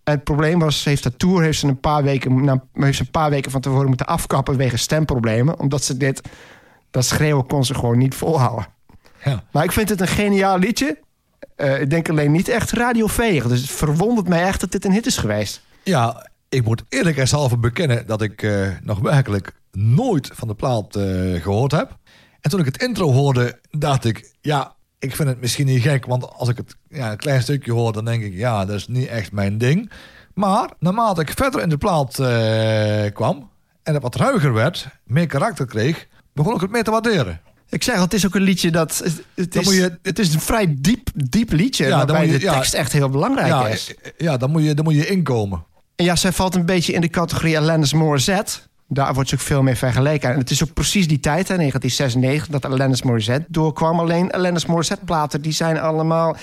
En 0.03 0.13
het 0.13 0.23
probleem 0.23 0.59
was, 0.59 0.81
ze 0.81 0.89
heeft 0.89 1.03
de 1.03 1.17
tour 1.17 1.43
heeft 1.43 1.59
ze 1.59 1.67
een 1.67 1.79
paar 1.79 2.03
weken, 2.03 2.43
nou, 2.43 2.59
heeft 2.73 2.97
ze 2.97 3.03
een 3.03 3.11
paar 3.11 3.29
weken 3.29 3.51
van 3.51 3.61
tevoren 3.61 3.87
moeten 3.87 4.07
afkappen... 4.07 4.57
wegens 4.57 4.81
stemproblemen, 4.81 5.59
omdat 5.59 5.83
ze 5.83 5.97
dit, 5.97 6.21
dat 6.91 7.05
schreeuwen 7.05 7.47
kon 7.47 7.65
ze 7.65 7.73
gewoon 7.73 7.97
niet 7.97 8.15
volhouden. 8.15 8.67
Ja. 9.23 9.43
Maar 9.51 9.63
ik 9.63 9.71
vind 9.71 9.89
het 9.89 10.01
een 10.01 10.07
geniaal 10.07 10.57
liedje. 10.57 10.97
Eh, 11.55 11.81
ik 11.81 11.89
denk 11.89 12.09
alleen 12.09 12.31
niet 12.31 12.47
echt 12.47 12.71
radioveeg. 12.71 13.47
Dus 13.47 13.61
het 13.61 13.69
verwondert 13.69 14.27
mij 14.27 14.43
echt 14.43 14.59
dat 14.59 14.71
dit 14.71 14.85
een 14.85 14.91
hit 14.91 15.05
is 15.05 15.17
geweest. 15.17 15.61
Ja, 15.83 16.29
ik 16.49 16.65
moet 16.65 16.83
eerlijkheidshalve 16.89 17.57
bekennen 17.57 18.07
dat 18.07 18.21
ik 18.21 18.41
eh, 18.41 18.67
nog 18.83 18.99
werkelijk 18.99 19.53
nooit 19.71 20.29
van 20.33 20.47
de 20.47 20.55
plaat 20.55 20.95
eh, 20.95 21.41
gehoord 21.41 21.71
heb. 21.71 21.97
En 22.41 22.49
toen 22.49 22.59
ik 22.59 22.65
het 22.65 22.83
intro 22.83 23.11
hoorde, 23.11 23.59
dacht 23.71 24.05
ik, 24.05 24.33
ja, 24.41 24.75
ik 24.99 25.15
vind 25.15 25.29
het 25.29 25.41
misschien 25.41 25.65
niet 25.65 25.81
gek. 25.81 26.05
Want 26.05 26.33
als 26.33 26.49
ik 26.49 26.57
het 26.57 26.75
ja, 26.89 27.11
een 27.11 27.17
klein 27.17 27.41
stukje 27.41 27.71
hoor, 27.71 27.93
dan 27.93 28.05
denk 28.05 28.23
ik, 28.23 28.33
ja, 28.33 28.65
dat 28.65 28.75
is 28.75 28.87
niet 28.87 29.07
echt 29.07 29.31
mijn 29.31 29.57
ding. 29.57 29.91
Maar 30.33 30.69
naarmate 30.79 31.21
ik 31.21 31.31
verder 31.35 31.61
in 31.61 31.69
de 31.69 31.77
plaat 31.77 32.13
kwam 33.13 33.49
en 33.83 33.93
het 33.93 34.01
wat 34.01 34.15
ruiger 34.15 34.53
werd, 34.53 34.87
meer 35.03 35.27
karakter 35.27 35.65
kreeg, 35.65 36.07
begon 36.33 36.55
ik 36.55 36.61
het 36.61 36.71
meer 36.71 36.83
te 36.83 36.91
waarderen. 36.91 37.41
Ik 37.75 37.83
zeg, 37.83 37.99
het 37.99 38.13
is 38.13 38.25
ook 38.25 38.35
een 38.35 38.41
liedje 38.41 38.71
dat... 38.71 39.01
Het, 39.35 39.53
Dan 39.53 39.61
is, 39.61 39.67
moet 39.67 39.75
je- 39.75 39.97
het 40.01 40.19
is 40.19 40.33
een 40.33 40.39
vrij 40.39 40.75
diep, 40.79 41.09
diep 41.15 41.51
liedje. 41.51 41.85
Ja, 41.85 41.95
waarbij 41.97 42.25
je- 42.27 42.31
de 42.31 42.39
ja. 42.39 42.53
tekst 42.53 42.73
echt 42.73 42.91
heel 42.91 43.09
belangrijk 43.09 43.47
Ja, 43.47 43.67
is. 43.67 43.93
eh, 44.01 44.11
ja 44.17 44.37
dan, 44.37 44.51
moet 44.51 44.63
je, 44.63 44.73
dan 44.73 44.83
moet 44.85 44.93
je 44.93 45.07
inkomen. 45.07 45.63
En 45.95 46.05
ja, 46.05 46.15
zij 46.15 46.31
valt 46.31 46.55
een 46.55 46.65
beetje 46.65 46.93
in 46.93 47.01
de 47.01 47.07
categorie 47.09 47.57
Alanis 47.57 47.93
Morissette. 47.93 48.53
Daar 48.87 49.13
wordt 49.13 49.29
ze 49.29 49.35
ook 49.35 49.41
veel 49.41 49.61
mee 49.63 49.75
vergeleken. 49.75 50.31
En 50.31 50.37
het 50.37 50.49
is 50.51 50.63
ook 50.63 50.73
precies 50.73 51.07
die 51.07 51.19
tijd, 51.19 51.47
hè, 51.47 51.55
1996, 51.55 52.47
dat 52.47 52.65
Alanis 52.71 53.01
Morissette 53.01 53.45
doorkwam. 53.49 53.99
Alleen 53.99 54.31
Alanis 54.31 54.65
Morissette-platen, 54.65 55.41
die 55.41 55.51
zijn 55.51 55.79
allemaal 55.79 56.35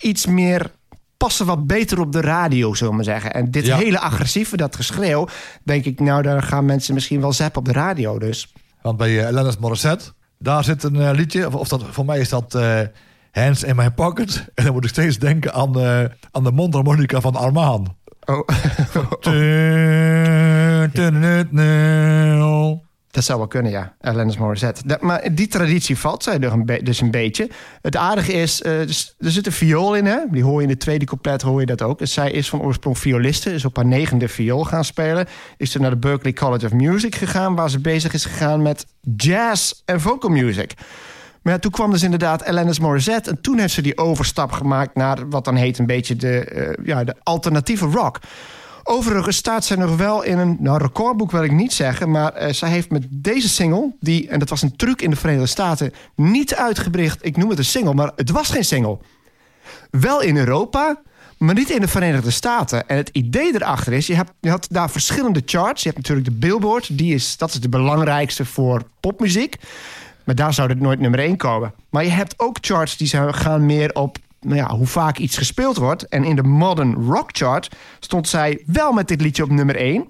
iets 0.00 0.26
meer... 0.26 0.70
passen 1.16 1.46
wat 1.46 1.66
beter 1.66 2.00
op 2.00 2.12
de 2.12 2.20
radio, 2.20 2.74
zullen 2.74 2.88
we 2.90 2.96
maar 2.96 3.04
zeggen. 3.04 3.32
En 3.34 3.50
dit 3.50 3.66
Ja. 3.66 3.76
hele 3.76 3.98
agressieve, 4.00 4.56
dat 4.56 4.76
geschreeuw... 4.76 5.28
denk 5.62 5.84
ik, 5.84 6.00
nou, 6.00 6.22
daar 6.22 6.42
gaan 6.42 6.64
mensen 6.64 6.94
misschien 6.94 7.20
wel 7.20 7.32
zappen 7.32 7.58
op 7.60 7.66
de 7.66 7.72
radio. 7.72 8.18
Dus 8.18 8.52
Want 8.82 8.96
bij 8.96 9.10
uh, 9.26 9.30
Lennis 9.30 9.56
Morissette, 9.58 10.04
daar 10.44 10.64
zit 10.64 10.82
een 10.82 10.96
eh, 10.96 11.10
liedje, 11.12 11.46
of, 11.46 11.54
of 11.54 11.68
dat, 11.68 11.84
voor 11.90 12.04
mij 12.04 12.18
is 12.18 12.28
dat 12.28 12.54
eh, 12.54 12.80
Hands 13.32 13.62
in 13.62 13.76
My 13.76 13.90
Pocket. 13.90 14.44
En 14.54 14.64
dan 14.64 14.72
moet 14.72 14.84
ik 14.84 14.90
steeds 14.90 15.18
denken 15.18 15.52
aan, 15.54 15.80
eh, 15.80 16.04
aan 16.30 16.44
de 16.44 16.52
mondharmonica 16.52 17.20
van 17.20 17.36
Armaan. 17.36 17.96
oh, 22.40 22.80
dat 23.14 23.24
zou 23.24 23.38
wel 23.38 23.48
kunnen, 23.48 23.72
ja. 23.72 23.94
Alanis 24.00 24.36
Morissette. 24.36 24.82
Dat, 24.86 25.00
maar 25.00 25.34
die 25.34 25.48
traditie 25.48 25.98
valt 25.98 26.22
zij 26.22 26.38
dus 26.82 27.00
een 27.00 27.10
beetje. 27.10 27.48
Het 27.82 27.96
aardige 27.96 28.32
is, 28.32 28.62
eh, 28.62 28.78
dus- 28.78 29.14
er 29.18 29.30
zit 29.30 29.46
een 29.46 29.52
viool 29.52 29.96
in, 29.96 30.06
hè? 30.06 30.18
Die 30.30 30.42
hoor 30.42 30.56
je 30.56 30.62
in 30.62 30.72
de 30.72 30.76
tweede 30.76 31.04
couplet, 31.04 31.42
hoor 31.42 31.60
je 31.60 31.66
dat 31.66 31.82
ook. 31.82 31.98
Dus 31.98 32.12
zij 32.12 32.30
is 32.30 32.48
van 32.48 32.62
oorsprong 32.62 32.98
violiste, 32.98 33.52
is 33.52 33.64
op 33.64 33.76
haar 33.76 33.86
negende 33.86 34.28
viool 34.28 34.64
gaan 34.64 34.84
spelen. 34.84 35.26
Is 35.56 35.70
ze 35.70 35.80
naar 35.80 35.90
de 35.90 35.96
Berklee 35.96 36.32
College 36.32 36.66
of 36.66 36.72
Music 36.72 37.14
gegaan... 37.14 37.54
waar 37.54 37.70
ze 37.70 37.80
bezig 37.80 38.12
is 38.12 38.24
gegaan 38.24 38.62
met 38.62 38.86
jazz 39.16 39.72
en 39.84 40.00
vocal 40.00 40.30
music. 40.30 40.74
Maar 41.42 41.52
ja, 41.52 41.58
toen 41.58 41.70
kwam 41.70 41.90
dus 41.90 42.02
inderdaad 42.02 42.44
Alanis 42.44 42.78
Morissette... 42.78 43.30
en 43.30 43.40
toen 43.40 43.58
heeft 43.58 43.74
ze 43.74 43.82
die 43.82 43.98
overstap 43.98 44.52
gemaakt 44.52 44.94
naar 44.94 45.28
wat 45.28 45.44
dan 45.44 45.56
heet... 45.56 45.78
een 45.78 45.86
beetje 45.86 46.16
de, 46.16 46.44
eh, 46.44 46.86
ja, 46.86 47.04
de 47.04 47.14
alternatieve 47.22 47.86
rock... 47.86 48.20
Overigens 48.86 49.36
staat 49.36 49.64
zij 49.64 49.76
nog 49.76 49.96
wel 49.96 50.22
in 50.22 50.38
een 50.38 50.56
nou, 50.60 50.78
recordboek, 50.78 51.30
wil 51.30 51.42
ik 51.42 51.52
niet 51.52 51.72
zeggen. 51.72 52.10
Maar 52.10 52.32
eh, 52.32 52.52
zij 52.52 52.68
heeft 52.68 52.90
met 52.90 53.06
deze 53.10 53.48
single, 53.48 53.92
die, 54.00 54.28
en 54.28 54.38
dat 54.38 54.48
was 54.48 54.62
een 54.62 54.76
truc 54.76 55.02
in 55.02 55.10
de 55.10 55.16
Verenigde 55.16 55.46
Staten, 55.46 55.92
niet 56.14 56.54
uitgebracht. 56.54 57.24
Ik 57.24 57.36
noem 57.36 57.50
het 57.50 57.58
een 57.58 57.64
single, 57.64 57.94
maar 57.94 58.12
het 58.16 58.30
was 58.30 58.50
geen 58.50 58.64
single. 58.64 58.98
Wel 59.90 60.22
in 60.22 60.36
Europa, 60.36 61.00
maar 61.38 61.54
niet 61.54 61.70
in 61.70 61.80
de 61.80 61.88
Verenigde 61.88 62.30
Staten. 62.30 62.88
En 62.88 62.96
het 62.96 63.08
idee 63.12 63.54
erachter 63.54 63.92
is, 63.92 64.06
je, 64.06 64.14
hebt, 64.14 64.32
je 64.40 64.50
had 64.50 64.66
daar 64.70 64.90
verschillende 64.90 65.42
charts. 65.44 65.82
Je 65.82 65.88
hebt 65.88 66.00
natuurlijk 66.00 66.26
de 66.26 66.46
Billboard, 66.46 66.98
die 66.98 67.14
is, 67.14 67.36
dat 67.36 67.50
is 67.50 67.60
de 67.60 67.68
belangrijkste 67.68 68.44
voor 68.44 68.82
popmuziek. 69.00 69.56
Maar 70.24 70.34
daar 70.34 70.54
zou 70.54 70.68
het 70.68 70.80
nooit 70.80 71.00
nummer 71.00 71.20
1 71.20 71.36
komen. 71.36 71.74
Maar 71.90 72.04
je 72.04 72.10
hebt 72.10 72.34
ook 72.36 72.56
charts 72.60 72.96
die 72.96 73.08
gaan 73.32 73.66
meer 73.66 73.94
op 73.94 74.18
nou 74.44 74.56
ja, 74.56 74.76
hoe 74.76 74.86
vaak 74.86 75.18
iets 75.18 75.36
gespeeld 75.36 75.76
wordt. 75.76 76.08
En 76.08 76.24
in 76.24 76.36
de 76.36 76.42
Modern 76.42 76.94
Rock 76.94 77.28
Chart 77.32 77.76
stond 77.98 78.28
zij 78.28 78.62
wel 78.66 78.92
met 78.92 79.08
dit 79.08 79.20
liedje 79.20 79.42
op 79.42 79.50
nummer 79.50 79.76
1. 79.76 80.08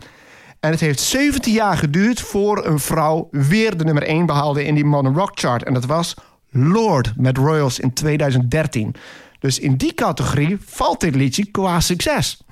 En 0.61 0.71
het 0.71 0.81
heeft 0.81 1.01
17 1.01 1.53
jaar 1.53 1.77
geduurd 1.77 2.21
voor 2.21 2.67
een 2.67 2.79
vrouw 2.79 3.29
weer 3.31 3.77
de 3.77 3.85
nummer 3.85 4.03
1 4.03 4.27
behaalde 4.27 4.65
in 4.65 4.75
die 4.75 4.85
Modern 4.85 5.15
Rock 5.15 5.31
Chart. 5.35 5.63
En 5.63 5.75
dat 5.75 5.85
was 5.85 6.15
Lord 6.51 7.13
met 7.17 7.37
Royals 7.37 7.79
in 7.79 7.93
2013. 7.93 8.95
Dus 9.39 9.59
in 9.59 9.77
die 9.77 9.95
categorie 9.95 10.59
valt 10.65 11.01
dit 11.01 11.15
liedje 11.15 11.47
qua 11.51 11.81
succes. 11.81 12.45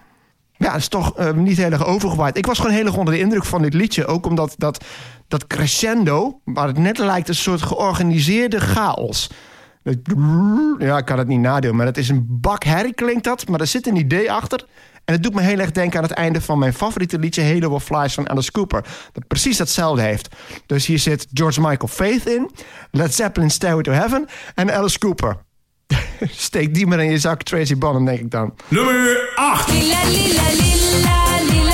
Ja, 0.56 0.72
het 0.72 0.80
is 0.80 0.88
toch 0.88 1.16
eh, 1.16 1.32
niet 1.32 1.56
heel 1.56 1.70
erg 1.70 1.84
overgewaaid. 1.84 2.36
Ik 2.36 2.46
was 2.46 2.58
gewoon 2.58 2.74
heel 2.74 2.86
erg 2.86 2.96
onder 2.96 3.14
de 3.14 3.20
indruk 3.20 3.44
van 3.44 3.62
dit 3.62 3.74
liedje. 3.74 4.06
Ook 4.06 4.26
omdat 4.26 4.54
dat, 4.58 4.84
dat 5.28 5.46
crescendo, 5.46 6.40
waar 6.44 6.66
het 6.66 6.78
net 6.78 6.98
lijkt, 6.98 7.28
een 7.28 7.34
soort 7.34 7.62
georganiseerde 7.62 8.60
chaos. 8.60 9.30
Ja, 10.78 10.98
ik 10.98 11.04
kan 11.04 11.18
het 11.18 11.28
niet 11.28 11.40
nadoen, 11.40 11.76
maar 11.76 11.86
het 11.86 11.98
is 11.98 12.08
een 12.08 12.26
bak 12.28 12.64
herrie 12.64 12.94
klinkt 12.94 13.24
dat. 13.24 13.48
Maar 13.48 13.60
er 13.60 13.66
zit 13.66 13.86
een 13.86 13.96
idee 13.96 14.32
achter. 14.32 14.64
En 15.04 15.14
het 15.14 15.22
doet 15.22 15.34
me 15.34 15.40
heel 15.40 15.58
erg 15.58 15.70
denken 15.70 15.98
aan 15.98 16.04
het 16.04 16.12
einde 16.12 16.40
van 16.40 16.58
mijn 16.58 16.72
favoriete 16.72 17.18
liedje... 17.18 17.42
Halo 17.42 17.70
of 17.70 17.84
Flies 17.84 18.14
van 18.14 18.28
Alice 18.28 18.52
Cooper. 18.52 18.84
Dat 19.12 19.26
precies 19.26 19.56
datzelfde 19.56 20.02
heeft. 20.02 20.36
Dus 20.66 20.86
hier 20.86 20.98
zit 20.98 21.26
George 21.32 21.60
Michael 21.60 21.88
Faith 21.88 22.26
in. 22.26 22.50
Led 22.90 23.14
Zeppelin 23.14 23.50
Stairway 23.50 23.82
to 23.82 23.92
Heaven. 23.92 24.26
En 24.54 24.74
Alice 24.74 24.98
Cooper. 24.98 25.36
Steek 26.46 26.74
die 26.74 26.86
maar 26.86 27.00
in 27.00 27.10
je 27.10 27.18
zak, 27.18 27.42
Tracy 27.42 27.76
Bonham, 27.76 28.04
denk 28.04 28.18
ik 28.18 28.30
dan. 28.30 28.54
Nummer 28.68 29.32
8. 29.34 29.68
Lila 29.68 30.04
lila 30.04 30.42
lila 30.50 30.90
lila 30.92 31.50
lila 31.50 31.71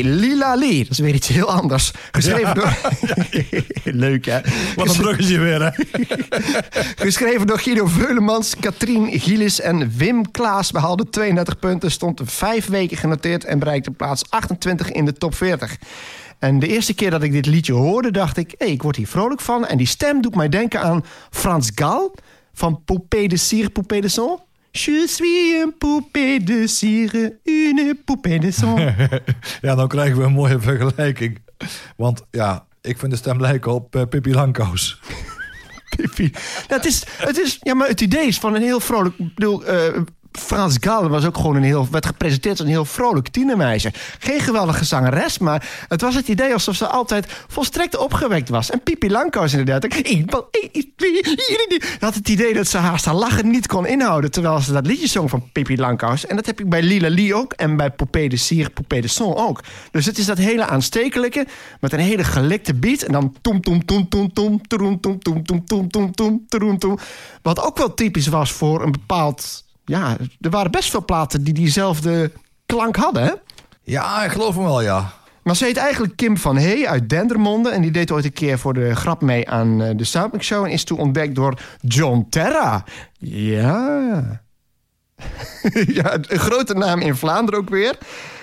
Lila 0.00 0.54
Lee. 0.54 0.78
Dat 0.78 0.90
is 0.90 0.98
weer 0.98 1.14
iets 1.14 1.28
heel 1.28 1.50
anders. 1.50 1.90
Geschreven 2.12 2.54
door... 2.54 2.76
Leuk, 4.04 4.24
hè? 4.24 4.40
Wat 4.76 4.88
een 4.88 4.96
bruggetje 4.96 5.38
weer, 5.38 5.62
hè? 5.62 5.70
Geschreven 7.06 7.46
door 7.46 7.58
Guido 7.58 7.86
Veulemans, 7.86 8.56
Katrien 8.60 9.20
Gielis 9.20 9.60
en 9.60 9.92
Wim 9.96 10.30
Klaas 10.30 10.70
behaalde 10.70 11.08
32 11.08 11.58
punten, 11.58 11.90
stond 11.90 12.20
vijf 12.24 12.66
weken 12.66 12.96
genoteerd 12.96 13.44
en 13.44 13.58
bereikte 13.58 13.90
plaats 13.90 14.30
28 14.30 14.90
in 14.90 15.04
de 15.04 15.12
top 15.12 15.34
40. 15.34 15.76
En 16.38 16.58
de 16.58 16.66
eerste 16.66 16.94
keer 16.94 17.10
dat 17.10 17.22
ik 17.22 17.32
dit 17.32 17.46
liedje 17.46 17.72
hoorde, 17.72 18.10
dacht 18.10 18.36
ik, 18.36 18.54
hé, 18.58 18.66
ik 18.66 18.82
word 18.82 18.96
hier 18.96 19.06
vrolijk 19.06 19.40
van. 19.40 19.66
En 19.66 19.76
die 19.76 19.86
stem 19.86 20.22
doet 20.22 20.34
mij 20.34 20.48
denken 20.48 20.80
aan 20.80 21.04
Frans 21.30 21.70
Gal 21.74 22.14
van 22.52 22.82
Poupée 22.84 23.28
de 23.28 23.36
Cire, 23.36 23.70
Poupée 23.70 24.00
de 24.00 24.08
Son. 24.08 24.38
Je 24.74 25.06
suis 25.06 25.62
een 25.62 25.74
poupée 25.78 26.38
de 26.38 26.66
cire, 26.66 27.32
une 27.44 27.94
poupée 27.94 28.38
de 28.38 28.50
son. 28.50 28.76
Ja, 29.62 29.74
dan 29.74 29.88
krijgen 29.88 30.18
we 30.18 30.24
een 30.24 30.32
mooie 30.32 30.60
vergelijking. 30.60 31.38
Want 31.96 32.24
ja, 32.30 32.66
ik 32.80 32.98
vind 32.98 33.12
de 33.12 33.18
stem 33.18 33.40
lijken 33.40 33.72
op 33.72 33.96
eh, 33.96 34.02
Pippi 34.08 34.34
Langkous. 34.34 35.00
Pippi. 35.96 36.32
Is, 36.82 37.04
het, 37.16 37.38
is, 37.38 37.58
ja, 37.60 37.74
maar 37.74 37.88
het 37.88 38.00
idee 38.00 38.26
is 38.26 38.38
van 38.38 38.54
een 38.54 38.62
heel 38.62 38.80
vrolijk... 38.80 39.14
Bedoel, 39.34 39.64
eh, 39.64 40.00
Frans 40.32 40.76
Gal 40.80 41.08
was 41.08 41.24
ook 41.24 41.36
gewoon 41.36 41.56
een 41.56 41.62
heel... 41.62 41.88
werd 41.90 42.06
gepresenteerd 42.06 42.58
als 42.58 42.66
een 42.66 42.74
heel 42.74 42.84
vrolijk 42.84 43.28
tienermeisje. 43.28 43.92
Geen 44.18 44.40
geweldige 44.40 44.84
zangeres, 44.84 45.38
maar 45.38 45.68
het 45.88 46.00
was 46.00 46.14
het 46.14 46.28
idee 46.28 46.52
alsof 46.52 46.76
ze 46.76 46.86
altijd 46.86 47.26
volstrekt 47.48 47.96
opgewekt 47.96 48.48
was. 48.48 48.70
En 48.70 48.82
Pippi 48.82 49.10
Langkous 49.10 49.52
inderdaad. 49.52 49.84
Ik- 49.84 50.30
had 52.00 52.14
het 52.14 52.28
idee 52.28 52.54
dat 52.54 52.66
ze 52.66 52.78
haast 52.78 53.04
haar 53.04 53.14
lachen 53.14 53.50
niet 53.50 53.66
kon 53.66 53.86
inhouden... 53.86 54.30
terwijl 54.30 54.58
ze 54.60 54.72
dat 54.72 54.86
liedje 54.86 55.08
zong 55.08 55.30
van 55.30 55.50
Pippi 55.52 55.76
Langkous. 55.76 56.26
En 56.26 56.36
dat 56.36 56.46
heb 56.46 56.60
ik 56.60 56.68
bij 56.68 56.82
Lila 56.82 57.10
Lee 57.10 57.34
ook 57.34 57.52
en 57.52 57.76
bij 57.76 57.90
Poupée 57.90 58.28
de 58.28 58.36
Cire, 58.36 58.70
Poupée 58.70 59.00
de 59.00 59.08
Son 59.08 59.36
ook. 59.36 59.60
Dus 59.90 60.06
het 60.06 60.18
is 60.18 60.26
dat 60.26 60.38
hele 60.38 60.66
aanstekelijke 60.66 61.46
met 61.80 61.92
een 61.92 61.98
hele 61.98 62.24
gelikte 62.24 62.74
beat... 62.74 63.02
en 63.02 63.12
dan 63.12 63.36
tom 63.40 63.60
tom 63.60 63.84
tom 63.84 64.08
tom 64.08 64.30
tom. 66.78 66.98
Wat 67.42 67.62
ook 67.62 67.78
wel 67.78 67.94
typisch 67.94 68.26
was 68.26 68.52
voor 68.52 68.82
een 68.82 68.92
bepaald... 68.92 69.64
Ja, 69.84 70.16
er 70.40 70.50
waren 70.50 70.70
best 70.70 70.90
veel 70.90 71.04
platen 71.04 71.44
die 71.44 71.54
diezelfde 71.54 72.32
klank 72.66 72.96
hadden, 72.96 73.22
hè? 73.22 73.32
Ja, 73.82 74.24
ik 74.24 74.30
geloof 74.30 74.54
hem 74.54 74.64
wel, 74.64 74.80
ja. 74.80 75.12
Maar 75.42 75.56
ze 75.56 75.64
heet 75.64 75.76
eigenlijk 75.76 76.16
Kim 76.16 76.36
van 76.36 76.56
Hey 76.56 76.88
uit 76.88 77.08
Dendermonde. 77.08 77.70
En 77.70 77.82
die 77.82 77.90
deed 77.90 78.10
ooit 78.10 78.24
een 78.24 78.32
keer 78.32 78.58
voor 78.58 78.74
de 78.74 78.94
grap 78.94 79.20
mee 79.20 79.50
aan 79.50 79.82
eh, 79.82 79.96
de 79.96 80.04
Soundmix 80.04 80.46
Show. 80.46 80.64
En 80.64 80.70
is 80.70 80.84
toen 80.84 80.98
ontdekt 80.98 81.34
door 81.34 81.58
John 81.80 82.26
Terra. 82.30 82.84
Ja. 83.18 84.42
ja, 85.98 86.14
een 86.14 86.38
grote 86.38 86.74
naam 86.74 87.00
in 87.00 87.16
Vlaanderen 87.16 87.60
ook 87.60 87.68
weer. 87.68 87.98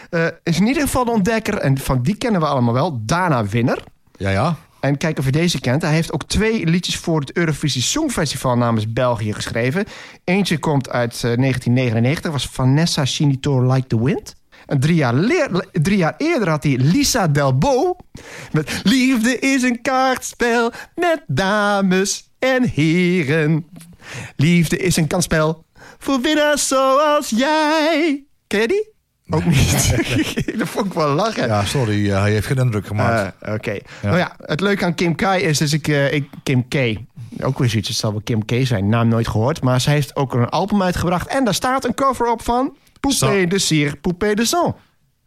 Eh, 0.10 0.26
is 0.44 0.60
in 0.60 0.68
ieder 0.68 0.84
geval 0.84 1.06
de 1.06 1.12
ontdekker. 1.12 1.58
En 1.58 1.78
van 1.78 2.02
die 2.02 2.16
kennen 2.16 2.42
we 2.42 2.48
allemaal 2.48 2.74
wel. 2.74 3.02
Dana 3.02 3.46
Winner. 3.46 3.84
Ja, 4.18 4.30
ja. 4.30 4.56
En 4.80 4.98
kijk 4.98 5.20
of 5.20 5.26
je 5.26 5.32
deze 5.32 5.60
kent. 5.60 5.82
Hij 5.82 5.94
heeft 5.94 6.14
ook 6.14 6.24
twee 6.24 6.66
liedjes 6.66 6.98
voor 6.98 7.20
het 7.20 7.38
Eurovisie 7.38 7.82
Songfestival 7.82 8.58
namens 8.58 8.94
België 8.94 9.34
geschreven. 9.34 9.86
Eentje 10.24 10.58
komt 10.58 10.90
uit 10.90 11.14
eh, 11.14 11.22
1999, 11.22 12.32
was 12.32 12.48
Vanessa 12.48 13.06
Chinito 13.06 13.74
Like 13.74 13.88
the 13.88 14.04
Wind. 14.04 14.36
En 14.66 14.80
drie 14.80 14.96
jaar, 14.96 15.16
drie 15.72 15.98
jaar 15.98 16.14
eerder 16.18 16.50
had 16.50 16.64
hij 16.64 16.78
Lisa 16.78 17.28
Delbo 17.28 17.96
met 18.52 18.82
Liefde 18.84 19.40
is 19.40 19.64
een 19.64 19.82
kaartspel 19.82 20.72
met 20.96 21.24
dames 21.28 22.30
en 22.40 22.64
heren. 22.64 23.68
Liefde 24.36 24.78
is 24.78 24.96
een 24.96 25.08
kansspel 25.08 25.66
voor 25.98 26.22
winnaars 26.22 26.68
zoals 26.68 27.30
jij. 27.30 28.24
Ken 28.48 28.62
je 28.62 28.68
die? 28.68 28.99
Ook 29.30 29.46
niet. 29.46 29.94
Dat 30.60 30.68
vond 30.70 30.86
ik 30.86 30.94
wel 30.94 31.14
lachen. 31.14 31.48
Ja, 31.48 31.66
sorry, 31.66 32.12
eh, 32.12 32.22
hij 32.22 32.32
heeft 32.32 32.48
geen 32.48 32.58
indruk 32.58 32.88
gemaakt. 32.88 33.34
Eh, 33.40 33.54
Oké. 33.54 33.78
Nou 34.02 34.18
ja, 34.18 34.36
het 34.46 34.60
leuke 34.60 34.86
aan 34.86 34.96
Kim 34.96 35.16
K 35.16 35.22
is 35.22 35.58
dus 35.58 35.74
ik, 35.74 35.88
eh, 35.88 36.14
ik 36.14 36.30
Kim 36.44 36.68
K. 36.68 36.76
Ook 37.42 37.58
weer 37.60 37.70
zoiets, 37.70 37.88
het 37.88 37.98
zal 37.98 38.12
wel 38.12 38.22
Kim 38.24 38.46
K 38.46 38.52
zijn. 38.64 38.90
Naam 38.90 39.08
nooit 39.08 39.28
gehoord. 39.28 39.62
Maar 39.62 39.82
ze 39.82 39.90
heeft 39.90 40.16
ook 40.16 40.34
een 40.34 40.50
album 40.50 40.82
uitgebracht. 40.82 41.28
En 41.28 41.44
daar 41.44 41.54
staat 41.54 41.86
een 41.86 41.94
cover 41.94 42.32
op 42.32 42.42
van 42.42 42.76
Poupée 43.00 43.48
de 43.48 43.60
Cire, 43.60 43.96
Poupée 43.96 44.36
de 44.36 44.46
Son. 44.46 44.76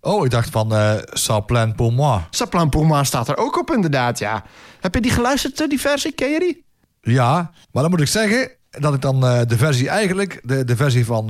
oh, 0.00 0.24
ik 0.24 0.30
dacht 0.30 0.50
van 0.50 0.72
uh, 0.72 0.92
Sa 1.04 1.40
plan 1.40 1.74
pour 1.74 1.92
moi. 1.92 2.20
Saplan 2.30 2.68
pour 2.68 2.86
moi 2.86 3.04
staat 3.04 3.28
er 3.28 3.36
ook 3.36 3.58
op 3.58 3.70
inderdaad, 3.70 4.18
ja. 4.18 4.44
Heb 4.80 4.94
je 4.94 5.00
die 5.00 5.10
geluisterd, 5.10 5.68
die 5.68 5.80
versie? 5.80 6.12
Ken 6.12 6.30
je 6.30 6.38
die? 6.38 6.64
Ja, 7.00 7.50
maar 7.72 7.82
dan 7.82 7.90
moet 7.90 8.00
ik 8.00 8.06
zeggen 8.06 8.50
dat 8.70 8.94
ik 8.94 9.00
dan 9.00 9.20
de 9.20 9.56
versie 9.56 9.88
eigenlijk, 9.88 10.40
de, 10.42 10.64
de 10.64 10.76
versie 10.76 11.04
van, 11.04 11.26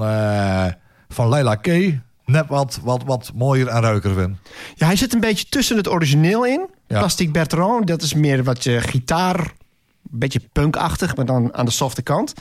van 1.09 1.29
Leila 1.29 1.55
K. 1.55 1.67
net 2.25 2.47
wat, 2.49 2.79
wat, 2.83 3.03
wat 3.05 3.31
mooier 3.35 3.69
en 3.69 3.81
ruiker 3.81 4.15
vind. 4.15 4.37
Ja, 4.75 4.87
hij 4.87 4.97
zit 4.97 5.15
een 5.15 5.21
beetje 5.21 5.47
tussen 5.49 5.77
het 5.77 5.89
origineel 5.89 6.47
in. 6.47 6.69
Ja. 6.87 6.99
Plastic 6.99 7.33
Bertrand, 7.33 7.87
dat 7.87 8.03
is 8.03 8.15
meer 8.15 8.45
wat 8.45 8.65
je 8.65 8.81
gitaar... 8.81 9.53
Een 10.13 10.19
beetje 10.19 10.41
punkachtig, 10.53 11.17
maar 11.17 11.25
dan 11.27 11.55
aan 11.55 11.65
de 11.65 11.71
softe 11.71 12.03
kant. 12.03 12.35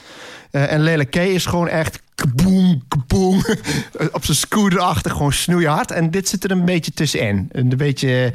Eh, 0.50 0.72
en 0.72 0.80
Lele 0.80 1.04
K 1.04 1.16
is 1.16 1.46
gewoon 1.46 1.68
echt 1.68 2.02
kaboom, 2.14 2.82
kaboom. 2.88 3.44
op 4.12 4.24
zijn 4.24 4.36
scooter 4.36 4.78
achter, 4.78 5.10
gewoon 5.10 5.32
snoeihard. 5.32 5.90
En 5.90 6.10
dit 6.10 6.28
zit 6.28 6.44
er 6.44 6.50
een 6.50 6.64
beetje 6.64 6.92
tussenin. 6.92 7.48
Een 7.52 7.76
beetje, 7.76 8.32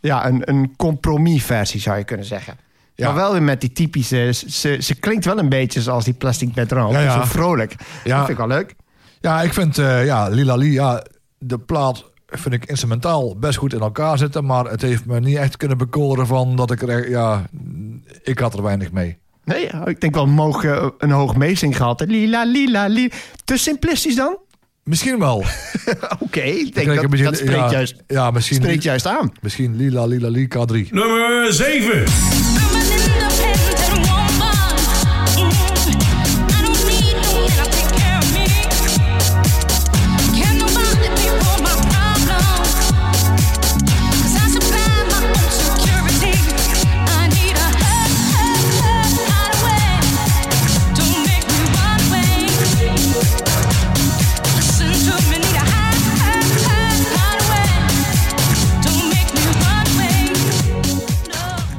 ja, 0.00 0.26
een, 0.26 0.50
een 0.50 0.74
compromisversie 0.76 1.80
zou 1.80 1.98
je 1.98 2.04
kunnen 2.04 2.26
zeggen. 2.26 2.56
Ja. 2.94 3.06
Maar 3.06 3.14
wel 3.14 3.32
weer 3.32 3.42
met 3.42 3.60
die 3.60 3.72
typische... 3.72 4.32
Ze, 4.48 4.78
ze 4.80 4.94
klinkt 4.94 5.24
wel 5.24 5.38
een 5.38 5.48
beetje 5.48 5.82
zoals 5.82 6.04
die 6.04 6.14
Plastic 6.14 6.52
Bertrand. 6.52 6.92
Ja, 6.92 7.00
ja. 7.00 7.20
Zo 7.20 7.26
vrolijk. 7.26 7.74
Ja. 8.04 8.16
Dat 8.16 8.26
vind 8.26 8.38
ik 8.38 8.46
wel 8.46 8.56
leuk. 8.56 8.74
Ja, 9.26 9.42
ik 9.42 9.52
vind 9.52 9.78
eh, 9.78 10.04
ja, 10.04 10.28
Lila 10.28 10.56
Lee, 10.56 10.72
ja, 10.72 11.04
de 11.38 11.58
plaat 11.58 12.04
vind 12.26 12.54
ik 12.54 12.64
instrumentaal 12.64 13.36
best 13.38 13.58
goed 13.58 13.72
in 13.72 13.80
elkaar 13.80 14.18
zitten. 14.18 14.44
Maar 14.44 14.64
het 14.64 14.82
heeft 14.82 15.04
me 15.06 15.20
niet 15.20 15.36
echt 15.36 15.56
kunnen 15.56 15.78
bekoren 15.78 16.26
van 16.26 16.56
dat 16.56 16.70
ik 16.70 16.82
er 16.82 17.10
ja, 17.10 17.46
ik 18.22 18.38
had 18.38 18.54
er 18.54 18.62
weinig 18.62 18.92
mee. 18.92 19.18
Nee, 19.44 19.70
ik 19.84 20.00
denk 20.00 20.14
wel 20.14 20.26
mogen 20.26 20.92
een 20.98 21.10
hoog 21.10 21.36
meezing 21.36 21.76
gehad. 21.76 22.04
Lila, 22.06 22.44
lila, 22.44 22.86
lila. 22.86 23.14
Te 23.44 23.56
simplistisch 23.56 24.16
dan? 24.16 24.38
Misschien 24.84 25.18
wel. 25.18 25.36
Oké, 26.18 26.40
ik 26.40 26.66
Ik 26.66 26.74
denk 26.74 26.86
dat, 26.94 27.04
een 27.04 27.10
beetje- 27.10 27.24
dat 27.24 27.36
spreekt, 27.36 27.58
ja, 27.58 27.70
juist, 27.70 28.02
Ja, 28.06 28.30
misschien, 28.30 28.56
spreekt 28.56 28.82
juist 28.82 29.06
aan. 29.06 29.32
misschien 29.40 29.76
Lila 29.76 30.04
Lila 30.04 30.30
Lee 30.30 30.48
K3. 30.54 30.90
Nummer 30.90 31.52
7. 31.52 32.04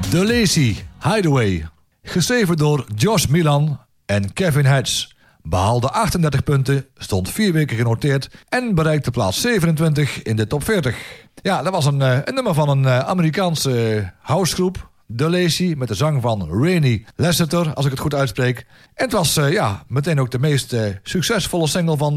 The 0.10 0.26
Lazy 0.26 0.76
Hideaway. 1.04 1.68
Geschreven 2.04 2.58
door 2.58 2.86
Josh 2.96 3.26
Milan 3.26 3.80
en 4.06 4.34
Kevin 4.34 4.66
Hedges. 4.66 5.16
Behaalde 5.42 5.90
38 5.90 6.44
punten, 6.44 6.86
stond 6.98 7.30
vier 7.30 7.54
weken 7.54 7.78
genoteerd 7.78 8.30
en 8.50 8.76
bereikte 8.76 9.12
plaats 9.12 9.42
27 9.42 10.22
in 10.22 10.36
de 10.36 10.48
top 10.48 10.64
40. 10.64 10.98
Ja, 11.42 11.62
dat 11.62 11.74
was 11.74 11.86
een, 11.86 12.02
eh, 12.02 12.18
een 12.24 12.34
nummer 12.34 12.54
van 12.54 12.70
een 12.70 12.86
eh, 12.86 13.00
Amerikaanse 13.00 13.96
eh, 13.96 14.08
housegroep. 14.22 14.90
The 15.16 15.30
Lazy, 15.30 15.74
met 15.78 15.88
de 15.88 15.94
zang 15.94 16.22
van 16.22 16.62
Rainy 16.62 17.06
Lasseter, 17.16 17.74
als 17.74 17.86
ik 17.86 17.92
het 17.92 18.00
goed 18.00 18.14
uitspreek. 18.14 18.66
En 18.94 19.04
het 19.04 19.12
was 19.12 19.34
ja, 19.34 19.84
meteen 19.88 20.20
ook 20.20 20.32
de 20.32 20.40
meest 20.40 20.76
succesvolle 21.04 21.68
single 21.68 21.98
van, 21.98 22.16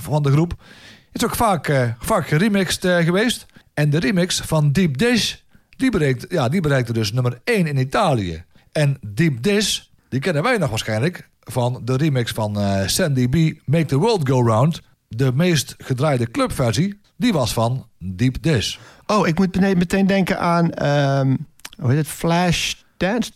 van 0.00 0.22
de 0.22 0.30
groep. 0.30 0.50
Het 1.12 1.22
is 1.22 1.28
ook 1.28 1.36
vaak, 1.36 1.94
vaak 1.98 2.28
geremixed 2.28 2.80
geweest. 3.04 3.46
En 3.74 3.90
de 3.90 3.98
remix 3.98 4.40
van 4.40 4.72
Deep 4.72 4.98
Dish, 4.98 5.34
die 5.78 5.90
bereikte, 5.90 6.26
ja, 6.28 6.48
die 6.48 6.60
bereikte 6.60 6.92
dus 6.92 7.12
nummer 7.12 7.40
1 7.44 7.66
in 7.66 7.76
Italië. 7.76 8.44
En 8.72 8.98
Deep 9.06 9.42
Dish, 9.42 9.80
die 10.08 10.20
kennen 10.20 10.42
wij 10.42 10.58
nog 10.58 10.70
waarschijnlijk 10.70 11.28
van 11.40 11.80
de 11.84 11.96
remix 11.96 12.32
van 12.32 12.56
Sandy 12.86 13.28
B. 13.28 13.34
Make 13.64 13.84
the 13.84 13.96
World 13.96 14.28
Go 14.28 14.42
Round. 14.42 14.80
De 15.08 15.32
meest 15.34 15.74
gedraaide 15.78 16.30
clubversie, 16.30 17.00
die 17.16 17.32
was 17.32 17.52
van 17.52 17.86
Deep 17.98 18.42
Dish. 18.42 18.76
Oh, 19.06 19.26
ik 19.26 19.38
moet 19.38 19.60
meteen 19.60 20.06
denken 20.06 20.38
aan, 20.38 20.64
hoe 21.78 21.88
heet 21.88 21.96
het, 21.98 22.08
Flash 22.08 22.74
Dance. 22.96 23.30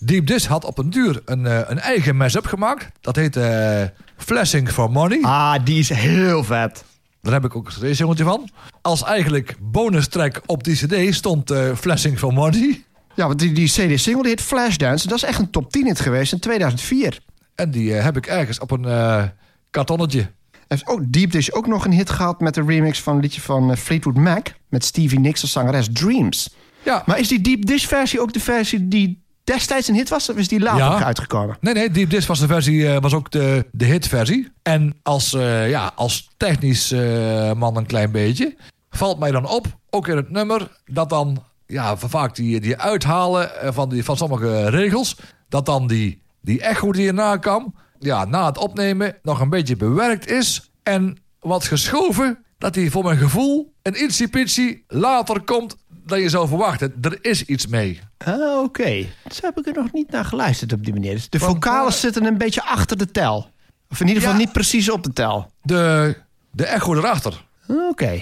Deep 0.00 0.26
Dish 0.26 0.46
had 0.46 0.64
op 0.64 0.78
een 0.78 0.90
duur 0.90 1.22
een, 1.24 1.70
een 1.70 1.78
eigen 1.78 2.16
mes 2.16 2.36
opgemaakt. 2.36 2.80
gemaakt. 2.80 2.98
Dat 3.00 3.16
heette 3.16 3.92
Flashing 4.16 4.70
for 4.70 4.90
Money. 4.90 5.22
Ah, 5.22 5.64
die 5.64 5.78
is 5.78 5.88
heel 5.88 6.44
vet. 6.44 6.84
Daar 7.22 7.32
heb 7.32 7.44
ik 7.44 7.56
ook 7.56 7.66
een 7.66 7.82
racejongeltje 7.88 8.24
van. 8.24 8.48
Als 8.82 9.02
eigenlijk 9.02 9.56
bonus 9.60 10.08
track 10.08 10.42
op 10.46 10.64
die 10.64 10.74
cd 10.74 11.14
stond 11.14 11.50
eh, 11.50 11.74
Flashing 11.74 12.18
for 12.18 12.32
Money. 12.32 12.82
Ja, 13.14 13.26
want 13.26 13.38
die, 13.38 13.52
die 13.52 13.68
CD-single 13.68 14.22
die 14.22 14.30
heet 14.30 14.40
Flashdance. 14.40 15.08
Dat 15.08 15.16
is 15.16 15.22
echt 15.22 15.38
een 15.38 15.50
top 15.50 15.70
10 15.72 15.86
hit 15.86 16.00
geweest 16.00 16.32
in 16.32 16.38
2004. 16.38 17.20
En 17.54 17.70
die 17.70 17.94
eh, 17.94 18.04
heb 18.04 18.16
ik 18.16 18.26
ergens 18.26 18.58
op 18.58 18.70
een 18.70 18.84
eh, 18.84 19.24
kartonnetje. 19.70 20.30
Heeft 20.68 20.86
ook 20.86 21.12
Deep 21.12 21.30
Dish 21.30 21.50
ook 21.50 21.66
nog 21.66 21.84
een 21.84 21.92
hit 21.92 22.10
gehad 22.10 22.40
met 22.40 22.54
de 22.54 22.62
remix 22.62 23.00
van 23.00 23.14
een 23.14 23.20
liedje 23.20 23.40
van 23.40 23.76
Fleetwood 23.76 24.16
Mac. 24.16 24.46
Met 24.68 24.84
Stevie 24.84 25.20
Nicks 25.20 25.42
als 25.42 25.52
zangeres 25.52 25.88
Dreams. 25.92 26.54
Ja, 26.84 27.02
Maar 27.06 27.18
is 27.18 27.28
die 27.28 27.40
Deep 27.40 27.66
Dish 27.66 27.86
versie 27.86 28.20
ook 28.20 28.32
de 28.32 28.40
versie 28.40 28.88
die 28.88 29.22
destijds 29.54 29.88
een 29.88 29.94
hit 29.94 30.08
was? 30.08 30.28
Of 30.30 30.36
is 30.36 30.48
die 30.48 30.60
later 30.60 30.78
Ja. 30.78 31.04
uitgekomen? 31.04 31.56
Nee, 31.60 31.74
nee, 31.74 31.90
Deep 31.90 32.10
Dish 32.10 32.26
was 32.26 32.38
de 32.38 32.46
versie, 32.46 32.88
eh, 32.88 33.00
was 33.00 33.14
ook 33.14 33.30
de, 33.30 33.66
de 33.72 33.84
hitversie. 33.84 34.48
En 34.62 34.94
als, 35.02 35.34
eh, 35.34 35.70
ja, 35.70 35.92
als 35.94 36.28
technisch 36.36 36.92
eh, 36.92 37.52
man 37.52 37.76
een 37.76 37.86
klein 37.86 38.10
beetje, 38.12 38.56
valt 38.90 39.18
mij 39.18 39.30
dan 39.30 39.46
op, 39.48 39.66
ook 39.90 40.08
in 40.08 40.16
het 40.16 40.30
nummer, 40.30 40.70
dat 40.86 41.08
dan 41.08 41.42
ja, 41.66 41.96
vaak 41.96 42.34
die, 42.34 42.60
die 42.60 42.76
uithalen 42.76 43.50
van, 43.74 43.88
die, 43.88 44.04
van 44.04 44.16
sommige 44.16 44.70
regels, 44.70 45.16
dat 45.48 45.66
dan 45.66 45.86
die, 45.86 46.22
die 46.40 46.60
echo 46.60 46.92
die 46.92 47.06
erna 47.06 47.36
kwam, 47.36 47.74
ja, 47.98 48.24
na 48.24 48.46
het 48.46 48.58
opnemen 48.58 49.16
nog 49.22 49.40
een 49.40 49.50
beetje 49.50 49.76
bewerkt 49.76 50.30
is 50.30 50.70
en 50.82 51.18
wat 51.40 51.64
geschoven, 51.64 52.38
dat 52.58 52.74
die 52.74 52.90
voor 52.90 53.04
mijn 53.04 53.18
gevoel 53.18 53.72
een 53.82 54.02
ietsje 54.02 54.82
later 54.88 55.40
komt 55.40 55.76
dan 56.08 56.20
je 56.20 56.28
zou 56.28 56.48
verwachten. 56.48 56.94
Er 57.02 57.18
is 57.20 57.44
iets 57.44 57.66
mee. 57.66 58.00
Ah, 58.18 58.62
oké. 58.62 59.06
Zo 59.32 59.40
heb 59.42 59.58
ik 59.58 59.66
er 59.66 59.82
nog 59.82 59.92
niet 59.92 60.10
naar 60.10 60.24
geluisterd 60.24 60.72
op 60.72 60.84
die 60.84 60.92
manier. 60.94 61.12
Dus 61.12 61.28
de 61.28 61.38
Want, 61.38 61.52
vocalen 61.52 61.92
zitten 61.92 62.24
een 62.24 62.38
beetje 62.38 62.64
achter 62.64 62.96
de 62.98 63.10
tel. 63.10 63.50
Of 63.90 64.00
in 64.00 64.06
ieder 64.06 64.22
geval 64.22 64.38
Ja. 64.38 64.44
niet 64.44 64.52
precies 64.52 64.90
op 64.90 65.02
de 65.02 65.12
tel. 65.12 65.50
De, 65.62 66.16
de 66.50 66.64
echo 66.64 66.94
erachter. 66.94 67.44
Ah, 67.68 67.76
Oké. 67.88 68.20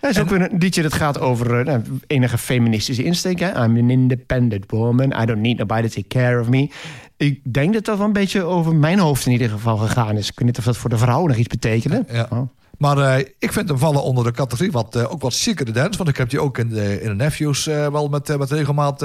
Dat 0.00 0.10
is 0.10 0.18
ook 0.18 0.28
weer 0.28 0.40
een 0.52 0.58
liedje 0.58 0.82
dat 0.82 0.92
gaat 0.92 1.18
over 1.20 1.58
eh, 1.58 1.66
nou, 1.66 1.82
enige 2.06 2.38
feministische 2.38 3.02
insteek. 3.02 3.38
Hè? 3.40 3.48
I'm 3.64 3.76
an 3.76 3.90
independent 3.90 4.64
woman. 4.70 5.22
I 5.22 5.24
don't 5.24 5.40
need 5.40 5.58
nobody 5.58 5.88
to 5.88 5.94
take 5.94 6.06
care 6.08 6.40
of 6.40 6.48
me. 6.48 6.70
Ik 7.16 7.40
denk 7.52 7.72
dat 7.74 7.84
dat 7.84 7.96
wel 7.98 8.06
een 8.06 8.12
beetje 8.12 8.42
over 8.42 8.74
mijn 8.74 8.98
hoofd 8.98 9.26
in 9.26 9.32
ieder 9.32 9.48
geval 9.48 9.76
gegaan 9.76 10.16
is. 10.16 10.28
Ik 10.28 10.38
weet 10.38 10.46
niet 10.48 10.58
of 10.58 10.64
dat 10.64 10.76
voor 10.76 10.90
de 10.90 10.98
vrouwen 10.98 11.28
nog 11.28 11.36
iets 11.38 11.48
betekende. 11.48 12.04
Ja. 12.12 12.26
Oh. 12.30 12.48
Maar 12.80 12.98
eh, 12.98 13.26
ik 13.38 13.52
vind 13.52 13.68
hem 13.68 13.78
vallen 13.78 14.02
onder 14.02 14.24
de 14.24 14.30
categorie 14.30 14.72
wat, 14.72 14.96
eh, 14.96 15.12
ook 15.12 15.22
wat 15.22 15.34
chicere 15.34 15.70
dance. 15.70 15.98
Want 15.98 16.08
ik 16.08 16.16
heb 16.16 16.30
die 16.30 16.40
ook 16.40 16.58
in 16.58 16.68
de, 16.68 17.00
in 17.00 17.08
de 17.08 17.14
Nephews 17.14 17.66
eh, 17.66 17.86
wel 17.86 18.08
met, 18.08 18.38
met 18.38 18.50
regelmaat 18.50 19.04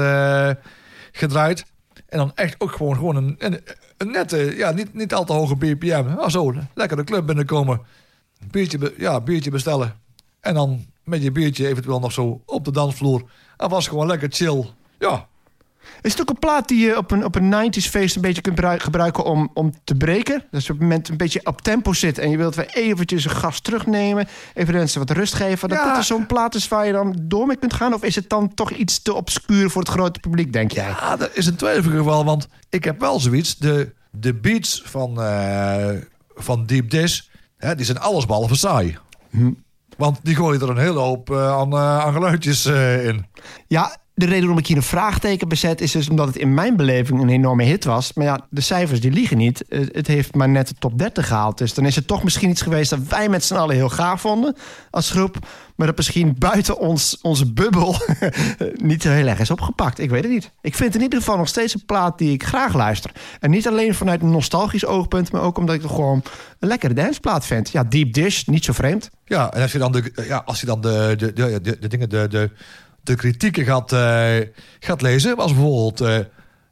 gedraaid. 1.11 1.65
En 2.07 2.17
dan 2.17 2.31
echt 2.35 2.55
ook 2.57 2.71
gewoon, 2.71 2.95
gewoon 2.95 3.15
een, 3.15 3.37
een, 3.97 4.11
nette, 4.11 4.55
ja, 4.57 4.71
niet, 4.71 4.93
niet 4.93 5.13
al 5.13 5.25
te 5.25 5.33
hoge 5.33 5.55
BPM. 5.55 6.05
Ah 6.17 6.29
zo, 6.29 6.53
lekker 6.73 6.97
de 6.97 7.03
club 7.03 7.25
binnenkomen. 7.25 7.81
Biertje, 8.51 8.93
ja, 8.97 9.21
biertje 9.21 9.51
bestellen. 9.51 9.93
En 10.39 10.53
dan 10.53 10.85
met 11.03 11.23
je 11.23 11.31
biertje 11.31 11.67
eventueel 11.67 11.99
nog 11.99 12.11
zo 12.11 12.41
op 12.45 12.65
de 12.65 12.71
dansvloer. 12.71 13.23
En 13.57 13.69
was 13.69 13.87
gewoon 13.87 14.07
lekker 14.07 14.31
chill. 14.31 14.65
Ja, 14.99 15.27
Is 16.01 16.11
het 16.11 16.21
ook 16.21 16.29
een 16.29 16.39
plaat 16.39 16.67
die 16.67 16.85
je 16.85 16.97
op 16.97 17.11
een, 17.11 17.25
op 17.25 17.35
een 17.35 17.53
90s 17.73 17.89
feest 17.89 18.15
een 18.15 18.21
beetje 18.21 18.41
kunt 18.41 18.55
brui- 18.55 18.79
gebruiken 18.79 19.23
om, 19.23 19.49
om 19.53 19.71
te 19.83 19.95
breken? 19.95 20.43
Dus 20.51 20.63
op 20.63 20.69
het 20.69 20.79
moment 20.79 21.09
een 21.09 21.17
beetje 21.17 21.39
op 21.45 21.61
tempo 21.61 21.93
zit 21.93 22.17
en 22.17 22.29
je 22.29 22.37
wilt 22.37 22.55
weer 22.55 22.69
eventjes 22.69 23.25
een 23.25 23.31
gas 23.31 23.59
terugnemen. 23.59 24.27
Even 24.53 24.73
de 24.73 24.79
mensen 24.79 24.99
wat 24.99 25.09
rust 25.17 25.33
geven. 25.33 25.69
Dat 25.69 25.77
Ja. 25.77 25.87
dat 25.87 25.97
er 25.97 26.03
zo'n 26.03 26.25
plaat 26.25 26.55
is 26.55 26.67
waar 26.67 26.85
je 26.85 26.91
dan 26.91 27.15
door 27.21 27.47
mee 27.47 27.57
kunt 27.57 27.73
gaan? 27.73 27.93
Of 27.93 28.03
is 28.03 28.15
het 28.15 28.29
dan 28.29 28.53
toch 28.53 28.71
iets 28.71 29.01
te 29.01 29.13
obscuur 29.13 29.69
voor 29.69 29.81
het 29.81 29.91
grote 29.91 30.19
publiek, 30.19 30.53
denk 30.53 30.71
jij? 30.71 30.87
Ja, 30.89 31.15
dat 31.15 31.29
is 31.33 31.45
een 31.45 31.55
twijfelgeval, 31.55 32.25
want 32.25 32.47
ik 32.69 32.83
heb 32.83 32.99
wel 32.99 33.19
zoiets. 33.19 33.57
De, 33.57 33.93
de 34.11 34.33
beats 34.33 34.81
van, 34.85 35.21
eh, 35.21 35.87
van 36.35 36.65
Deep 36.65 36.89
Dish, 36.89 37.21
hè, 37.57 37.75
die 37.75 37.85
zijn 37.85 37.99
allesbehalve 37.99 38.55
saai. 38.55 38.97
Want 39.97 40.19
die 40.23 40.35
gooien 40.35 40.61
er 40.61 40.69
een 40.69 40.77
hele 40.77 40.99
hoop 40.99 41.29
eh, 41.29 41.51
aan, 41.51 41.71
eh, 41.71 41.99
aan 41.99 42.13
geluidjes 42.13 42.65
in. 42.65 43.25
Ja, 43.67 43.97
de 44.17 44.25
reden 44.25 44.39
waarom 44.39 44.57
ik 44.57 44.67
hier 44.67 44.77
een 44.77 44.83
vraagteken 44.83 45.47
bezet 45.47 45.81
is 45.81 45.91
dus 45.91 46.09
omdat 46.09 46.27
het 46.27 46.35
in 46.35 46.53
mijn 46.53 46.75
beleving 46.75 47.21
een 47.21 47.29
enorme 47.29 47.63
hit 47.63 47.83
was. 47.83 48.13
Maar 48.13 48.25
ja, 48.25 48.45
de 48.49 48.61
cijfers 48.61 49.01
die 49.01 49.11
liegen 49.11 49.37
niet. 49.37 49.67
Eh, 49.67 49.81
Het 49.91 50.07
heeft 50.07 50.35
maar 50.35 50.49
net 50.49 50.67
de 50.67 50.75
top 50.79 50.97
30 50.97 51.27
gehaald. 51.27 51.57
Dus 51.57 51.73
dan 51.73 51.85
is 51.85 51.95
het 51.95 52.07
toch 52.07 52.23
misschien 52.23 52.49
iets 52.49 52.61
geweest 52.61 52.89
dat 52.89 52.99
wij 53.07 53.29
met 53.29 53.43
z'n 53.43 53.55
allen 53.55 53.75
heel 53.75 53.89
gaaf 53.89 54.21
vonden 54.21 54.55
als 54.89 55.11
groep. 55.11 55.37
Maar 55.75 55.87
dat 55.87 55.97
misschien 55.97 56.35
buiten 56.37 56.79
ons, 56.79 57.17
onze 57.21 57.53
bubbel 57.53 57.95
niet 58.75 59.03
heel 59.03 59.27
erg 59.27 59.39
is 59.39 59.51
opgepakt. 59.51 59.99
Ik 59.99 60.09
weet 60.09 60.23
het 60.23 60.31
niet. 60.31 60.51
Ik 60.61 60.75
vind 60.75 60.95
in 60.95 61.01
ieder 61.01 61.19
geval 61.19 61.37
nog 61.37 61.47
steeds 61.47 61.73
een 61.73 61.85
plaat 61.85 62.17
die 62.17 62.31
ik 62.31 62.43
graag 62.43 62.73
luister. 62.73 63.11
En 63.39 63.49
niet 63.49 63.67
alleen 63.67 63.95
vanuit 63.95 64.21
een 64.21 64.31
nostalgisch 64.31 64.85
oogpunt, 64.85 65.31
maar 65.31 65.41
ook 65.41 65.57
omdat 65.57 65.75
ik 65.75 65.81
het 65.81 65.91
gewoon 65.91 66.23
een 66.59 66.67
lekkere 66.67 66.93
danceplaat 66.93 67.45
vind. 67.45 67.69
Ja, 67.69 67.83
Deep 67.83 68.13
Dish, 68.13 68.43
niet 68.45 68.65
zo 68.65 68.73
vreemd. 68.73 69.09
Ja, 69.25 69.53
en 69.53 69.61
als 69.61 69.71
je 69.71 69.77
dan 69.77 69.91
de, 69.91 70.11
ja, 70.27 70.41
als 70.45 70.59
je 70.59 70.65
dan 70.65 70.81
de, 70.81 71.13
de, 71.17 71.33
de, 71.33 71.61
de, 71.61 71.79
de 71.79 71.87
dingen, 71.87 72.09
de, 72.09 72.27
de, 72.29 72.49
de 73.05 73.15
kritieken 73.15 73.65
gaat, 73.65 73.91
eh, 73.91 74.47
gaat 74.79 75.01
lezen, 75.01 75.35
was 75.35 75.53
bijvoorbeeld 75.53 76.01
eh, 76.01 76.17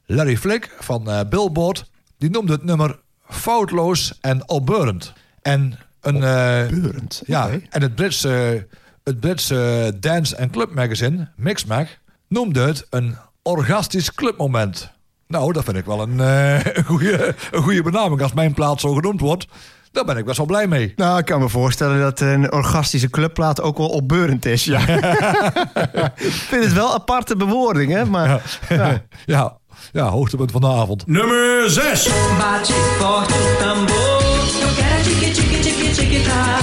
Larry 0.06 0.36
Flick 0.36 0.76
van 0.78 1.10
eh, 1.10 1.20
Billboard. 1.28 1.90
Die 2.18 2.30
noemde 2.30 2.52
het 2.52 2.64
nummer 2.64 2.98
foutloos 3.28 4.18
en 4.20 4.48
opbeurend. 4.48 5.12
En 5.42 5.78
een, 6.00 6.14
eh, 6.14 6.68
Beurend. 6.68 7.22
Ja, 7.26 7.50
en 7.70 7.82
het 7.82 7.94
Britse, 7.94 8.66
het 9.04 9.20
Britse 9.20 9.92
dance- 10.00 10.36
en 10.36 10.50
clubmagazine, 10.50 11.28
Mixmag, 11.36 11.88
noemde 12.28 12.60
het 12.60 12.86
een 12.90 13.16
orgastisch 13.42 14.14
clubmoment. 14.14 14.92
Nou, 15.26 15.52
dat 15.52 15.64
vind 15.64 15.76
ik 15.76 15.84
wel 15.84 16.02
een, 16.02 16.18
een, 16.76 16.84
goede, 16.84 17.34
een 17.50 17.62
goede 17.62 17.82
benaming. 17.82 18.22
Als 18.22 18.32
mijn 18.32 18.54
plaat 18.54 18.80
zo 18.80 18.94
genoemd 18.94 19.20
wordt, 19.20 19.46
daar 19.94 20.04
ben 20.04 20.16
ik 20.16 20.24
best 20.24 20.36
wel 20.36 20.46
blij 20.46 20.66
mee. 20.66 20.92
Nou, 20.96 21.18
ik 21.18 21.24
kan 21.24 21.40
me 21.40 21.48
voorstellen 21.48 22.00
dat 22.00 22.20
een 22.20 22.52
orgastische 22.52 23.10
clubplaat 23.10 23.62
ook 23.62 23.78
wel 23.78 23.88
opbeurend 23.88 24.46
is. 24.46 24.64
Ja. 24.64 24.88
ik 26.16 26.32
vind 26.32 26.64
het 26.64 26.72
wel 26.72 26.94
aparte 26.94 27.36
bewoording, 27.36 27.92
hè? 27.92 28.04
Maar 28.04 28.42
ja. 28.68 29.02
Ja, 29.26 29.56
ja 30.00 30.08
hoogtepunt 30.08 30.50
van 30.50 30.60
de 30.60 30.66
avond. 30.66 31.06
Nummer 31.06 31.70
6. 31.70 32.08
Bate 32.38 32.72
forte 32.98 33.34
o 33.34 33.56
tambor. 33.58 34.22
Eu 34.62 34.74
quero 34.76 35.02
tique 35.02 35.32
tique 35.32 35.60
tique 35.60 35.94
tique 35.94 36.22
tá. 36.22 36.60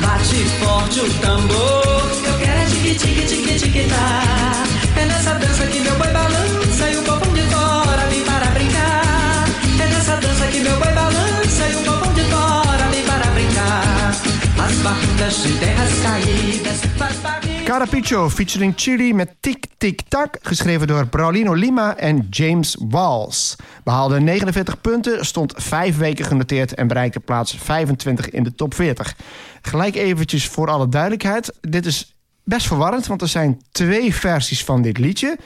Bate 0.00 0.36
forte 0.60 1.00
o 1.00 1.20
tambor. 1.20 2.10
Eu 2.26 2.38
quero 2.38 2.60
é 2.60 2.64
tique 2.64 2.94
tique 2.98 3.26
tique 3.26 3.58
tique 3.58 3.88
tá. 3.88 4.67
Barriga. 15.56 17.38
Carapicho 17.68 18.28
featuring 18.28 18.72
Chili 18.76 19.14
met 19.14 19.34
Tik 19.40 19.66
Tik 19.78 20.02
Tak, 20.08 20.38
geschreven 20.42 20.86
door 20.86 21.06
Braulino 21.06 21.52
Lima 21.52 21.96
en 21.96 22.26
James 22.30 22.76
Walls. 22.88 23.56
Behaalde 23.84 24.20
49 24.20 24.80
punten, 24.80 25.26
stond 25.26 25.54
vijf 25.56 25.96
weken 25.96 26.24
genoteerd 26.24 26.74
en 26.74 26.86
bereikte 26.86 27.20
plaats 27.20 27.56
25 27.58 28.30
in 28.30 28.42
de 28.42 28.54
top 28.54 28.74
40. 28.74 29.16
Gelijk 29.62 29.94
eventjes 29.94 30.48
voor 30.48 30.70
alle 30.70 30.88
duidelijkheid, 30.88 31.52
dit 31.60 31.86
is 31.86 32.16
best 32.44 32.66
verwarrend, 32.66 33.06
want 33.06 33.22
er 33.22 33.28
zijn 33.28 33.62
twee 33.70 34.14
versies 34.14 34.64
van 34.64 34.82
dit 34.82 34.98
liedje. 34.98 35.38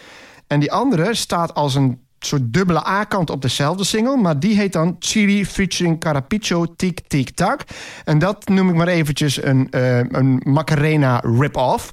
En 0.47 0.61
die 0.61 0.73
andere 0.73 1.15
staat 1.15 1.55
als 1.55 1.75
een 1.75 2.01
soort 2.27 2.53
dubbele 2.53 2.87
A-kant 2.87 3.31
op 3.31 3.43
dezelfde 3.43 3.85
single. 3.85 4.17
Maar 4.17 4.41
die 4.41 4.57
heet 4.57 4.73
dan 4.73 4.97
Chili 4.99 5.47
featuring 5.47 6.01
Carapicho 6.01 6.75
Tik 6.77 7.01
Tik 7.07 7.31
Tak. 7.31 7.65
En 8.05 8.19
dat 8.19 8.49
noem 8.49 8.69
ik 8.69 8.75
maar 8.75 8.89
eventjes 8.89 9.43
een, 9.43 9.71
eh, 9.71 9.99
een 9.99 10.43
Macarena 10.45 11.21
rip-off. 11.25 11.93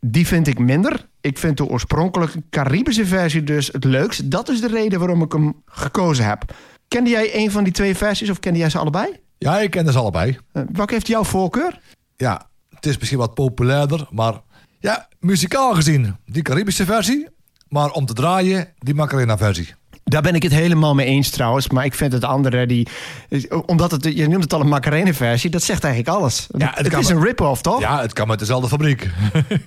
Die 0.00 0.26
vind 0.26 0.46
ik 0.46 0.58
minder. 0.58 1.08
Ik 1.20 1.38
vind 1.38 1.56
de 1.56 1.68
oorspronkelijke 1.68 2.42
Caribische 2.50 3.06
versie 3.06 3.44
dus 3.44 3.66
het 3.66 3.84
leukst. 3.84 4.30
Dat 4.30 4.48
is 4.48 4.60
de 4.60 4.68
reden 4.68 4.98
waarom 4.98 5.22
ik 5.22 5.32
hem 5.32 5.62
gekozen 5.66 6.24
heb. 6.24 6.54
Kende 6.88 7.10
jij 7.10 7.36
een 7.36 7.50
van 7.50 7.64
die 7.64 7.72
twee 7.72 7.96
versies 7.96 8.30
of 8.30 8.40
kende 8.40 8.58
jij 8.58 8.70
ze 8.70 8.78
allebei? 8.78 9.20
Ja, 9.38 9.60
ik 9.60 9.70
ken 9.70 9.92
ze 9.92 9.98
allebei. 9.98 10.38
Eh, 10.52 10.62
welke 10.72 10.94
heeft 10.94 11.06
jouw 11.06 11.24
voorkeur? 11.24 11.80
Ja, 12.16 12.48
het 12.74 12.86
is 12.86 12.98
misschien 12.98 13.18
wat 13.18 13.34
populairder, 13.34 14.06
maar 14.10 14.40
ja, 14.80 15.08
muzikaal 15.20 15.74
gezien 15.74 16.16
die 16.26 16.42
Caribische 16.42 16.84
versie. 16.84 17.28
Maar 17.72 17.90
om 17.90 18.06
te 18.06 18.12
draaien, 18.12 18.68
die 18.78 18.94
Macarena 18.94 19.36
versie. 19.36 19.74
Daar 20.04 20.22
ben 20.22 20.34
ik 20.34 20.42
het 20.42 20.52
helemaal 20.52 20.94
mee 20.94 21.06
eens 21.06 21.30
trouwens. 21.30 21.68
Maar 21.68 21.84
ik 21.84 21.94
vind 21.94 22.12
het 22.12 22.24
andere, 22.24 22.66
die, 22.66 22.88
omdat 23.66 23.90
het, 23.90 24.04
je 24.14 24.28
noemt 24.28 24.42
het 24.42 24.52
al 24.52 24.60
een 24.60 24.68
Macarena-versie, 24.68 25.50
dat 25.50 25.62
zegt 25.62 25.84
eigenlijk 25.84 26.16
alles. 26.16 26.46
Ja, 26.58 26.72
het 26.74 26.92
het 26.92 26.98
is 26.98 27.08
een 27.08 27.22
rip-off, 27.22 27.62
toch? 27.62 27.80
Ja, 27.80 28.00
het 28.00 28.12
kan 28.12 28.28
met 28.28 28.38
dezelfde 28.38 28.68
fabriek. 28.68 29.10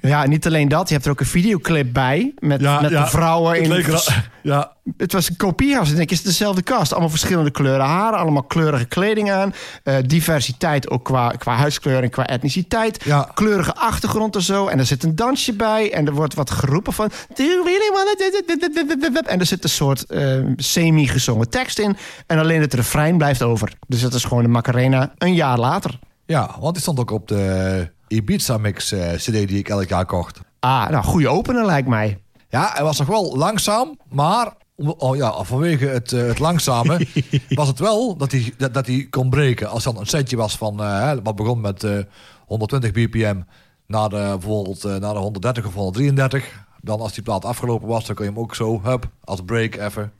Ja, 0.01 0.25
niet 0.25 0.45
alleen 0.45 0.67
dat. 0.67 0.87
Je 0.87 0.93
hebt 0.93 1.05
er 1.05 1.11
ook 1.11 1.19
een 1.19 1.25
videoclip 1.25 1.93
bij. 1.93 2.33
Met, 2.39 2.61
met 2.61 2.89
de 2.89 3.05
vrouwen 3.07 3.53
Het 3.53 3.61
in. 3.63 3.69
leek 3.69 3.87
er- 3.87 4.29
ja, 4.43 4.74
Het 4.97 5.11
was 5.11 5.29
een 5.29 5.37
kopiehuis. 5.37 5.89
Ik 5.89 5.95
denk, 5.95 6.11
is 6.11 6.17
het 6.17 6.25
dezelfde 6.25 6.61
kast? 6.61 6.91
Allemaal 6.91 7.09
verschillende 7.09 7.51
kleuren 7.51 7.85
haren, 7.85 8.19
allemaal 8.19 8.43
kleurige 8.43 8.85
kleding 8.85 9.31
aan. 9.31 9.53
Eh, 9.83 9.95
diversiteit 10.05 10.89
ook 10.89 11.03
qua, 11.03 11.29
qua 11.29 11.55
huidskleur 11.55 12.03
en 12.03 12.09
qua 12.09 12.25
etniciteit. 12.25 13.03
Ja. 13.03 13.29
Kleurige 13.33 13.75
achtergrond 13.75 14.35
en 14.35 14.41
zo. 14.41 14.67
En 14.67 14.79
er 14.79 14.85
zit 14.85 15.03
een 15.03 15.15
dansje 15.15 15.53
bij. 15.53 15.93
En 15.93 16.07
er 16.07 16.13
wordt 16.13 16.33
wat 16.33 16.51
geroepen 16.51 16.93
van... 16.93 17.09
Do 17.33 17.43
you 17.43 17.63
really 17.63 17.91
wanna... 17.93 19.23
En 19.25 19.39
er 19.39 19.45
zit 19.45 19.63
een 19.63 19.69
soort 19.69 20.05
eh, 20.05 20.43
semi-gezongen 20.55 21.49
tekst 21.49 21.79
in. 21.79 21.97
En 22.27 22.39
alleen 22.39 22.61
het 22.61 22.73
refrein 22.73 23.17
blijft 23.17 23.41
over. 23.41 23.73
Dus 23.87 24.01
dat 24.01 24.13
is 24.13 24.23
gewoon 24.23 24.43
de 24.43 24.49
Macarena 24.49 25.13
een 25.17 25.33
jaar 25.33 25.59
later. 25.59 25.99
ja, 26.25 26.55
want 26.59 26.73
die 26.73 26.81
stond 26.81 26.99
ook 26.99 27.11
op 27.11 27.27
de 27.27 27.89
Ibiza 28.07 28.57
Mix 28.57 28.91
eh, 28.91 29.13
CD 29.13 29.31
die 29.47 29.57
ik 29.57 29.69
elk 29.69 29.87
jaar 29.87 30.05
kocht. 30.05 30.39
Ah, 30.59 30.89
nou, 30.89 31.03
goede 31.03 31.29
opener 31.29 31.65
lijkt 31.65 31.87
mij. 31.87 32.17
Ja, 32.49 32.71
hij 32.73 32.83
was 32.83 32.97
nog 32.97 33.07
wel 33.07 33.37
langzaam, 33.37 33.99
maar 34.09 34.53
oh 34.75 35.15
ja, 35.15 35.43
vanwege 35.43 35.85
het, 35.85 36.11
eh, 36.11 36.27
het 36.27 36.39
langzame 36.39 37.07
was 37.49 37.67
het 37.67 37.79
wel 37.79 38.17
dat 38.17 38.31
hij, 38.31 38.53
dat, 38.57 38.73
dat 38.73 38.87
hij 38.87 39.07
kon 39.09 39.29
breken. 39.29 39.69
Als 39.69 39.83
dan 39.83 39.97
een 39.97 40.05
setje 40.05 40.37
was 40.37 40.57
van, 40.57 40.83
eh, 40.83 41.13
wat 41.23 41.35
begon 41.35 41.61
met 41.61 41.83
eh, 41.83 41.99
120 42.45 42.91
bpm, 42.91 43.41
naar 43.87 44.09
de, 44.09 44.15
bijvoorbeeld 44.39 44.83
eh, 44.83 44.95
naar 44.95 45.13
de 45.13 45.19
130 45.19 45.65
of 45.65 45.73
133. 45.73 46.63
Dan 46.81 46.99
als 46.99 47.13
die 47.13 47.23
plaat 47.23 47.45
afgelopen 47.45 47.87
was, 47.87 48.05
dan 48.05 48.15
kon 48.15 48.25
je 48.25 48.31
hem 48.31 48.39
ook 48.39 48.55
zo, 48.55 48.81
hup, 48.83 49.09
als 49.23 49.41
break 49.45 49.75
even. 49.75 50.11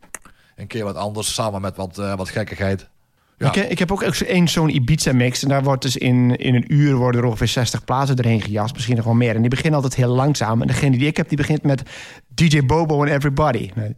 Een 0.55 0.67
keer 0.67 0.83
wat 0.83 0.95
anders, 0.95 1.33
samen 1.33 1.61
met 1.61 1.75
wat, 1.75 1.97
eh, 1.97 2.15
wat 2.15 2.29
gekkigheid. 2.29 2.89
Ik, 3.37 3.79
heb 3.79 3.91
ook 3.91 4.03
één 4.03 4.47
zo'n 4.47 4.75
Ibiza-mix. 4.75 5.43
En 5.43 5.49
daar 5.49 5.63
wordt 5.63 5.81
dus 5.81 5.97
in, 5.97 6.35
in 6.35 6.55
een 6.55 6.73
uur 6.73 6.95
worden 6.95 7.21
er 7.21 7.27
ongeveer 7.27 7.47
60 7.47 7.83
plaatsen 7.83 8.17
erheen 8.17 8.41
gejast. 8.41 8.73
Misschien 8.73 8.95
nog 8.95 9.05
wel 9.05 9.13
meer. 9.13 9.35
En 9.35 9.41
die 9.41 9.49
beginnen 9.49 9.73
altijd 9.73 9.95
heel 9.95 10.15
langzaam. 10.15 10.61
En 10.61 10.67
degene 10.67 10.97
die 10.97 11.07
ik 11.07 11.17
heb, 11.17 11.27
die 11.27 11.37
begint 11.37 11.63
met 11.63 11.83
DJ 12.27 12.65
Bobo 12.65 13.03
en 13.03 13.13
Everybody. 13.13 13.71
En 13.75 13.97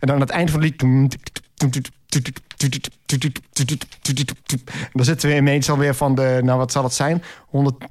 dan 0.00 0.14
aan 0.14 0.20
het 0.20 0.30
eind 0.30 0.50
van 0.50 0.62
het 0.62 0.70
lied... 0.70 0.82
En 0.82 1.08
dan 4.92 5.04
zitten 5.04 5.28
we 5.28 5.36
ineens 5.36 5.70
alweer 5.70 5.94
van 5.94 6.14
de... 6.14 6.40
Nou, 6.42 6.58
wat 6.58 6.72
zal 6.72 6.84
het 6.84 6.94
zijn? 6.94 7.22
100... 7.46 7.84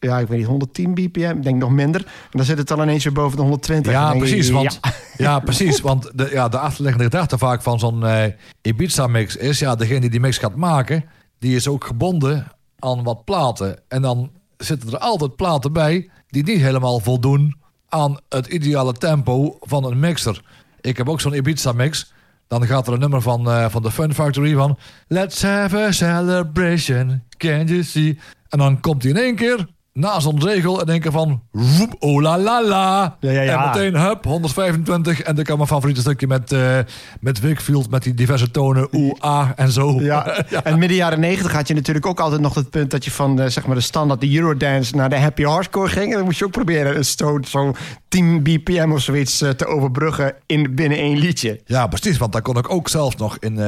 Ja, 0.00 0.18
ik 0.18 0.26
weet 0.26 0.38
niet, 0.38 0.46
110 0.46 0.94
bpm. 0.94 1.36
Ik 1.36 1.42
denk 1.42 1.60
nog 1.60 1.70
minder. 1.70 2.00
En 2.00 2.30
dan 2.30 2.44
zit 2.44 2.58
het 2.58 2.68
dan 2.68 2.82
ineens 2.82 3.04
weer 3.04 3.12
boven 3.12 3.36
de 3.36 3.42
120. 3.42 3.92
Ja, 3.92 4.12
je, 4.12 4.18
precies. 4.18 4.50
Want, 4.50 4.78
ja. 4.82 4.90
ja. 5.24 5.38
precies. 5.38 5.80
Want 5.80 6.10
de, 6.14 6.28
ja, 6.32 6.48
de 6.48 6.58
achterliggende 6.58 7.04
gedachte 7.04 7.38
vaak 7.38 7.62
van 7.62 7.78
zo'n 7.78 8.06
eh, 8.06 8.32
Ibiza-mix 8.62 9.36
is... 9.36 9.58
ja, 9.58 9.74
degene 9.74 10.00
die 10.00 10.10
die 10.10 10.20
mix 10.20 10.38
gaat 10.38 10.56
maken... 10.56 11.04
die 11.38 11.56
is 11.56 11.68
ook 11.68 11.84
gebonden 11.84 12.52
aan 12.78 13.02
wat 13.02 13.24
platen. 13.24 13.78
En 13.88 14.02
dan 14.02 14.30
zitten 14.56 14.92
er 14.92 14.98
altijd 14.98 15.36
platen 15.36 15.72
bij... 15.72 16.10
die 16.28 16.42
niet 16.42 16.60
helemaal 16.60 17.00
voldoen 17.00 17.56
aan 17.88 18.18
het 18.28 18.46
ideale 18.46 18.92
tempo 18.92 19.56
van 19.60 19.84
een 19.84 20.00
mixer. 20.00 20.42
Ik 20.80 20.96
heb 20.96 21.08
ook 21.08 21.20
zo'n 21.20 21.34
Ibiza-mix... 21.34 22.12
Dan 22.48 22.66
gaat 22.66 22.86
er 22.86 22.92
een 22.92 23.00
nummer 23.00 23.22
van, 23.22 23.50
eh, 23.50 23.68
van 23.68 23.82
de 23.82 23.90
Fun 23.90 24.14
Factory 24.14 24.54
van... 24.54 24.78
Let's 25.06 25.42
have 25.42 25.76
a 25.76 25.92
celebration, 25.92 27.22
can 27.36 27.66
you 27.66 27.82
see? 27.82 28.18
En 28.48 28.58
dan 28.58 28.80
komt 28.80 29.02
hij 29.02 29.12
in 29.12 29.18
één 29.18 29.34
keer 29.34 29.66
na 30.00 30.20
zo'n 30.20 30.44
regel 30.44 30.80
en 30.80 30.86
denken 30.86 31.12
van... 31.12 31.42
Woep, 31.50 31.96
oh 31.98 32.22
la 32.22 32.38
la 32.38 32.64
la. 32.64 33.16
Ja, 33.20 33.30
ja, 33.30 33.40
ja. 33.40 33.74
En 33.74 33.82
meteen, 33.82 34.00
hup, 34.02 34.24
125. 34.24 35.20
En 35.20 35.34
dan 35.34 35.44
kan 35.44 35.56
mijn 35.56 35.68
favoriete 35.68 36.00
stukje 36.00 36.26
met, 36.26 36.52
eh 36.52 36.78
met 37.20 37.40
Wickfield... 37.40 37.90
met 37.90 38.02
die 38.02 38.14
diverse 38.14 38.50
tonen, 38.50 38.88
oeh, 38.92 39.14
ah 39.18 39.48
en 39.56 39.70
zo. 39.70 40.00
Ja. 40.00 40.28
En 40.62 40.78
midden 40.78 40.96
jaren 40.96 41.20
negentig 41.20 41.52
had 41.52 41.68
je 41.68 41.74
natuurlijk 41.74 42.06
ook 42.06 42.20
altijd 42.20 42.40
nog 42.40 42.54
het 42.54 42.70
punt 42.70 42.90
dat 42.90 43.04
je 43.04 43.10
van 43.10 43.40
eh, 43.40 43.48
zeg 43.48 43.66
maar 43.66 43.76
de 43.76 43.82
standaard 43.82 44.20
de 44.20 44.36
Eurodance 44.36 44.96
naar 44.96 45.08
de 45.08 45.18
happy 45.18 45.42
hardcore 45.42 45.88
ging. 45.88 46.10
En 46.10 46.16
dan 46.16 46.24
moest 46.24 46.38
je 46.38 46.44
ook 46.44 46.50
proberen 46.50 46.96
een 46.96 47.04
stoot 47.04 47.48
zo'n 47.48 47.76
10 48.08 48.42
bpm 48.42 48.92
of 48.92 49.00
zoiets 49.00 49.40
eh, 49.40 49.50
te 49.50 49.66
overbruggen 49.66 50.34
in, 50.46 50.74
binnen 50.74 50.98
één 50.98 51.18
liedje. 51.18 51.60
Ja, 51.64 51.86
precies. 51.86 52.18
Want 52.18 52.32
daar 52.32 52.42
kon 52.42 52.56
ik 52.56 52.70
ook 52.70 52.88
zelfs 52.88 53.16
nog 53.16 53.36
in, 53.38 53.58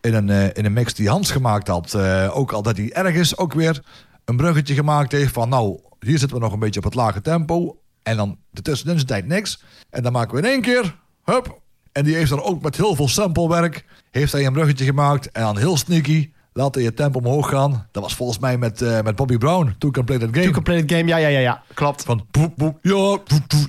in, 0.00 0.14
een, 0.14 0.54
in 0.54 0.64
een 0.64 0.72
mix 0.72 0.94
die 0.94 1.08
Hans 1.08 1.30
gemaakt 1.30 1.68
had. 1.68 1.98
ook 2.32 2.52
al 2.52 2.62
dat 2.62 2.76
hij 2.76 2.92
ergens 2.92 3.36
ook 3.36 3.52
weer 3.52 3.82
een 4.30 4.36
bruggetje 4.36 4.74
gemaakt 4.74 5.12
heeft 5.12 5.32
van... 5.32 5.48
nou, 5.48 5.80
hier 6.00 6.18
zitten 6.18 6.36
we 6.36 6.42
nog 6.42 6.52
een 6.52 6.58
beetje 6.58 6.80
op 6.80 6.84
het 6.84 6.94
lage 6.94 7.20
tempo. 7.20 7.80
En 8.02 8.16
dan 8.16 8.38
de 8.50 8.62
tussenin 8.62 9.06
tijd 9.06 9.26
niks. 9.26 9.62
En 9.90 10.02
dan 10.02 10.12
maken 10.12 10.34
we 10.34 10.42
in 10.42 10.48
één 10.48 10.60
keer, 10.60 10.96
hup. 11.24 11.60
En 11.92 12.04
die 12.04 12.14
heeft 12.14 12.30
dan 12.30 12.42
ook 12.42 12.62
met 12.62 12.76
heel 12.76 12.94
veel 12.94 13.08
samplewerk... 13.08 13.84
heeft 14.10 14.32
hij 14.32 14.46
een 14.46 14.52
bruggetje 14.52 14.84
gemaakt. 14.84 15.30
En 15.30 15.42
dan 15.42 15.58
heel 15.58 15.76
sneaky 15.76 16.30
laat 16.52 16.74
hij 16.74 16.84
het 16.84 16.96
tempo 16.96 17.18
omhoog 17.18 17.48
gaan. 17.48 17.86
Dat 17.90 18.02
was 18.02 18.14
volgens 18.14 18.38
mij 18.38 18.58
met, 18.58 18.82
eh, 18.82 19.00
met 19.02 19.16
Bobby 19.16 19.38
Brown. 19.38 19.74
Can 19.90 20.04
Play 20.04 20.18
That 20.18 20.28
Game. 20.32 20.46
To 20.46 20.52
complete 20.52 20.94
game, 20.94 21.08
ja, 21.08 21.16
ja, 21.16 21.28
ja, 21.28 21.38
ja, 21.38 21.62
klopt. 21.74 22.04
Van 22.04 22.26
poep, 22.30 22.56
poep, 22.56 22.78
ja, 22.82 23.18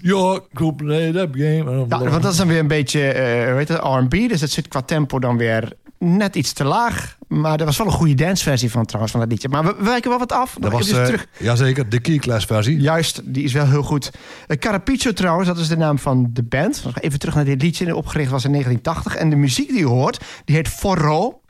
ja, 0.02 0.40
play 0.76 1.12
that 1.12 1.30
game. 1.32 1.86
Ja, 1.88 1.88
want 1.88 2.22
dat 2.22 2.32
is 2.32 2.38
dan 2.38 2.48
weer 2.48 2.60
een 2.60 2.68
beetje, 2.68 3.12
eh 3.12 3.48
hoe 3.48 3.58
heet 3.58 3.68
het, 3.68 3.80
R&B. 3.82 4.12
Dus 4.12 4.42
het 4.42 4.52
zit 4.52 4.68
qua 4.68 4.82
tempo 4.82 5.20
dan 5.20 5.38
weer 5.38 5.74
net 6.02 6.36
iets 6.36 6.54
te 6.54 6.64
laag. 6.64 7.18
Maar 7.28 7.60
er 7.60 7.66
was 7.66 7.78
wel 7.78 7.88
een 7.88 7.94
goede 7.94 8.14
danceversie 8.14 8.72
van 8.72 8.86
trouwens, 8.86 9.12
van 9.12 9.22
dat 9.22 9.32
liedje. 9.32 9.50
Maar 9.50 9.64
we, 9.64 9.76
wijken 9.84 10.10
wel 10.10 10.20
wat 10.20 10.32
af. 10.32 10.58
Dat 10.60 10.72
was, 10.72 10.92
eh, 10.92 11.04
terug. 11.04 11.28
jazeker, 11.38 11.90
de 11.90 12.00
Key 12.00 12.18
Class 12.18 12.46
versie. 12.46 12.80
Juist, 12.80 13.22
die 13.34 13.44
is 13.44 13.54
wel 13.54 13.68
heel 13.68 13.84
goed. 13.84 14.12
Uh, 14.48 14.58
Carapiccio 14.58 15.14
trouwens, 15.14 15.48
dat 15.48 15.58
is 15.58 15.68
de 15.68 15.78
naam 15.78 16.00
van 16.00 16.30
de 16.34 16.44
band. 16.44 16.84
Even 17.00 17.20
terug 17.20 17.36
naar 17.36 17.46
dit 17.46 17.62
liedje. 17.62 17.96
Opgericht 17.96 18.32
was 18.32 18.44
in 18.44 18.52
1980. 18.52 19.16
En 19.16 19.30
de 19.30 19.36
muziek 19.36 19.68
die 19.68 19.78
je 19.78 19.86
hoort, 19.86 20.24
die 20.46 20.56
heet 20.56 20.68
Forró. 20.68 21.41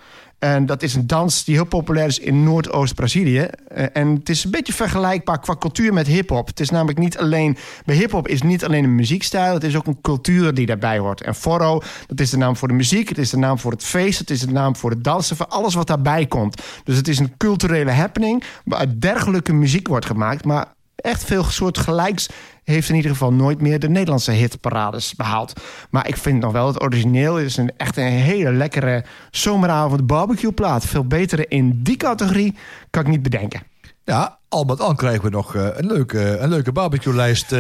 En 0.44 0.66
dat 0.66 0.84
is 0.84 0.96
een 0.96 1.08
dans 1.08 1.44
die 1.44 1.56
heel 1.56 1.66
populair 1.66 2.08
is 2.08 2.20
in 2.20 2.44
Noordoost-Brazilië. 2.44 3.48
Eh, 3.68 3.86
en 3.94 4.16
het 4.16 4.30
is 4.30 4.44
een 4.44 4.52
beetje 4.52 4.74
vergelijkbaar 4.74 5.40
qua 5.40 5.56
cultuur 5.60 5.94
met 5.94 6.08
hip-hop. 6.08 6.48
Het 6.48 6.60
is 6.60 6.70
namelijk 6.70 7.00
niet 7.00 7.18
alleen. 7.18 7.58
Bij 7.86 7.96
hip-hop 7.96 8.28
is 8.28 8.42
niet 8.42 8.66
alleen 8.66 8.84
een 8.84 8.96
muziekstijl, 8.96 9.54
het 9.54 9.64
is 9.64 9.76
ook 9.76 9.88
een 9.88 10.02
cultuur 10.02 10.54
die 10.54 10.66
daarbij 10.66 10.98
hoort. 10.98 11.22
En 11.22 11.36
forró, 11.36 11.82
dat 12.08 12.20
is 12.20 12.30
de 12.30 12.38
naam 12.38 12.56
voor 12.56 12.68
de 12.68 12.74
muziek, 12.74 13.10
het 13.10 13.18
is 13.18 13.30
de 13.30 13.38
naam 13.38 13.60
voor 13.60 13.72
het 13.72 13.84
feest, 13.84 14.20
het 14.20 14.30
is 14.30 14.40
de 14.40 14.52
naam 14.52 14.76
voor 14.76 14.90
het 14.90 15.04
dansen, 15.04 15.36
voor 15.36 15.48
alles 15.48 15.74
wat 15.74 15.88
daarbij 15.88 16.26
komt. 16.26 16.62
Dus 16.84 16.98
het 16.98 17.08
is 17.08 17.20
een 17.20 17.38
culturele 17.38 17.92
happening 17.92 18.44
waar 18.66 19.00
dergelijke 19.00 19.54
muziek 19.54 19.88
wordt 19.88 20.06
gemaakt. 20.06 20.46
Maar 20.46 20.74
echt 21.02 21.24
veel 21.24 21.44
soort 21.44 21.78
gelijks 21.78 22.30
heeft 22.64 22.90
in 22.90 22.96
ieder 22.96 23.12
geval 23.12 23.34
nooit 23.34 23.62
meer 23.62 23.80
de 23.80 23.90
Nederlandse 23.90 24.32
hitparades 24.32 25.16
behaald. 25.16 25.54
Maar 25.90 26.08
ik 26.08 26.18
vind 26.18 26.42
nog 26.42 26.52
wel 26.52 26.68
het 26.68 26.82
origineel 26.82 27.40
is 27.40 27.58
een, 27.58 27.72
echt 27.78 27.98
een 27.98 28.04
hele 28.04 28.52
lekkere 28.52 29.04
zomeravond 29.32 30.08
barbecue 30.08 30.52
plaat. 30.52 30.86
Veel 30.86 31.06
betere 31.06 31.46
in 31.48 31.80
die 31.84 31.98
categorie 31.98 32.56
kan 32.90 33.02
ik 33.02 33.08
niet 33.08 33.22
bedenken. 33.22 33.64
Ja, 34.04 34.38
al 34.50 34.64
met 34.64 34.80
al 34.80 34.96
krijgen 34.96 35.24
we 35.24 35.30
nog 35.30 35.56
eh, 35.56 35.68
een 35.72 35.86
leuke, 35.86 36.38
een 36.38 36.50
leuke 36.50 36.72
barbecue-lijst. 36.72 37.52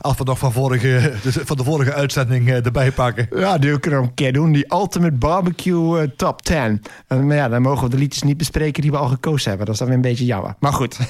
Als 0.00 0.16
we 0.16 0.24
nog 0.24 0.38
van, 0.38 0.52
vorige, 0.52 1.12
dus 1.22 1.36
van 1.44 1.56
de 1.56 1.64
vorige 1.64 1.94
uitzending 1.94 2.48
eh, 2.48 2.64
erbij 2.64 2.92
pakken. 2.92 3.28
Ja, 3.36 3.58
die 3.58 3.80
kunnen 3.80 4.00
we 4.00 4.06
een 4.06 4.14
keer 4.14 4.32
doen. 4.32 4.52
Die 4.52 4.72
Ultimate 4.72 5.14
Barbecue 5.14 6.00
eh, 6.00 6.08
Top 6.16 6.42
10. 6.42 6.82
En, 7.06 7.26
maar 7.26 7.36
ja, 7.36 7.48
dan 7.48 7.62
mogen 7.62 7.84
we 7.84 7.90
de 7.90 7.98
liedjes 7.98 8.22
niet 8.22 8.36
bespreken 8.36 8.82
die 8.82 8.90
we 8.90 8.96
al 8.96 9.08
gekozen 9.08 9.48
hebben. 9.48 9.66
Dat 9.66 9.74
is 9.74 9.80
dan 9.80 9.88
weer 9.88 9.96
een 9.96 10.02
beetje 10.02 10.24
jammer. 10.24 10.54
Maar 10.58 10.72
goed. 10.72 10.98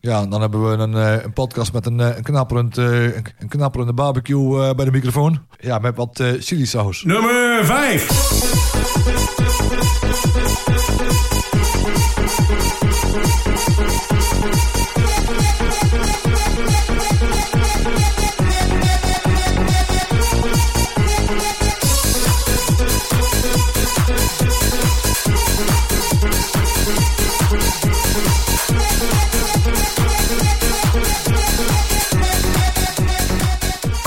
Ja, 0.00 0.26
dan 0.26 0.40
hebben 0.40 0.70
we 0.70 0.76
een, 0.76 0.94
eh, 0.94 1.24
een 1.24 1.32
podcast 1.32 1.72
met 1.72 1.86
een, 1.86 1.98
een, 1.98 2.22
knapperend, 2.22 2.78
eh, 2.78 3.02
een, 3.02 3.26
een 3.38 3.48
knapperende 3.48 3.92
barbecue 3.92 4.62
eh, 4.62 4.74
bij 4.74 4.84
de 4.84 4.90
microfoon. 4.90 5.40
Ja, 5.58 5.78
met 5.78 5.96
wat 5.96 6.20
eh 6.20 6.32
chili 6.38 6.66
saus. 6.66 7.02
Nummer 7.02 7.64
5. 7.64 8.46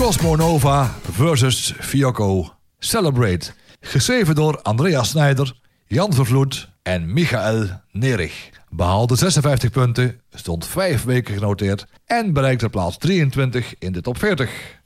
Cosmo 0.01 0.35
Nova 0.35 0.95
versus 1.11 1.73
Fiocco. 1.79 2.53
Celebrate. 2.79 3.51
Geschreven 3.79 4.35
door 4.35 4.61
Andreas 4.61 5.09
Snijder, 5.09 5.53
Jan 5.87 6.13
Vervloed 6.13 6.69
en 6.81 7.13
Michael 7.13 7.69
Nerich. 7.91 8.49
Behaalde 8.69 9.15
56 9.15 9.69
punten, 9.69 10.21
stond 10.33 10.67
5 10.67 11.03
weken 11.03 11.33
genoteerd 11.33 11.85
en 12.05 12.33
bereikte 12.33 12.69
plaats 12.69 12.97
23 12.97 13.75
in 13.79 13.91
de 13.91 14.01
top 14.01 14.17
40. 14.17 14.79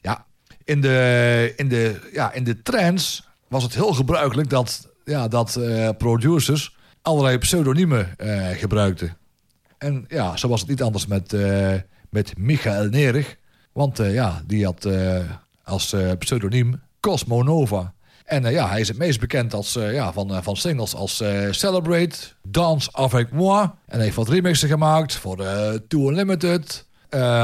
Ja, 0.00 0.24
in 0.64 0.80
de, 0.80 1.52
in 1.56 1.68
de, 1.68 2.08
ja, 2.12 2.32
in 2.32 2.44
de 2.44 2.62
trends 2.62 3.28
was 3.48 3.62
het 3.62 3.74
heel 3.74 3.92
gebruikelijk 3.92 4.50
dat, 4.50 4.88
ja, 5.04 5.28
dat 5.28 5.56
eh, 5.56 5.88
producers 5.98 6.76
allerlei 7.02 7.38
pseudoniemen 7.38 8.18
eh, 8.18 8.48
gebruikten. 8.50 9.16
En 9.78 10.04
ja, 10.08 10.36
zo 10.36 10.48
was 10.48 10.60
het 10.60 10.68
niet 10.68 10.82
anders 10.82 11.06
met, 11.06 11.32
eh, 11.32 11.74
met 12.10 12.38
Michael 12.38 12.88
Nerich. 12.88 13.38
Want 13.72 13.98
eh, 13.98 14.14
ja, 14.14 14.42
die 14.46 14.64
had 14.64 14.84
eh, 14.84 15.18
als 15.64 15.92
eh, 15.92 16.10
pseudoniem 16.18 16.80
Cosmo 17.00 17.42
Nova. 17.42 17.92
En 18.24 18.50
ja, 18.50 18.68
hij 18.68 18.80
is 18.80 18.88
het 18.88 18.98
meest 18.98 19.20
bekend 19.20 19.54
als, 19.54 19.72
ja, 19.72 20.12
van, 20.12 20.42
van 20.42 20.56
singles 20.56 20.94
als 20.94 21.22
Celebrate, 21.50 22.16
Dance 22.42 22.88
Avec 22.92 23.32
Moi. 23.32 23.62
En 23.62 23.96
hij 23.96 24.02
heeft 24.02 24.16
wat 24.16 24.28
remixen 24.28 24.68
gemaakt 24.68 25.14
voor 25.14 25.40
eh 25.40 25.72
Too 25.88 26.08
Unlimited, 26.08 26.86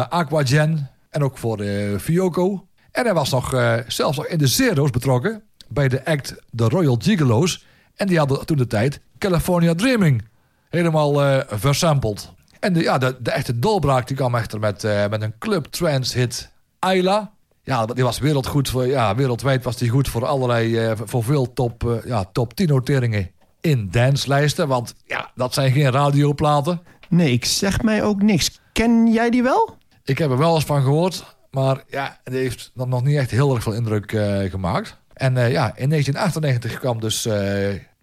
Aquagen 0.08 0.90
en 1.10 1.22
ook 1.22 1.38
voor 1.38 1.60
eh 1.60 1.98
Fiocco. 1.98 2.66
En 2.92 3.04
hij 3.04 3.14
was 3.14 3.30
nog, 3.30 3.50
zelfs 3.86 4.16
nog 4.16 4.26
in 4.26 4.38
de 4.38 4.46
Zero's 4.46 4.90
betrokken 4.90 5.42
bij 5.68 5.88
de 5.88 6.04
act 6.04 6.34
The 6.54 6.64
Royal 6.64 6.96
Gigolos. 6.98 7.66
En 7.94 8.06
die 8.06 8.18
hadden 8.18 8.46
toen 8.46 8.56
de 8.56 8.66
tijd 8.66 9.00
California 9.18 9.74
Dreaming 9.74 10.24
helemaal 10.68 11.42
versampled. 11.48 12.34
En 12.60 12.72
de, 12.72 12.82
ja, 12.82 12.98
de, 12.98 13.16
de 13.20 13.30
echte 13.30 13.58
dolbraak 13.58 14.06
die 14.06 14.16
kwam 14.16 14.34
echter 14.34 14.60
met, 14.60 14.84
eh, 14.84 15.08
met 15.08 15.22
een 15.22 15.38
club 15.38 15.66
trance 15.66 16.18
hit 16.18 16.52
Ayla. 16.78 17.34
Ja, 17.62 17.86
die 17.86 18.04
was 18.04 18.18
wereldgoed 18.18 18.68
voor, 18.68 18.86
ja, 18.86 19.14
wereldwijd 19.14 19.64
was 19.64 19.76
die 19.76 19.88
goed 19.88 20.08
voor 20.08 20.26
allerlei, 20.26 20.78
eh, 20.78 20.92
voor 21.04 21.24
veel 21.24 21.52
top, 21.52 21.84
eh, 21.84 22.04
ja, 22.04 22.24
top 22.32 22.54
10 22.54 22.68
noteringen 22.68 23.30
in 23.60 23.88
danslijsten. 23.90 24.68
Want 24.68 24.94
ja, 25.04 25.30
dat 25.34 25.54
zijn 25.54 25.72
geen 25.72 25.90
radioplaten. 25.90 26.82
Nee, 27.08 27.32
ik 27.32 27.44
zeg 27.44 27.82
mij 27.82 28.02
ook 28.02 28.22
niks. 28.22 28.60
Ken 28.72 29.12
jij 29.12 29.30
die 29.30 29.42
wel? 29.42 29.76
Ik 30.04 30.18
heb 30.18 30.30
er 30.30 30.38
wel 30.38 30.54
eens 30.54 30.64
van 30.64 30.82
gehoord, 30.82 31.36
maar 31.50 31.82
ja, 31.88 32.20
die 32.24 32.38
heeft 32.38 32.70
dan 32.74 32.88
nog 32.88 33.02
niet 33.02 33.16
echt 33.16 33.30
heel 33.30 33.54
erg 33.54 33.62
veel 33.62 33.72
indruk 33.72 34.10
gemaakt. 34.50 34.96
En 35.12 35.34
ja, 35.34 35.76
in 35.76 35.88
1998 35.88 36.78
kwam 36.78 37.00
dus 37.00 37.28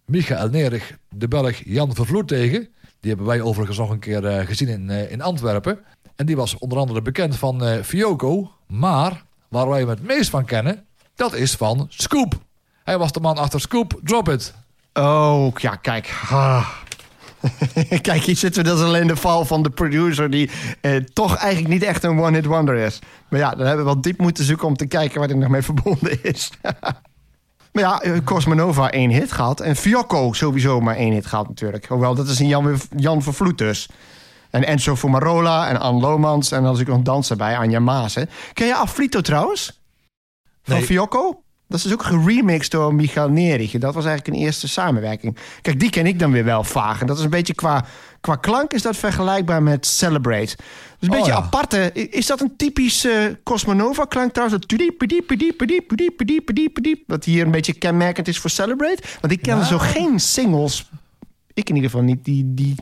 Michael 0.05 0.49
Nerich 0.49 0.97
de 1.09 1.27
Belg 1.27 1.55
Jan 1.65 1.95
Vervloed 1.95 2.27
tegen. 2.27 2.69
Die 3.03 3.11
hebben 3.11 3.31
wij 3.31 3.41
overigens 3.41 3.77
nog 3.77 3.89
een 3.89 3.99
keer 3.99 4.25
eh, 4.25 4.45
gezien 4.45 4.67
in, 4.67 4.89
eh, 4.89 5.11
in 5.11 5.21
Antwerpen. 5.21 5.79
En 6.15 6.25
die 6.25 6.35
was 6.35 6.57
onder 6.57 6.77
andere 6.77 7.01
bekend 7.01 7.35
van 7.35 7.63
eh 7.63 7.81
Fiocco. 7.81 8.51
Maar 8.67 9.23
waar 9.47 9.69
wij 9.69 9.79
hem 9.79 9.89
het 9.89 10.03
meest 10.03 10.29
van 10.29 10.45
kennen, 10.45 10.85
dat 11.15 11.33
is 11.33 11.55
van 11.55 11.85
Scoop. 11.89 12.33
Hij 12.83 12.97
was 12.97 13.11
de 13.11 13.19
man 13.19 13.37
achter 13.37 13.61
Scoop 13.61 13.99
Drop 14.03 14.29
It. 14.29 14.53
Oh, 14.93 15.57
ja, 15.57 15.75
kijk. 15.75 16.13
Kijk, 18.01 18.23
hier 18.23 18.35
zitten 18.35 18.63
we. 18.63 18.71
Is 18.71 18.81
alleen 18.81 19.07
de 19.07 19.15
val 19.15 19.45
van 19.45 19.63
de 19.63 19.69
producer... 19.69 20.29
die 20.29 20.49
eh, 20.81 20.95
toch 20.95 21.35
eigenlijk 21.35 21.73
niet 21.73 21.83
echt 21.83 22.03
een 22.03 22.19
one-hit 22.19 22.45
wonder 22.45 22.75
is. 22.75 22.99
Maar 23.29 23.39
ja, 23.39 23.49
dan 23.49 23.67
hebben 23.67 23.85
we 23.85 23.91
wel 23.91 24.01
diep 24.01 24.19
moeten 24.19 24.43
zoeken... 24.43 24.67
om 24.67 24.75
te 24.75 24.85
kijken 24.85 25.19
waar 25.19 25.29
hij 25.29 25.37
nog 25.37 25.49
mee 25.49 25.61
verbonden 25.61 26.23
is. 26.23 26.51
maar 27.73 27.83
ja, 27.83 28.01
eh, 28.01 28.23
Cosmonova 28.23 28.91
één 28.91 29.09
hit 29.09 29.31
gehad. 29.31 29.59
En 29.59 29.75
Fiocco 29.75 30.33
sowieso 30.33 30.79
maar 30.79 30.95
één 30.95 31.13
hit 31.13 31.25
gehad 31.25 31.47
natuurlijk. 31.47 31.85
Hoewel, 31.87 32.15
dat 32.15 32.27
is 32.27 32.39
een 32.39 32.47
Jan, 32.47 32.79
Jan 32.95 33.21
Vervloed 33.21 33.57
dus. 33.57 33.89
En 34.49 34.63
Enzo 34.63 34.95
Fumarola 34.95 35.69
en 35.69 35.79
Anne 35.79 36.01
Lomans. 36.01 36.51
En 36.51 36.65
als 36.65 36.79
ik 36.79 36.87
nog 36.87 37.01
dans 37.01 37.29
erbij, 37.29 37.57
Anja 37.57 37.79
Maas. 37.79 38.17
Ken 38.53 38.67
je 38.67 38.75
Afrito 38.75 39.21
trouwens? 39.21 39.81
Van 40.63 40.75
Nee. 40.75 40.85
Fiocco? 40.85 41.43
Dat 41.67 41.77
is 41.77 41.83
dus 41.83 41.93
ook 41.93 42.03
geremixed 42.03 42.71
door 42.71 42.93
Michael 42.95 43.29
Nerich. 43.29 43.71
Dat 43.71 43.93
was 43.93 44.05
eigenlijk 44.05 44.37
een 44.37 44.43
eerste 44.43 44.67
samenwerking. 44.67 45.37
Kijk, 45.61 45.79
die 45.79 45.89
ken 45.89 46.05
ik 46.05 46.19
dan 46.19 46.31
weer 46.31 46.43
wel 46.43 46.63
vaag. 46.63 47.01
En 47.01 47.07
dat 47.07 47.17
is 47.17 47.23
een 47.23 47.29
beetje 47.29 47.53
qua, 47.53 47.85
qua 48.21 48.35
klank 48.35 48.73
is 48.73 48.81
dat 48.81 48.97
vergelijkbaar 48.97 49.63
met 49.63 49.85
Celebrate. 49.85 50.55
Dus 50.55 50.55
een 50.99 51.09
Oh, 51.09 51.15
beetje 51.15 51.31
ja. 51.31 51.37
aparte. 51.37 51.91
Is 51.93 52.25
dat 52.25 52.41
een 52.41 52.55
typisch 52.57 53.05
eh, 53.05 53.13
Cosmonova 53.43 54.05
klank 54.05 54.31
trouwens? 54.33 54.59
Dat. 54.67 54.77
Wat 57.07 57.25
hier 57.25 57.45
een 57.45 57.51
beetje 57.51 57.73
kenmerkend 57.73 58.27
is 58.27 58.37
voor 58.39 58.49
Celebrate. 58.49 59.03
Want 59.21 59.33
ik 59.33 59.41
ken 59.41 59.57
Ja. 59.57 59.63
zo 59.63 59.77
geen 59.77 60.19
singles. 60.19 60.89
Ik 61.53 61.69
in 61.69 61.75
ieder 61.75 61.89
geval 61.89 62.05
niet 62.05 62.25
die, 62.25 62.53
die 62.53 62.75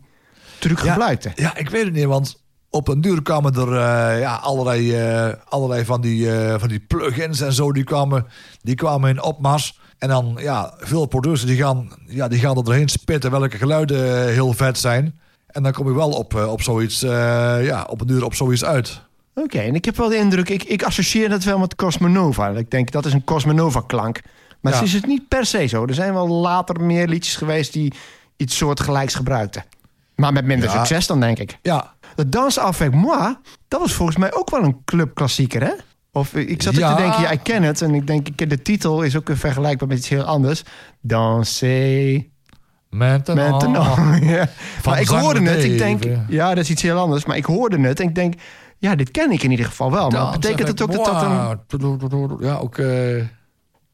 truc 0.59 0.79
gebruikte. 0.79 1.31
Ja, 1.35 1.55
ik 1.57 1.69
weet 1.69 1.83
het 1.83 1.93
niet, 1.93 2.05
want 2.05 2.41
op 2.71 2.87
een 2.87 3.01
duur 3.01 3.21
kwamen 3.21 3.53
er 3.53 3.67
eh, 3.73 4.19
ja, 4.19 4.35
allerlei, 4.35 4.95
eh, 4.95 5.33
allerlei 5.49 5.85
van, 5.85 6.01
die, 6.01 6.31
eh, 6.35 6.59
van 6.59 6.67
die 6.69 6.79
plugins 6.79 7.41
en 7.41 7.53
zo. 7.53 7.71
Die 7.71 7.83
kwamen, 7.83 8.25
die 8.61 8.75
kwamen 8.75 9.09
in 9.09 9.21
opmars. 9.23 9.79
En 9.97 10.07
dan, 10.07 10.37
ja, 10.39 10.73
veel 10.77 11.05
producers 11.05 11.45
die 11.45 11.57
gaan, 11.57 11.89
ja, 12.07 12.27
die 12.27 12.39
gaan 12.39 12.57
er 12.57 12.63
doorheen 12.63 12.89
spitten 12.89 13.31
welke 13.31 13.57
geluiden 13.57 14.27
heel 14.33 14.53
vet 14.53 14.77
zijn. 14.77 15.19
En 15.47 15.63
dan 15.63 15.71
kom 15.71 15.87
je 15.87 15.93
wel 15.93 16.09
op, 16.09 16.33
op 16.35 16.61
zoiets, 16.61 16.99
ja, 16.99 17.85
op 17.89 18.01
een 18.01 18.07
duur 18.07 18.23
op 18.25 18.35
zoiets 18.35 18.63
uit. 18.65 19.01
Oké, 19.35 19.59
en 19.59 19.75
ik 19.75 19.85
heb 19.85 19.97
wel 19.97 20.09
de 20.09 20.15
indruk, 20.15 20.49
ik, 20.49 20.63
ik 20.63 20.83
associeer 20.83 21.29
dat 21.29 21.43
wel 21.43 21.59
met 21.59 21.75
Cosmonova. 21.75 22.47
Ik 22.49 22.71
denk 22.71 22.91
dat 22.91 23.05
is 23.05 23.13
een 23.13 23.23
Cosmonova-klank. 23.23 24.21
Maar 24.61 24.71
Ja. 24.71 24.77
het 24.77 24.87
is 24.87 24.93
het 24.93 25.05
niet 25.05 25.27
per 25.27 25.45
se 25.45 25.65
zo. 25.65 25.85
Er 25.85 25.93
zijn 25.93 26.13
wel 26.13 26.27
later 26.27 26.81
meer 26.81 27.07
liedjes 27.07 27.35
geweest 27.35 27.73
die 27.73 27.93
iets 28.37 28.57
soortgelijks 28.57 29.15
gebruikten. 29.15 29.63
Maar 30.15 30.33
met 30.33 30.45
minder 30.45 30.69
Ja. 30.69 30.75
succes 30.77 31.07
dan, 31.07 31.19
denk 31.19 31.39
ik. 31.39 31.57
Ja, 31.61 31.93
De 32.15 32.29
Danse 32.29 32.61
avec 32.61 32.93
moi, 32.93 33.35
dat 33.67 33.79
was 33.79 33.93
volgens 33.93 34.17
mij 34.17 34.33
ook 34.33 34.49
wel 34.49 34.63
een 34.63 34.81
clubklassieker, 34.85 35.63
hè? 35.63 35.71
Of 36.11 36.33
eh, 36.33 36.49
ik 36.49 36.61
zat 36.61 36.75
Ja. 36.75 36.95
te 36.95 37.01
denken, 37.01 37.21
ja, 37.21 37.29
ik 37.31 37.43
ken 37.43 37.63
het. 37.63 37.81
En 37.81 37.93
ik 37.95 38.07
denk, 38.07 38.27
ik 38.27 38.35
ken 38.35 38.49
de 38.49 38.61
titel 38.61 39.01
is 39.01 39.15
ook 39.17 39.27
weer 39.27 39.37
vergelijkbaar 39.37 39.87
met 39.87 39.97
iets 39.97 40.09
heel 40.09 40.23
anders. 40.23 40.63
Danser 41.01 42.25
maintenant. 42.89 43.49
maintenant. 43.49 44.23
ja. 44.35 44.47
Maar 44.85 45.01
ik 45.01 45.07
hoorde 45.07 45.41
het, 45.49 45.63
ik 45.63 45.77
denk, 45.77 46.03
ja, 46.27 46.49
dat 46.53 46.63
is 46.63 46.69
iets 46.69 46.81
heel 46.81 46.97
anders. 46.97 47.25
Maar 47.25 47.37
ik 47.37 47.45
hoorde 47.45 47.79
het 47.79 47.99
en 47.99 48.07
ik 48.07 48.15
denk, 48.15 48.33
ja, 48.77 48.95
dit 48.95 49.11
ken 49.11 49.31
ik 49.31 49.43
in 49.43 49.51
ieder 49.51 49.65
geval 49.65 49.91
wel. 49.91 50.09
Maar 50.09 50.31
betekent 50.31 50.67
het 50.67 50.81
ook 50.81 50.91
dat 50.91 51.05
dat 51.05 51.21
een... 51.21 52.37
Ja, 52.39 52.55
ook... 52.57 52.77
eh, 52.77 53.17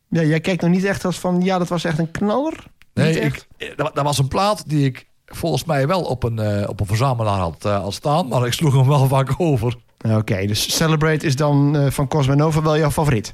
Ja, 0.09 0.22
jij 0.24 0.39
kijkt 0.39 0.61
nog 0.61 0.72
niet 0.72 0.84
echt 0.84 1.05
als 1.05 1.20
van, 1.20 1.41
ja, 1.41 1.57
dat 1.57 1.68
was 1.68 1.84
echt 1.84 1.99
een 1.99 2.11
knaller? 2.11 2.63
Nee, 2.93 3.20
ik, 3.20 3.47
dat 3.76 4.01
was 4.01 4.18
een 4.18 4.28
plaat 4.28 4.70
die 4.70 4.86
ik 4.86 5.07
volgens 5.28 5.64
mij 5.64 5.88
wel 5.88 6.02
op 6.02 6.24
een, 6.24 6.40
eh, 6.40 6.70
op 6.70 6.80
een 6.80 6.86
verzamelaar 6.86 7.40
had, 7.40 7.64
had 7.64 7.94
staan. 7.94 8.28
Maar 8.28 8.46
ik 8.46 8.54
sloeg 8.54 8.74
hem 8.74 8.88
wel 8.88 9.08
vaak 9.08 9.34
over. 9.38 9.76
Oké, 10.12 10.46
dus 10.46 10.76
Celebrate 10.76 11.26
is 11.26 11.36
dan 11.36 11.76
eh, 11.78 11.92
van 11.92 12.08
Cosmonova 12.08 12.62
wel 12.62 12.78
jouw 12.78 12.92
favoriet? 12.92 13.34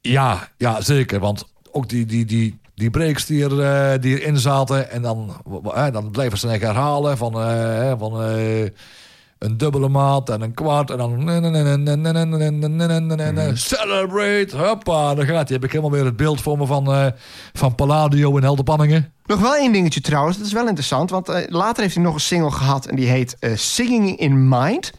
Ja, 0.00 0.48
ja 0.56 0.80
zeker. 0.80 1.20
Want 1.20 1.44
ook 1.70 1.88
die, 1.88 2.06
die, 2.06 2.24
die, 2.24 2.58
die 2.74 2.90
breaks 2.90 3.26
die, 3.26 3.48
er, 3.48 4.00
die 4.00 4.20
erin 4.20 4.38
zaten. 4.38 4.90
En 4.90 5.02
dan, 5.02 5.30
dan 5.92 6.10
blijven 6.10 6.38
ze 6.38 6.48
herhalen 6.48 7.16
van, 7.16 7.32
van 7.98 8.12
een 9.38 9.56
dubbele 9.56 9.88
maat 9.88 10.30
en 10.30 10.40
een 10.40 10.54
kwart. 10.54 10.90
En 10.90 10.96
dan... 10.96 11.10
Celebrate, 13.56 14.56
hoppa, 14.56 15.14
daar 15.14 15.26
gaat 15.26 15.48
hij. 15.48 15.56
Heb 15.56 15.64
ik 15.64 15.70
helemaal 15.70 15.90
weer 15.90 16.04
het 16.04 16.16
beeld 16.16 16.40
voor 16.40 16.58
me 16.58 16.66
van, 16.66 16.92
eh, 16.92 17.06
van 17.52 17.74
Palladio 17.74 18.36
en 18.36 18.42
Helderpanningen. 18.42 19.12
Nog 19.26 19.40
wel 19.40 19.56
één 19.56 19.72
dingetje 19.72 20.00
trouwens, 20.00 20.36
dat 20.36 20.46
is 20.46 20.52
wel 20.52 20.66
interessant. 20.66 21.10
Want 21.10 21.28
eh, 21.28 21.42
later 21.48 21.82
heeft 21.82 21.94
hij 21.94 22.04
nog 22.04 22.14
een 22.14 22.20
single 22.20 22.50
gehad 22.50 22.86
en 22.86 22.96
die 22.96 23.08
heet 23.08 23.36
eh, 23.38 23.56
Singing 23.56 24.18
in 24.18 24.48
Mind. 24.48 24.92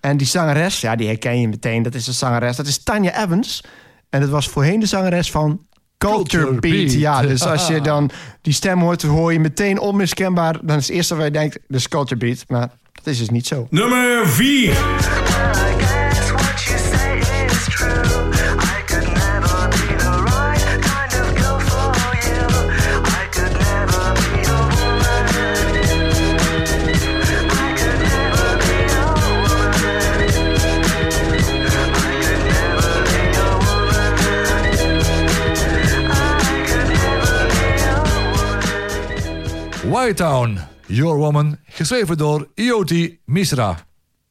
En 0.00 0.16
die 0.16 0.26
zangeres, 0.26 0.80
ja, 0.80 0.96
die 0.96 1.06
herken 1.06 1.40
je 1.40 1.48
meteen. 1.48 1.82
Dat 1.82 1.94
is 1.94 2.04
de 2.04 2.12
zangeres, 2.12 2.56
dat 2.56 2.66
is 2.66 2.82
Tanya 2.82 3.24
Evans. 3.24 3.64
En 4.10 4.20
dat 4.20 4.28
was 4.28 4.48
voorheen 4.48 4.80
de 4.80 4.86
zangeres 4.86 5.30
van 5.30 5.66
Culture, 5.98 6.44
Culture 6.44 6.60
Beat. 6.60 6.74
Beat. 6.74 6.92
Ja, 6.92 7.22
dus 7.22 7.46
als 7.46 7.66
je 7.66 7.80
dan 7.80 8.10
die 8.40 8.52
stem 8.52 8.80
hoort, 8.80 9.02
hoor 9.02 9.32
je 9.32 9.40
meteen 9.40 9.78
onmiskenbaar. 9.78 10.58
Dan 10.62 10.76
is 10.76 10.86
het 10.86 10.96
eerste 10.96 11.14
waar 11.14 11.24
je 11.24 11.30
denkt, 11.30 11.58
dat 11.68 11.80
is 11.80 11.88
Culture 11.88 12.16
Beat. 12.16 12.44
Maar 12.48 12.70
dat 12.92 13.06
is 13.06 13.18
dus 13.18 13.30
niet 13.30 13.46
zo. 13.46 13.66
Nummer 13.70 14.26
4. 14.28 14.44
I 14.44 14.74
guess 15.78 16.30
what 16.30 16.64
you 16.64 16.78
say 16.78 17.18
is 17.46 17.64
true. 17.68 18.30
I 18.58 18.82
could 18.86 19.08
never 19.08 19.68
be 19.68 19.86
the 19.96 20.10
right 20.24 20.80
kind 20.80 21.12
of 21.20 21.34
girl 21.36 21.58
for 21.60 21.92
you. 22.26 22.46
I 23.04 23.26
could 23.30 23.52
never 23.58 24.12
be 24.14 24.30
a 24.46 24.60
woman. 24.76 25.24
I 27.50 27.74
could 27.78 27.98
never 27.98 28.56
be 28.58 28.74
a 28.92 29.10
woman. 29.18 30.22
I 30.92 32.12
could 32.22 32.42
never 32.48 32.92
be 33.08 33.20
a 33.36 33.50
woman. 33.66 34.12
I 36.10 36.26
could 36.66 36.88
never 36.92 37.40
be 37.50 37.64
a 37.84 38.00
woman. 39.82 39.90
White 39.90 40.16
Town, 40.16 40.60
Your 40.94 41.16
Woman, 41.16 41.56
geschreven 41.64 42.16
door 42.16 42.48
Ioti 42.54 43.20
Misra. 43.24 43.78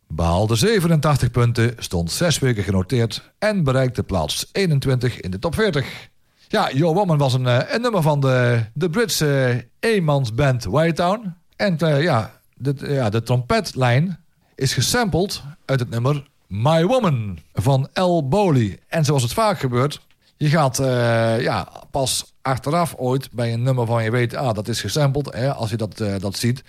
Behaalde 0.07 0.55
87 0.55 1.31
punten, 1.31 1.73
stond 1.77 2.11
6 2.11 2.39
weken 2.39 2.63
genoteerd 2.63 3.31
en 3.39 3.63
bereikte 3.63 4.03
plaats 4.03 4.49
21 4.51 5.19
in 5.19 5.31
de 5.31 5.39
top 5.39 5.55
40. 5.55 6.09
Ja, 6.47 6.71
Your 6.71 6.95
Woman 6.95 7.17
was 7.17 7.33
een, 7.33 7.47
eh, 7.47 7.73
een 7.73 7.81
nummer 7.81 8.01
van 8.01 8.19
de, 8.19 8.65
de 8.73 8.89
Britse 8.89 9.67
eenmansband 9.79 10.63
White 10.63 10.93
Town. 10.93 11.33
En 11.55 11.77
eh, 11.77 12.01
ja, 12.01 12.39
de, 12.53 12.75
ja, 12.79 13.09
de 13.09 13.23
trompetlijn 13.23 14.19
is 14.55 14.73
gesampled 14.73 15.41
uit 15.65 15.79
het 15.79 15.89
nummer 15.89 16.27
My 16.47 16.85
Woman 16.85 17.39
van 17.53 17.89
L. 17.93 18.27
Bowley. 18.27 18.79
En 18.87 19.05
zoals 19.05 19.23
het 19.23 19.33
vaak 19.33 19.59
gebeurt, 19.59 20.01
je 20.41 20.49
gaat 20.49 20.79
eh, 20.79 21.41
ja, 21.41 21.67
pas 21.91 22.33
achteraf 22.41 22.93
ooit 22.97 23.31
bij 23.31 23.53
een 23.53 23.63
nummer 23.63 23.85
van 23.85 24.03
je 24.03 24.11
weet, 24.11 24.35
ah, 24.35 24.53
dat 24.53 24.67
is 24.67 24.81
gesampled. 24.81 25.33
Hè, 25.33 25.53
als 25.53 25.69
je 25.69 25.77
dat, 25.77 25.99
eh, 25.99 26.13
dat 26.19 26.37
ziet, 26.37 26.63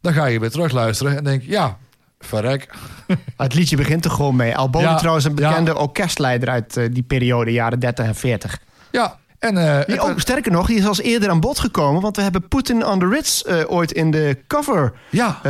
dan 0.00 0.12
ga 0.12 0.26
je 0.26 0.40
weer 0.40 0.50
terugluisteren 0.50 1.16
en 1.16 1.24
denk 1.24 1.42
ja, 1.42 1.78
verrek. 2.18 2.74
Het 3.36 3.54
liedje 3.54 3.76
begint 3.76 4.04
er 4.04 4.10
gewoon 4.10 4.36
mee. 4.36 4.56
Al 4.56 4.70
Bowley 4.70 4.90
Ja, 4.90 4.96
trouwens 4.96 5.24
een 5.24 5.36
ja. 5.36 5.48
bekende 5.48 5.78
orkestleider 5.78 6.48
uit 6.48 6.76
eh, 6.76 6.88
die 6.92 7.02
periode, 7.02 7.52
jaren 7.52 7.78
30 7.78 8.06
en 8.06 8.14
40. 8.14 8.58
Ja, 8.90 9.18
en... 9.38 9.84
Die, 9.86 10.02
oh, 10.02 10.10
sterker 10.16 10.52
nog, 10.52 10.66
die 10.66 10.78
is 10.78 10.86
als 10.86 11.00
eerder 11.00 11.30
aan 11.30 11.40
bod 11.40 11.58
gekomen. 11.58 12.02
Want 12.02 12.16
we 12.16 12.22
hebben 12.22 12.48
Putin 12.48 12.86
on 12.86 12.98
the 12.98 13.08
Ritz 13.08 13.44
ooit 13.66 13.92
in 13.92 14.10
de 14.10 14.38
cover 14.46 14.92
ja, 15.10 15.40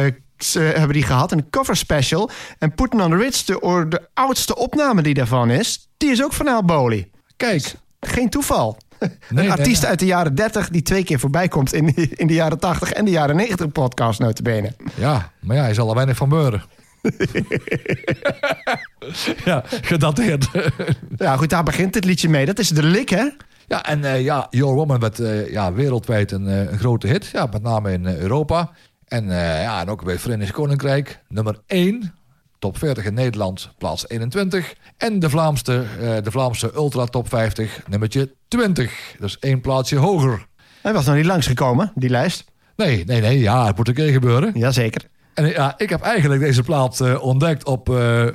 hebben 0.53 0.93
die 0.93 1.03
gehad. 1.03 1.33
Een 1.33 1.51
cover 1.51 1.77
special. 1.77 2.31
En 2.59 2.75
Putin 2.75 3.03
on 3.03 3.11
the 3.11 3.16
Ritz, 3.16 3.45
de, 3.45 3.87
de 3.89 4.09
oudste 4.14 4.57
opname 4.57 5.03
die 5.03 5.14
daarvan 5.14 5.51
is... 5.51 5.89
die 5.97 6.11
is 6.11 6.22
ook 6.22 6.33
van 6.33 6.49
Al 6.49 6.64
Bowley. 6.64 7.12
Kijk. 7.37 7.74
Geen 8.01 8.30
toeval. 8.30 8.76
nee, 9.30 9.45
een 9.45 9.51
artiest 9.51 9.80
nee. 9.80 9.91
uit 9.91 9.99
de 9.99 10.07
jaren 10.07 10.35
30 10.35 10.68
die 10.68 10.82
twee 10.82 11.05
keer 11.05 11.18
voorbij 11.18 11.49
komt... 11.49 11.72
in, 11.72 11.95
in 11.95 12.26
de 12.26 12.35
jaren 12.35 12.59
80 12.59 12.93
en 12.93 13.05
de 13.05 13.11
jaren 13.11 13.37
90 13.37 13.72
podcast 13.72 14.20
notabene. 14.20 14.72
Ja, 14.95 15.32
maar 15.41 15.57
ja, 15.57 15.62
hij 15.62 15.74
zal 15.74 15.89
er 15.89 15.95
weinig 15.95 16.16
van 16.16 16.28
beuren. 16.28 16.62
ja, 19.45 19.62
gedateerd. 19.64 20.49
Ja, 21.16 21.37
goed, 21.37 21.51
daar 21.51 21.62
begint 21.62 21.95
het 21.95 22.05
liedje 22.05 22.28
mee. 22.28 22.47
Dat 22.47 22.59
is 22.59 22.68
de 22.68 22.82
lik, 22.82 23.09
hè? 23.09 23.28
Ja, 23.66 23.85
en 23.85 24.05
eh, 24.05 24.22
ja, 24.22 24.47
Your 24.51 24.74
Woman 24.74 25.01
werd 25.01 25.20
eh, 25.20 25.51
ja, 25.51 25.72
wereldwijd 25.72 26.32
een, 26.32 26.49
eh, 26.49 26.72
een 26.72 26.78
grote 26.78 27.07
hit. 27.07 27.26
Ja, 27.26 27.47
met 27.47 27.62
name 27.62 27.93
in 27.93 28.07
Europa. 28.07 28.70
En, 29.05 29.30
ja, 29.30 29.80
en 29.80 29.89
ook 29.89 30.05
bij 30.05 30.12
het 30.12 30.22
Verenigd 30.22 30.53
Koninkrijk. 30.53 31.20
Nummer 31.28 31.61
1. 31.66 32.14
Top 32.65 32.79
40 32.79 33.05
in 33.05 33.15
Nederland, 33.15 33.71
plaats 33.79 34.09
21. 34.09 34.75
En 34.97 35.19
de 35.19 35.31
Vlaamse, 35.31 35.85
eh, 36.01 36.23
de 36.23 36.31
Vlaamse 36.31 36.73
Ultra 36.75 37.05
Top 37.05 37.29
50, 37.29 37.81
nummertje 37.89 38.35
20. 38.49 39.17
Dus 39.19 39.39
één 39.39 39.61
plaatsje 39.61 39.97
hoger. 39.97 40.47
Hij 40.83 40.93
was 40.93 41.07
nog 41.07 41.15
niet 41.15 41.25
langsgekomen, 41.25 41.93
die 41.95 42.11
lijst. 42.11 42.45
Nee, 42.77 43.05
nee, 43.05 43.21
nee. 43.21 43.39
Ja, 43.39 43.67
het 43.67 43.77
moet 43.77 43.89
een 43.89 43.95
keer 43.95 44.12
gebeuren. 44.12 44.53
Jazeker. 44.55 45.03
En 45.35 45.47
ja, 45.47 45.75
ik 45.77 45.91
heb 45.91 46.01
eigenlijk 46.01 46.41
deze 46.41 46.62
plaat 46.62 47.01
eh, 47.01 47.23
ontdekt 47.23 47.65
op, 47.65 47.91
eh, 47.91 48.27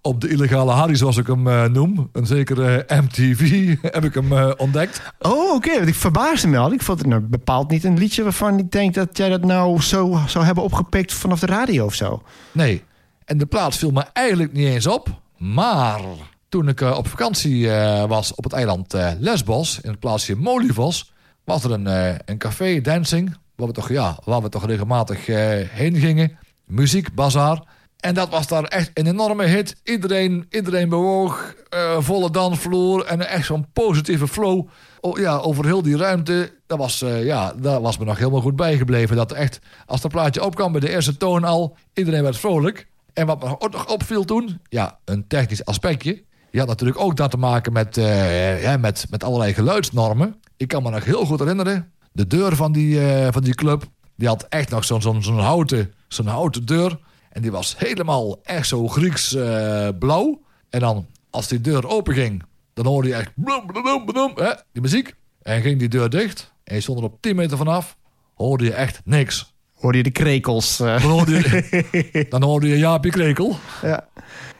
op 0.00 0.20
de 0.20 0.28
illegale 0.28 0.72
Harry, 0.72 0.94
zoals 0.94 1.16
ik 1.16 1.26
hem 1.26 1.72
noem. 1.72 2.08
Een 2.12 2.26
zekere 2.26 2.84
MTV 2.88 3.74
heb 3.96 4.04
ik 4.04 4.14
hem 4.14 4.32
ontdekt. 4.56 5.02
Oh, 5.18 5.54
oké. 5.54 5.74
Want 5.74 5.88
ik 5.88 5.94
verbaasde 5.94 6.48
me 6.48 6.58
al. 6.58 6.72
Ik 6.72 6.82
vond 6.82 6.98
het 6.98 7.08
nou 7.08 7.20
bepaald 7.20 7.70
niet 7.70 7.84
een 7.84 7.98
liedje 7.98 8.22
waarvan 8.22 8.58
ik 8.58 8.70
denk 8.70 8.94
dat 8.94 9.16
jij 9.16 9.28
dat 9.28 9.44
nou 9.44 9.80
zo 9.80 10.18
zou 10.26 10.44
hebben 10.44 10.64
opgepikt 10.64 11.12
vanaf 11.12 11.40
de 11.40 11.46
radio 11.46 11.84
of 11.84 11.94
zo. 11.94 12.22
Nee. 12.52 12.88
En 13.30 13.38
de 13.38 13.46
plaats 13.46 13.78
viel 13.78 13.90
me 13.90 14.04
eigenlijk 14.12 14.52
niet 14.52 14.66
eens 14.66 14.86
op. 14.86 15.20
Maar 15.36 16.00
toen 16.48 16.68
ik 16.68 16.80
eh, 16.80 16.96
op 16.96 17.08
vakantie 17.08 17.70
eh, 17.70 18.04
was 18.04 18.34
op 18.34 18.44
het 18.44 18.52
eiland 18.52 18.94
eh, 18.94 19.10
Lesbos, 19.18 19.80
in 19.80 19.90
het 19.90 19.98
plaatsje 19.98 20.36
Molivos, 20.36 21.12
was 21.44 21.64
er 21.64 21.70
een, 21.70 21.86
een 22.24 22.38
café 22.38 22.80
dancing, 22.80 23.36
waar 23.56 23.66
we 23.66 23.72
toch, 23.72 23.88
ja, 23.88 24.18
waar 24.24 24.42
we 24.42 24.48
toch 24.48 24.66
regelmatig 24.66 25.26
heen 25.70 25.96
gingen. 25.96 26.38
Muziek, 26.66 27.14
bazaar. 27.14 27.62
En 27.96 28.14
dat 28.14 28.28
was 28.28 28.46
daar 28.46 28.64
echt 28.64 28.90
een 28.94 29.06
enorme 29.06 29.44
hit. 29.44 29.76
Iedereen, 29.84 30.46
iedereen 30.50 30.88
bewoog, 30.88 31.54
volle 31.98 32.30
dansvloer 32.30 33.04
en 33.04 33.28
echt 33.28 33.46
zo'n 33.46 33.66
positieve 33.72 34.28
flow 34.28 34.68
ja, 35.14 35.36
over 35.36 35.64
heel 35.64 35.82
die 35.82 35.96
ruimte. 35.96 36.52
Dat 36.66 36.78
was, 36.78 36.98
ja, 37.22 37.52
dat 37.56 37.82
was 37.82 37.98
me 37.98 38.04
nog 38.04 38.18
helemaal 38.18 38.40
goed 38.40 38.56
bijgebleven. 38.56 39.16
Dat 39.16 39.32
echt, 39.32 39.58
als 39.86 40.00
dat 40.00 40.10
plaatje 40.10 40.44
opkwam 40.44 40.72
bij 40.72 40.80
de 40.80 40.90
eerste 40.90 41.16
toon 41.16 41.44
al, 41.44 41.76
iedereen 41.94 42.22
werd 42.22 42.38
vrolijk. 42.38 42.89
En 43.12 43.26
wat 43.26 43.42
me 43.42 43.60
ook 43.60 43.72
nog 43.72 43.88
opviel 43.88 44.24
toen, 44.24 44.60
ja, 44.68 44.98
een 45.04 45.26
technisch 45.26 45.64
aspectje. 45.64 46.24
Die 46.50 46.60
had 46.60 46.68
natuurlijk 46.68 47.00
ook 47.00 47.16
dat 47.16 47.30
te 47.30 47.36
maken 47.36 47.72
met, 47.72 47.96
eh, 47.96 48.62
ja, 48.62 48.76
met, 48.76 49.06
met 49.10 49.24
allerlei 49.24 49.54
geluidsnormen. 49.54 50.40
Ik 50.56 50.68
kan 50.68 50.82
me 50.82 50.90
nog 50.90 51.04
heel 51.04 51.24
goed 51.24 51.38
herinneren, 51.38 51.92
de 52.12 52.26
deur 52.26 52.56
van 52.56 52.72
die, 52.72 53.08
eh, 53.08 53.32
van 53.32 53.42
die 53.42 53.54
club, 53.54 53.84
die 54.16 54.28
had 54.28 54.46
echt 54.48 54.70
nog 54.70 54.84
zo'n 54.84 55.22
zo'n 55.22 55.38
houten, 55.38 55.94
zo'n 56.08 56.26
houten 56.26 56.66
deur. 56.66 56.98
En 57.30 57.42
die 57.42 57.50
was 57.50 57.78
helemaal 57.78 58.42
echt 58.42 58.66
zo 58.66 58.88
Grieks 58.88 59.34
eh, 59.34 59.88
blauw. 59.98 60.42
En 60.70 60.80
dan, 60.80 61.06
als 61.30 61.48
die 61.48 61.60
deur 61.60 61.88
open 61.88 62.14
ging, 62.14 62.42
dan 62.74 62.86
hoorde 62.86 63.08
je 63.08 63.14
echt 63.14 63.32
bloem, 63.34 63.66
bloem, 63.66 64.04
bloem, 64.04 64.32
hè, 64.34 64.52
die 64.72 64.82
muziek. 64.82 65.14
En 65.42 65.62
ging 65.62 65.78
die 65.78 65.88
deur 65.88 66.10
dicht, 66.10 66.52
en 66.64 66.74
je 66.74 66.80
stond 66.80 66.98
er 66.98 67.04
op 67.04 67.20
10 67.20 67.36
meter 67.36 67.56
vanaf, 67.56 67.96
hoorde 68.34 68.64
je 68.64 68.72
echt 68.72 69.00
niks. 69.04 69.54
Hoorde 69.80 69.98
je 69.98 70.04
de 70.04 70.10
krekels. 70.10 70.80
eh. 70.80 71.02
Dan 71.02 71.10
hoorde 71.10 71.32
je, 71.32 72.26
dan 72.28 72.42
hoorde 72.42 72.68
je 72.68 72.78
Jaapie 72.78 73.10
Krekel. 73.10 73.56
Ja. 73.82 74.08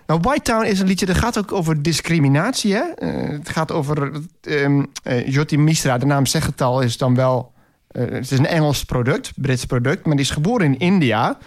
Nou, 0.07 0.21
White 0.23 0.43
Town 0.43 0.65
is 0.65 0.81
een 0.81 0.87
liedje 0.87 1.07
dat 1.07 1.17
gaat 1.17 1.39
ook 1.39 1.53
over 1.53 1.83
discriminatie. 1.83 2.75
Hè? 2.75 2.81
Eh, 2.83 3.29
het 3.31 3.49
gaat 3.49 3.73
over. 3.73 4.11
ehm 4.43 4.83
eh, 5.03 5.27
Joti 5.27 5.59
Mistra, 5.59 5.99
de 5.99 6.07
naam 6.07 6.27
zegt 6.27 6.47
het 6.47 6.61
al, 6.61 6.81
is 6.81 6.97
dan 6.97 7.15
wel. 7.15 7.53
het 7.93 8.31
is 8.31 8.39
een 8.39 8.47
Engels 8.47 8.85
product, 8.85 9.33
Brits 9.37 9.65
product, 9.65 10.07
maar 10.07 10.17
die 10.17 10.25
is 10.25 10.31
geboren 10.31 10.67
in 10.67 10.79
India. 10.79 11.39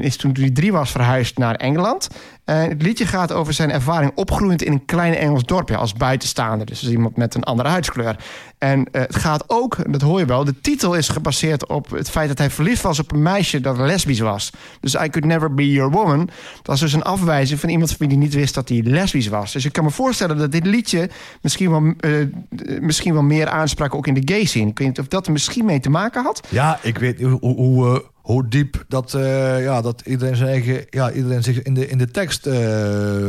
Is 0.00 0.16
toen 0.16 0.36
hij 0.40 0.50
drie 0.50 0.72
was 0.72 0.90
verhuisd 0.90 1.38
naar 1.38 1.54
Engeland. 1.54 2.08
En 2.48 2.68
het 2.68 2.82
liedje 2.82 3.06
gaat 3.06 3.32
over 3.32 3.52
zijn 3.52 3.70
ervaring 3.70 4.12
opgroeiend 4.14 4.62
in 4.62 4.72
een 4.72 4.84
klein 4.84 5.14
Engels 5.14 5.44
dorpje 5.44 5.76
als 5.76 5.92
buitenstaander. 5.92 6.66
Dus 6.66 6.80
als 6.80 6.90
iemand 6.90 7.16
met 7.16 7.34
een 7.34 7.42
andere 7.44 7.68
huidskleur. 7.68 8.16
En 8.58 8.86
eh, 8.92 9.00
het 9.00 9.16
gaat 9.16 9.44
ook, 9.46 9.92
dat 9.92 10.00
hoor 10.00 10.18
je 10.18 10.24
wel, 10.24 10.44
de 10.44 10.60
titel 10.60 10.94
is 10.94 11.08
gebaseerd 11.08 11.66
op 11.68 11.90
het 11.90 12.10
feit 12.10 12.28
dat 12.28 12.38
hij 12.38 12.50
verliefd 12.50 12.82
was 12.82 12.98
op 12.98 13.12
een 13.12 13.22
meisje 13.22 13.60
dat 13.60 13.78
lesbisch 13.78 14.20
was. 14.20 14.50
Dus 14.80 14.94
I 14.94 15.08
Could 15.08 15.24
Never 15.24 15.54
Be 15.54 15.72
Your 15.72 15.90
Woman. 15.90 16.26
Dat 16.56 16.66
was 16.66 16.80
dus 16.80 16.92
een 16.92 17.02
afwijzing 17.02 17.60
van 17.60 17.68
iemand 17.68 17.92
van 17.92 18.08
wie 18.08 18.16
niet 18.16 18.34
wist 18.34 18.54
dat 18.54 18.68
hij 18.68 18.82
lesbisch 18.82 19.28
was. 19.28 19.52
Dus 19.52 19.64
ik 19.64 19.72
kan 19.72 19.84
me 19.84 19.90
voorstellen 19.90 20.38
dat 20.38 20.52
dit 20.52 20.66
liedje 20.66 21.10
misschien 21.42 21.70
wel, 21.70 21.94
eh, 22.00 22.80
misschien 22.80 23.12
wel 23.12 23.22
meer 23.22 23.48
aansprak 23.48 23.94
ook 23.94 24.06
in 24.06 24.14
de 24.14 24.32
gay 24.32 24.44
scene. 24.44 24.70
Ik 24.70 24.78
weet 24.78 24.88
niet 24.88 24.98
of 24.98 25.08
dat 25.08 25.26
er 25.26 25.32
misschien 25.32 25.64
mee 25.64 25.80
te 25.80 25.90
maken 25.90 26.22
had. 26.22 26.46
Ja, 26.48 26.78
ik 26.82 26.98
weet 26.98 27.20
hoe, 27.20 27.38
hoe, 27.40 28.04
hoe, 28.28 28.48
diep 28.48 28.84
dat, 28.88 29.14
eh, 29.14 29.62
ja, 29.62 29.80
dat 29.80 30.02
iedereen, 30.04 30.36
zijn 30.36 30.48
eigen, 30.48 30.84
ja, 30.90 31.10
iedereen 31.12 31.42
zich 31.42 31.62
in 31.62 31.74
de, 31.74 31.88
in 31.88 31.98
de 31.98 32.10
tekst 32.10 32.46
eh, 32.46 32.54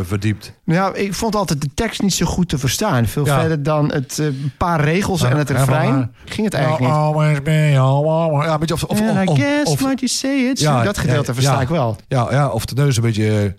verdiept. 0.01 0.53
Nou, 0.63 0.95
ik 0.97 1.13
vond 1.13 1.35
altijd 1.35 1.61
de 1.61 1.69
tekst 1.73 2.01
niet 2.01 2.13
zo 2.13 2.25
goed 2.25 2.49
te 2.49 2.57
verstaan. 2.57 3.05
Veel 3.05 3.25
Ja. 3.25 3.39
verder 3.39 3.63
dan 3.63 3.91
het 3.91 4.19
eh, 4.19 4.25
paar 4.57 4.83
regels 4.83 5.23
en 5.23 5.37
het 5.37 5.49
Ja, 5.49 5.55
refrein. 5.57 6.11
ging 6.25 6.45
het 6.45 6.53
eigenlijk 6.53 6.85
niet. 6.85 6.93
Always 6.93 7.41
be, 7.41 7.75
always- 7.79 8.45
Ja, 8.45 8.53
een 8.53 8.59
beetje 8.59 8.73
of... 8.73 8.83
of, 8.83 9.01
And 9.01 9.09
of, 9.11 9.23
I 9.23 9.27
of- 9.27 9.37
guess 9.39 9.71
of- 9.71 9.79
what 9.79 9.99
you 9.99 10.07
say 10.11 10.51
Ja, 10.53 10.83
Dat 10.83 10.97
gedeelte 10.97 11.27
ja, 11.27 11.33
versta 11.33 11.53
ja. 11.53 11.61
ik 11.61 11.67
wel. 11.67 11.95
ja, 12.07 12.27
ja, 12.31 12.49
of 12.49 12.65
de 12.65 12.75
neus 12.75 12.95
een 12.95 13.01
beetje... 13.03 13.55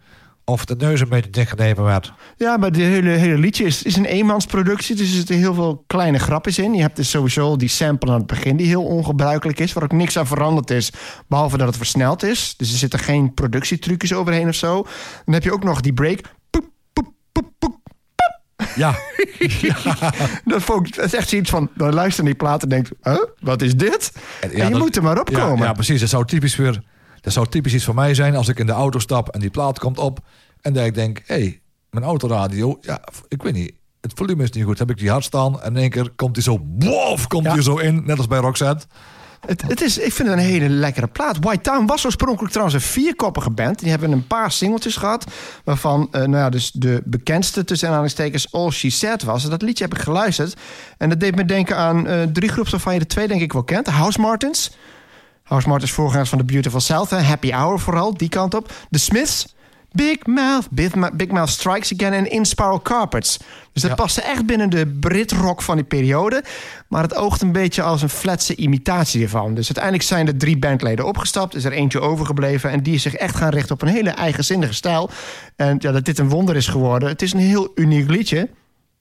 Of 0.51 0.64
de 0.64 0.74
neus 0.78 1.01
een 1.01 1.09
beetje 1.09 1.30
dichtgeknepen 1.30 1.84
werd. 1.84 2.12
Ja, 2.36 2.57
maar 2.57 2.72
de 2.72 2.82
hele, 2.82 3.11
hele 3.11 3.38
liedje 3.38 3.64
is, 3.64 3.82
is 3.82 3.96
een 3.96 4.05
eenmansproductie. 4.05 4.96
Dus 4.96 5.09
er 5.09 5.14
zitten 5.14 5.36
heel 5.36 5.55
veel 5.55 5.84
kleine 5.86 6.18
grapjes 6.18 6.59
in. 6.59 6.74
Je 6.74 6.80
hebt 6.80 6.96
dus 6.96 7.11
sowieso 7.11 7.57
die 7.57 7.68
sample 7.68 8.11
aan 8.11 8.18
het 8.18 8.26
begin 8.26 8.57
die 8.57 8.66
heel 8.66 8.84
ongebruikelijk 8.84 9.59
is. 9.59 9.72
Waar 9.72 9.82
ook 9.84 9.92
niks 9.92 10.18
aan 10.18 10.26
veranderd 10.26 10.70
is. 10.70 10.92
Behalve 11.28 11.57
dat 11.57 11.66
het 11.66 11.76
versneld 11.76 12.22
is. 12.22 12.55
Dus 12.57 12.72
er 12.72 12.78
zitten 12.78 12.98
geen 12.98 13.34
productietrucjes 13.34 14.12
overheen 14.12 14.48
of 14.48 14.55
zo. 14.55 14.86
Dan 15.24 15.34
heb 15.34 15.42
je 15.44 15.53
ook 15.53 15.64
nog 15.64 15.80
die 15.80 15.92
break. 15.92 16.20
Poep, 16.51 16.68
poep, 16.92 17.12
poep, 17.32 17.51
poep. 17.59 17.78
Ja, 18.76 18.94
Dat, 20.44 20.62
vond 20.62 20.94
dat 20.96 21.05
is 21.05 21.14
echt 21.14 21.28
zoiets 21.28 21.51
van... 21.51 21.70
Dan 21.76 21.94
luister 21.94 22.24
naar 22.24 22.32
die 22.32 22.42
plaat 22.42 22.62
en 22.62 22.68
denkt... 22.68 22.90
Huh, 23.03 23.24
wat 23.40 23.62
is 23.62 23.74
dit? 23.76 24.12
En, 24.40 24.51
ja, 24.57 24.64
je 24.64 24.70
dat- 24.70 24.80
moet 24.80 24.96
er 24.96 25.03
maar 25.03 25.20
op 25.20 25.28
ja, 25.28 25.55
ja, 25.57 25.72
precies. 25.72 26.01
Dat 26.01 26.09
zou 26.09 26.24
typisch 26.24 26.57
weer... 26.57 26.82
Dat 27.21 27.33
zou 27.33 27.47
typisch 27.49 27.75
iets 27.75 27.85
voor 27.85 27.95
mij 27.95 28.14
zijn 28.14 28.37
als 28.37 28.49
ik 28.49 28.59
in 28.59 28.66
de 28.66 28.73
auto 28.73 28.99
stap 28.99 29.29
en 29.29 29.41
die 29.41 29.51
plaat 29.51 29.79
komt 29.79 29.99
op. 29.99 30.18
En 30.61 30.73
dat 30.73 30.85
ik 30.85 30.95
denk, 30.95 31.23
hé, 31.27 31.35
hey, 31.35 31.61
mijn 31.91 32.05
autoradio, 32.05 32.79
ja, 32.81 33.01
ik 33.29 33.43
weet 33.43 33.55
niet. 33.55 33.73
Het 34.01 34.12
volume 34.14 34.43
is 34.43 34.51
niet 34.51 34.64
goed. 34.64 34.79
Heb 34.79 34.91
ik 34.91 34.99
die 34.99 35.11
hard 35.11 35.25
staan 35.25 35.62
en 35.62 35.71
in 35.75 35.81
één 35.81 35.91
keer 35.91 36.11
komt 36.16 36.35
hij 36.37 36.45
zo, 36.45 36.59
bof, 36.62 37.27
komt 37.27 37.45
Ja. 37.45 37.53
hij 37.53 37.62
zo 37.62 37.77
in. 37.77 38.03
Net 38.07 38.16
als 38.18 38.27
bij 38.27 38.39
Roxette. 38.39 38.87
Het, 39.47 39.62
het 39.62 39.81
is, 39.81 39.99
ik 39.99 40.12
vind 40.12 40.29
het 40.29 40.39
een 40.39 40.45
hele 40.45 40.68
lekkere 40.68 41.07
plaat. 41.07 41.37
White 41.41 41.61
Town 41.61 41.87
was 41.87 42.05
oorspronkelijk 42.05 42.53
trouwens 42.53 42.77
een 42.83 42.89
vierkoppige 42.91 43.51
band. 43.51 43.79
Die 43.79 43.91
hebben 43.91 44.12
een 44.12 44.27
paar 44.27 44.53
singeltjes 44.53 44.97
gehad. 44.97 45.25
Waarvan 45.64 46.09
eh, 46.11 46.21
nou 46.21 46.37
ja, 46.37 46.49
dus 46.49 46.71
de 46.71 47.03
bekendste 47.05 47.64
tussen 47.64 47.89
aanhalingstekens 47.89 48.53
All 48.53 48.71
She 48.71 48.91
Said 48.91 49.23
was. 49.23 49.45
En 49.45 49.51
dat 49.51 49.62
liedje 49.62 49.85
heb 49.85 49.95
ik 49.95 50.01
geluisterd. 50.03 50.57
En 50.99 51.09
dat 51.09 51.21
deed 51.21 51.37
me 51.37 51.45
denken 51.45 51.77
aan 51.77 52.07
eh, 52.07 52.23
drie 52.23 52.49
groepen 52.49 52.73
waarvan 52.73 52.93
je 52.93 52.99
de 52.99 53.07
twee 53.07 53.29
denk 53.29 53.41
ik 53.41 53.53
wel 53.53 53.64
kent. 53.64 53.85
De 53.85 53.91
House 53.91 54.21
Martins. 54.21 54.71
House 55.51 55.68
Martins 55.68 55.90
voorgangers 55.92 56.28
van 56.28 56.38
The 56.38 56.44
Beautiful 56.44 56.80
South. 56.80 57.11
hè. 57.11 57.16
Happy 57.18 57.51
Hour 57.51 57.78
vooral, 57.78 58.14
die 58.16 58.28
kant 58.28 58.55
op. 58.55 58.72
The 58.90 58.98
Smiths. 58.98 59.55
Big 59.92 60.26
Mouth, 60.26 60.66
Big, 60.70 60.94
Ma- 60.94 61.11
Big 61.14 61.28
Mouth 61.28 61.48
Strikes 61.48 61.92
Again 61.94 62.12
en 62.12 62.30
In 62.30 62.44
Spiral 62.44 62.80
Carpets. 62.82 63.38
Dus 63.72 63.82
dat 63.82 63.90
Ja. 63.90 63.96
paste 63.96 64.20
echt 64.22 64.46
binnen 64.46 64.70
de 64.70 64.86
Brit-rock 65.01 65.62
van 65.62 65.76
die 65.76 65.84
periode. 65.84 66.44
Maar 66.88 67.03
het 67.03 67.14
oogt 67.14 67.42
een 67.42 67.53
beetje 67.53 67.82
als 67.82 68.03
een 68.03 68.09
flatse 68.09 68.55
imitatie 68.57 69.22
ervan. 69.22 69.55
Dus 69.55 69.64
uiteindelijk 69.66 70.05
zijn 70.05 70.26
er 70.26 70.36
drie 70.36 70.59
bandleden 70.59 71.07
opgestapt. 71.07 71.55
Is 71.55 71.64
er 71.64 71.72
eentje 71.72 72.01
overgebleven. 72.01 72.70
En 72.70 72.82
die 72.82 72.94
is 72.94 73.03
zich 73.03 73.14
echt 73.14 73.36
gaan 73.36 73.51
richten 73.51 73.74
op 73.74 73.82
een 73.82 73.88
hele 73.88 74.11
eigenzinnige 74.11 74.74
stijl. 74.74 75.11
En 75.57 75.76
ja, 75.78 75.92
dat 75.92 76.05
dit 76.05 76.18
een 76.18 76.28
wonder 76.28 76.57
is 76.57 76.66
geworden. 76.68 77.09
Het 77.09 77.22
is 77.22 77.32
een 77.32 77.38
heel 77.38 77.72
uniek 77.74 78.11
liedje. 78.11 78.48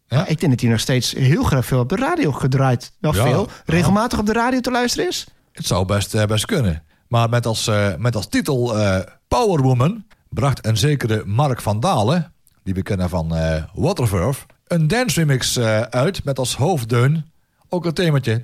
Ja. 0.08 0.28
Ik 0.28 0.40
denk 0.40 0.52
dat 0.52 0.62
hij 0.62 0.70
nog 0.70 0.80
steeds 0.80 1.12
heel 1.14 1.44
graag 1.44 1.66
veel 1.66 1.80
op 1.80 1.90
de 1.90 1.96
radio 1.96 2.32
gedraaid. 2.32 2.92
Wel 3.00 3.16
Ja, 3.16 3.24
veel. 3.24 3.48
Regelmatig 3.66 4.20
op 4.20 4.26
de 4.26 4.34
radio 4.34 4.60
te 4.60 4.72
luisteren 4.72 5.08
is. 5.10 5.28
Het 5.60 5.68
zou 5.68 5.86
best, 5.86 6.16
eh, 6.16 6.26
best 6.26 6.46
kunnen. 6.46 6.84
Maar 7.08 7.30
met 7.30 7.46
als, 7.46 7.68
eh, 7.68 7.96
met 7.98 8.16
als 8.16 8.28
titel 8.28 8.78
eh, 8.78 9.00
Power 9.28 9.62
Woman 9.62 10.06
bracht 10.30 10.66
een 10.66 10.78
zekere 10.78 11.24
Mark 11.26 11.62
van 11.62 11.80
Dalen, 11.80 12.34
die 12.64 12.74
we 12.74 12.84
kennen 12.84 13.10
van 13.10 13.34
Waterverf, 13.74 14.46
een 14.68 14.88
dance 14.88 15.20
remix 15.20 15.60
uit 15.90 16.24
met 16.24 16.40
als 16.40 16.56
hoofddeun 16.56 17.32
ook 17.70 17.86
een 17.86 17.94
themaatje. 17.94 18.44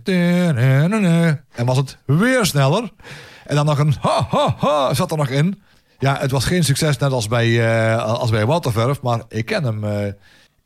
En 1.51 1.65
was 1.65 1.77
het 1.77 1.97
weer 2.05 2.45
sneller. 2.45 2.91
En 3.45 3.55
dan 3.55 3.65
nog 3.65 3.79
een 3.79 3.95
ha 3.99 4.27
ha 4.29 4.55
ha 4.57 4.93
zat 4.93 5.11
er 5.11 5.17
nog 5.17 5.29
in. 5.29 5.61
Ja, 5.99 6.17
het 6.19 6.31
was 6.31 6.45
geen 6.45 6.63
succes 6.63 6.97
net 6.97 7.11
als 7.11 7.27
bij, 7.27 7.97
als 7.97 8.29
bij 8.29 8.45
Waterverf, 8.45 9.01
maar 9.01 9.21
ik 9.27 9.45
ken 9.45 9.63
hem. 9.63 10.13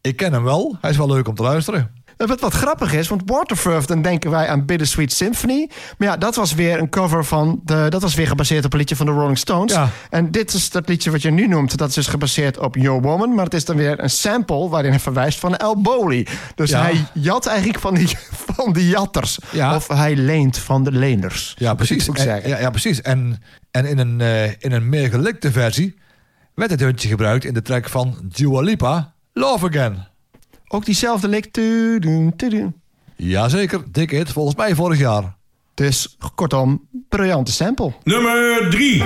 ik 0.01 0.15
ken 0.15 0.33
hem 0.33 0.43
wel. 0.43 0.77
Hij 0.81 0.89
is 0.89 0.97
wel 0.97 1.07
leuk 1.07 1.27
om 1.27 1.35
te 1.35 1.43
luisteren. 1.43 1.98
Eh, 2.19 2.27
Wat, 2.27 2.39
wat 2.39 2.53
grappig 2.53 2.93
is, 2.93 3.07
want 3.07 3.21
Waterfurf, 3.25 3.85
dan 3.85 4.01
denken 4.01 4.31
wij 4.31 4.47
aan 4.47 4.65
Bittersweet 4.65 5.13
Symphony. 5.13 5.69
Maar 5.97 6.07
ja, 6.07 6.17
dat 6.17 6.35
was 6.35 6.53
weer 6.53 6.79
een 6.79 6.89
cover 6.89 7.25
van. 7.25 7.59
De, 7.63 7.85
dat 7.89 8.01
was 8.01 8.15
weer 8.15 8.27
gebaseerd 8.27 8.65
op 8.65 8.73
een 8.73 8.79
liedje 8.79 8.95
van 8.95 9.05
de 9.05 9.11
Rolling 9.11 9.37
Stones. 9.37 9.73
Ja. 9.73 9.89
En 10.09 10.31
dit 10.31 10.53
is 10.53 10.69
dat 10.69 10.87
liedje 10.89 11.11
wat 11.11 11.21
je 11.21 11.31
nu 11.31 11.47
noemt. 11.47 11.77
Dat 11.77 11.89
is 11.89 11.95
dus 11.95 12.07
gebaseerd 12.07 12.57
op 12.57 12.75
Your 12.75 13.01
Woman. 13.01 13.33
Maar 13.35 13.43
het 13.43 13.53
is 13.53 13.65
dan 13.65 13.75
weer 13.75 14.03
een 14.03 14.09
sample 14.09 14.69
waarin 14.69 14.91
hij 14.91 14.99
verwijst 14.99 15.39
van 15.39 15.55
El 15.57 15.81
Boli. 15.81 16.27
Dus 16.55 16.69
Ja. 16.69 16.81
hij 16.81 17.05
jat 17.13 17.45
eigenlijk 17.45 17.79
van 17.79 17.93
die, 17.95 18.17
van 18.55 18.73
die 18.73 18.87
jatters. 18.87 19.37
Ja. 19.51 19.75
Of 19.75 19.87
hij 19.87 20.15
leent 20.15 20.57
van 20.57 20.83
de 20.83 20.91
leners. 20.91 21.53
Ja, 21.57 21.73
precies. 21.73 22.07
En, 22.07 22.15
zeggen. 22.17 22.49
ja, 22.49 22.59
ja, 22.59 22.69
precies. 22.69 23.01
En, 23.01 23.41
en 23.71 23.85
in, 23.85 23.97
een, 23.97 24.21
eh, 24.21 24.43
in 24.45 24.71
een 24.71 24.89
meer 24.89 25.09
gelikte 25.09 25.51
versie 25.51 25.95
werd 26.55 26.69
het 26.69 26.79
deuntje 26.79 27.07
gebruikt 27.07 27.45
in 27.45 27.53
de 27.53 27.61
track 27.61 27.89
van 27.89 28.15
Dua 28.23 28.61
Lipa, 28.61 29.13
Love 29.33 29.67
Again. 29.67 30.07
Ook 30.71 30.85
diezelfde 30.85 31.27
tudu. 32.35 32.71
Jazeker, 33.15 33.83
dikke 33.91 34.15
hit, 34.15 34.31
volgens 34.31 34.55
mij 34.55 34.75
vorig 34.75 34.99
jaar. 34.99 35.35
Dus 35.73 36.17
kortom, 36.35 36.87
briljante 37.09 37.51
sample. 37.51 37.93
Nummer 38.03 38.67
3. 38.69 39.03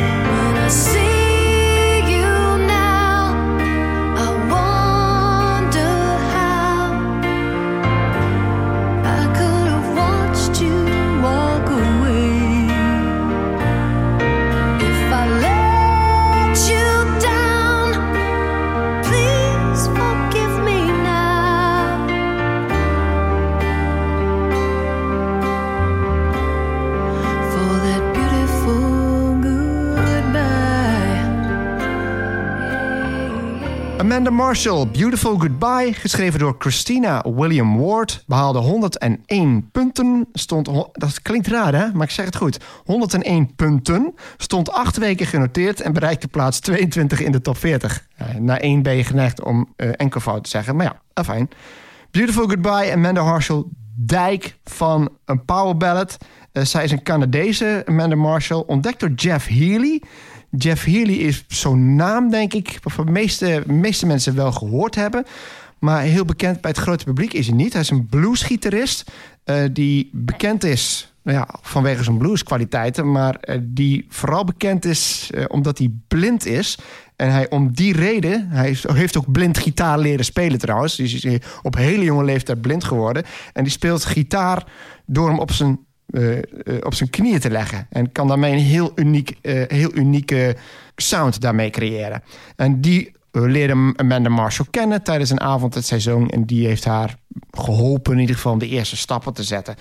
Marshall, 34.54 34.88
Beautiful 34.88 35.38
Goodbye, 35.38 35.94
geschreven 35.94 36.40
door 36.40 36.56
Christina 36.60 37.24
William 37.36 37.78
Ward, 37.78 38.24
behaalde 38.28 38.60
101 38.60 39.70
punten. 39.72 40.28
Stond, 40.34 40.70
dat 40.92 41.22
klinkt 41.22 41.48
raar 41.48 41.74
hè, 41.76 41.94
maar 41.94 42.04
ik 42.04 42.14
zeg 42.14 42.26
het 42.26 42.36
goed. 42.36 42.60
101 42.86 43.56
punten, 43.56 44.14
stond 44.38 44.72
acht 44.72 44.98
weken 44.98 45.26
genoteerd 45.26 45.82
en 45.82 45.94
bereikte 45.94 46.28
plaats 46.28 46.60
22 46.60 47.20
in 47.20 47.32
de 47.32 47.42
top 47.42 47.58
40. 47.58 48.08
Ja, 48.18 48.40
na 48.40 48.60
één 48.60 48.82
ben 48.82 48.96
je 48.96 49.04
geneigd 49.04 49.44
om 49.44 49.74
eh, 49.76 49.90
enkelvoud 49.96 50.44
te 50.44 50.50
zeggen, 50.50 50.76
maar 50.76 51.00
ja, 51.14 51.24
fijn. 51.24 51.50
Beautiful 52.12 52.48
Goodbye, 52.48 52.92
Amanda 52.94 53.24
Marshall, 53.24 53.64
dijk 53.96 54.58
van 54.64 55.10
een 55.26 55.46
power 55.46 55.78
ballad. 55.78 56.18
Eh, 56.52 56.64
zij 56.64 56.84
is 56.84 56.92
een 56.92 57.04
Canadese, 57.04 57.84
Amanda 57.86 58.16
Marshall, 58.16 58.64
ontdekt 58.68 59.00
door 59.00 59.12
Jeff 59.12 59.48
Healy. 59.48 60.02
Jeff 60.58 60.84
Healy 60.84 61.14
is 61.14 61.44
zo'n 61.48 61.96
naam, 61.96 62.30
denk 62.30 62.54
ik, 62.54 62.80
waarvan 62.84 63.06
de 63.06 63.12
meeste, 63.12 63.64
meeste 63.68 64.06
mensen 64.06 64.36
wel 64.36 64.52
gehoord 64.52 64.96
hebben. 64.96 65.26
Maar 65.80 66.02
heel 66.02 66.26
bekend 66.26 66.62
bij 66.62 66.72
het 66.72 66.80
grote 66.80 67.04
publiek 67.04 67.34
is 67.34 67.48
hij 67.48 67.56
niet. 67.56 67.74
Hij 67.74 67.82
is 67.82 67.90
een 67.90 68.06
bluesgitarist 68.06 69.12
eh, 69.44 69.64
die 69.72 70.10
bekend 70.12 70.64
is 70.64 71.14
nou 71.24 71.38
ja, 71.38 71.48
vanwege 71.62 72.04
zijn 72.04 72.18
blueskwaliteiten. 72.18 73.12
Maar 73.12 73.36
eh, 73.36 73.58
die 73.62 74.06
vooral 74.10 74.44
bekend 74.44 74.86
is 74.86 75.30
eh, 75.34 75.46
omdat 75.48 75.78
hij 75.78 75.92
blind 76.08 76.46
is. 76.46 76.78
En 77.16 77.32
hij 77.32 77.50
om 77.50 77.74
die 77.74 77.94
reden, 77.94 78.48
hij 78.50 78.78
heeft 78.94 79.18
ook 79.18 79.32
blind 79.32 79.58
gitaar 79.58 80.00
leren 80.00 80.26
spelen 80.26 80.60
trouwens. 80.60 80.96
Dus 80.96 81.24
hij 81.24 81.34
is 81.34 81.40
op 81.62 81.76
hele 81.76 82.04
jonge 82.04 82.24
leeftijd 82.24 82.62
blind 82.62 82.84
geworden. 82.84 83.24
En 83.54 83.64
die 83.64 83.72
speelt 83.72 84.06
gitaar 84.06 84.66
door 85.06 85.30
hem 85.30 85.40
op 85.40 85.52
zijn 85.52 85.80
eh, 86.14 86.38
eh, 86.38 86.44
op 86.80 86.94
zijn 86.94 87.10
knieën 87.10 87.40
te 87.40 87.50
leggen. 87.50 87.88
En 87.90 88.12
kan 88.12 88.28
daarmee 88.28 88.52
een 88.52 88.60
heel, 88.60 88.92
uniek, 88.96 89.38
eh, 89.42 89.64
heel 89.68 89.96
unieke 89.96 90.56
sound 90.96 91.42
daarmee 91.42 91.70
creëren. 91.70 92.24
En 92.56 92.82
die 92.82 93.12
leerde 93.32 93.94
Amanda 93.96 94.30
Marshall 94.30 94.68
kennen 94.72 95.04
tijdens 95.04 95.30
een 95.30 95.42
avond 95.42 95.74
het 95.74 95.86
seizoen. 95.86 96.30
En 96.30 96.46
die 96.46 96.68
heeft 96.68 96.86
haar 96.86 97.16
geholpen 97.52 98.14
in 98.14 98.20
ieder 98.20 98.36
geval 98.36 98.52
om 98.52 98.60
de 98.60 98.68
eerste 98.68 98.98
stappen 98.98 99.34
te 99.34 99.44
zetten. 99.44 99.76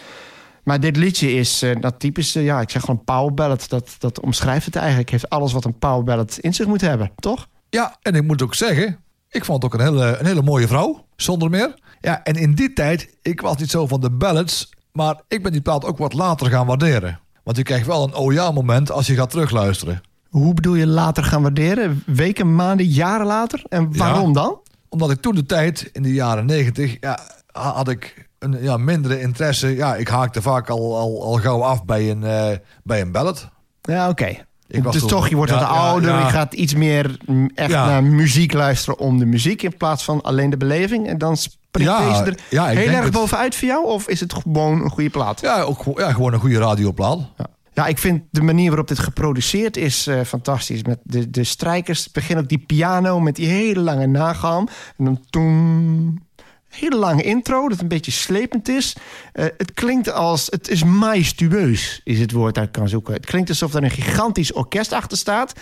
Maar 0.63 0.81
dit 0.81 0.97
liedje 0.97 1.33
is 1.33 1.63
eh, 1.63 1.81
dat 1.81 2.01
typische, 2.01 2.41
ja, 2.41 2.61
ik 2.61 2.71
zeg 2.71 2.81
gewoon 2.81 3.05
power 3.05 3.35
ballad. 3.35 3.69
Dat, 3.69 3.95
dat 3.99 4.21
omschrijft 4.21 4.67
het 4.67 4.77
eigenlijk. 4.77 5.11
Heeft 5.11 5.29
alles 5.31 5.53
wat 5.53 5.65
een 5.65 5.79
power 5.79 6.05
ballad 6.05 6.39
in 6.41 6.55
zich 6.55 6.67
moet 6.67 6.81
hebben, 6.81 7.11
toch? 7.17 7.49
Ja, 7.71 7.97
en 8.03 8.15
ik 8.15 8.23
moet 8.23 8.43
ook 8.43 8.55
zeggen, 8.55 8.99
ik 9.29 9.45
vond 9.45 9.63
het 9.63 9.73
ook 9.73 9.81
een 9.81 9.87
hele, 9.87 10.17
een 10.19 10.27
hele 10.27 10.43
mooie 10.43 10.67
vrouw, 10.67 11.07
zonder 11.17 11.51
meer. 11.51 11.75
Ja, 12.01 12.25
en 12.25 12.35
in 12.35 12.55
die 12.55 12.73
tijd, 12.73 13.17
ik 13.23 13.41
was 13.41 13.57
niet 13.57 13.71
zo 13.71 13.87
van 13.87 14.01
de 14.01 14.11
ballads, 14.11 14.71
maar 14.93 15.21
ik 15.29 15.43
ben 15.43 15.53
die 15.53 15.61
plaat 15.61 15.85
ook 15.85 15.99
wat 15.99 16.13
later 16.13 16.47
gaan 16.51 16.67
waarderen. 16.67 17.21
Want 17.45 17.57
je 17.57 17.63
krijgt 17.63 17.87
wel 17.87 18.05
een 18.05 18.15
oh 18.15 18.33
ja 18.33 18.51
moment 18.51 18.91
als 18.91 19.07
je 19.07 19.15
gaat 19.15 19.31
terugluisteren. 19.31 20.01
Hoe 20.29 20.55
bedoel 20.55 20.75
je 20.75 20.87
later 20.87 21.25
gaan 21.25 21.43
waarderen? 21.43 22.03
Weken, 22.07 22.55
maanden, 22.55 22.87
jaren 22.87 23.27
later? 23.27 23.63
En 23.69 23.97
waarom 23.97 24.27
Ja. 24.27 24.33
dan? 24.43 24.61
Omdat 24.89 25.11
ik 25.11 25.21
toen 25.21 25.35
de 25.35 25.47
tijd, 25.47 25.91
in 25.93 26.03
de 26.03 26.13
jaren 26.13 26.47
negentig, 26.47 26.97
ja, 27.01 27.19
had 27.53 27.89
ik 27.89 28.29
een 28.39 28.63
ja, 28.63 28.77
mindere 28.77 29.21
interesse. 29.21 29.69
Ja, 29.77 29.95
ik 29.97 30.09
haakte 30.09 30.43
vaak 30.43 30.69
al, 30.71 30.97
al, 30.99 31.23
al 31.25 31.33
gauw 31.35 31.63
af 31.63 31.85
bij 31.85 32.11
een, 32.11 32.25
eh, 32.25 32.57
bij 32.85 33.01
een 33.01 33.13
ballad. 33.13 33.49
Ja, 33.83 34.09
oké. 34.09 34.27
Ik 34.67 34.83
was 34.83 34.93
Dus 34.93 35.01
toen- 35.01 35.11
toch, 35.11 35.29
je 35.29 35.37
wordt 35.37 35.51
ja, 35.53 35.59
wat 35.59 35.69
ouder. 35.69 36.11
ja. 36.11 36.19
Je 36.19 36.25
gaat 36.33 36.53
iets 36.55 36.75
meer 36.75 37.17
mm, 37.27 37.51
echt 37.55 37.71
naar 37.71 38.05
muziek 38.05 38.53
luisteren 38.53 38.99
om 38.99 39.19
de 39.19 39.27
muziek... 39.27 39.63
in 39.63 39.77
plaats 39.77 40.05
van 40.05 40.21
alleen 40.23 40.51
de 40.51 40.57
beleving. 40.57 41.09
En 41.09 41.19
dan 41.19 41.37
Ja, 41.81 42.09
deze 42.09 42.31
er 42.31 42.39
ja, 42.49 42.67
heel 42.67 42.89
erg 42.89 43.05
het. 43.05 43.13
bovenuit 43.13 43.55
voor 43.55 43.69
jou? 43.69 43.87
Of 43.87 44.09
is 44.09 44.21
het 44.21 44.33
gewoon 44.33 44.83
een 44.83 44.91
goede 44.91 45.11
plaat? 45.11 45.41
Ja, 45.41 45.63
ook, 45.63 45.85
ja, 45.99 46.13
gewoon 46.13 46.33
een 46.33 46.41
goede 46.41 46.59
radioplaat. 46.59 47.19
Ja. 47.39 47.47
Ja, 47.75 47.87
ik 47.87 47.99
vind 47.99 48.23
de 48.31 48.43
manier 48.43 48.69
waarop 48.69 48.89
dit 48.89 48.99
geproduceerd 48.99 49.77
is 49.77 50.07
eh, 50.07 50.21
fantastisch. 50.21 50.83
Met 50.83 50.99
de, 51.03 51.31
de 51.31 51.45
strijkers, 51.45 52.05
het 52.05 52.13
begin 52.13 52.39
ook 52.39 52.49
die 52.49 52.59
piano 52.59 53.21
met 53.21 53.37
die 53.37 53.49
hele 53.49 53.81
lange 53.81 54.07
nagalm. 54.07 54.69
En 54.99 55.05
dan 55.05 55.21
toen 55.31 56.23
hele 56.69 56.97
lange 56.97 57.23
intro, 57.23 57.69
dat 57.69 57.81
een 57.81 57.89
beetje 57.89 58.11
slepend 58.11 58.69
is. 58.69 58.97
Eh, 59.33 59.45
het 59.57 59.73
klinkt 59.75 60.13
als, 60.13 60.47
het 60.51 60.69
is 60.69 60.85
majestueus, 60.85 62.01
is 62.05 62.19
het 62.19 62.33
woord 62.33 62.55
dat 62.55 62.65
ik 62.65 62.73
kan 62.73 62.89
zoeken. 62.89 63.15
Het 63.15 63.27
klinkt 63.27 63.49
alsof 63.49 63.75
er 63.75 63.83
een 63.83 63.91
gigantisch 63.91 64.53
orkest 64.53 64.93
achter 64.93 65.19
staat. 65.19 65.53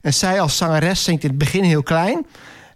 En 0.00 0.14
zij 0.14 0.40
als 0.40 0.56
zangeres 0.56 1.04
zingt 1.04 1.22
in 1.22 1.28
het 1.28 1.38
begin 1.38 1.62
heel 1.62 1.82
klein. 1.82 2.26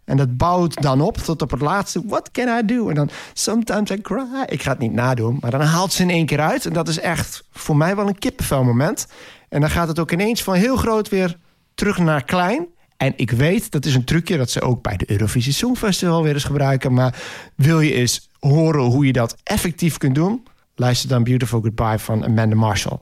En 0.07 0.16
dat 0.16 0.36
bouwt 0.36 0.82
dan 0.82 1.00
op 1.00 1.16
tot 1.16 1.42
op 1.42 1.50
het 1.50 1.61
laatste. 1.61 2.02
What 2.07 2.30
can 2.30 2.59
I 2.59 2.64
do? 2.64 2.88
En 2.88 2.94
dan 2.94 3.11
sometimes 3.32 3.90
I 3.90 4.00
cry. 4.00 4.24
Ik 4.46 4.62
ga 4.62 4.70
het 4.70 4.78
niet 4.78 4.92
nadoen, 4.92 5.38
maar 5.40 5.50
dan 5.50 5.61
haalt 5.61 5.92
ze 5.92 6.02
in 6.02 6.11
één 6.11 6.26
keer 6.26 6.40
uit. 6.40 6.66
En 6.66 6.72
dat 6.72 6.88
is 6.88 6.98
echt 6.98 7.42
voor 7.50 7.76
mij 7.76 7.96
wel 7.96 8.07
een 8.09 8.18
kippenvel 8.18 8.64
moment. 8.64 9.07
En 9.48 9.61
dan 9.61 9.70
gaat 9.70 9.88
het 9.88 9.98
ook 9.98 10.12
ineens 10.12 10.42
van 10.42 10.54
heel 10.54 10.76
groot 10.76 11.09
weer 11.09 11.38
terug 11.74 11.98
naar 11.98 12.24
klein. 12.24 12.66
En 12.96 13.12
ik 13.16 13.30
weet, 13.30 13.70
dat 13.70 13.84
is 13.84 13.94
een 13.94 14.04
trucje 14.04 14.36
dat 14.36 14.50
ze 14.50 14.61
ook 14.61 14.82
bij 14.82 14.96
de 14.96 15.11
Eurovisie 15.11 15.52
Songfestival 15.52 16.22
weer 16.22 16.34
eens 16.34 16.44
gebruiken. 16.44 16.92
Maar 16.92 17.22
wil 17.54 17.80
je 17.80 17.92
eens 17.92 18.28
horen 18.38 18.82
hoe 18.82 19.07
je 19.07 19.12
dat 19.12 19.36
effectief 19.42 19.98
kunt 19.98 20.14
doen? 20.14 20.46
Luister 20.74 21.09
dan 21.09 21.24
Beautiful 21.24 21.61
Goodbye 21.61 21.98
van 21.98 22.24
Amanda 22.24 22.57
Marshall. 22.57 22.98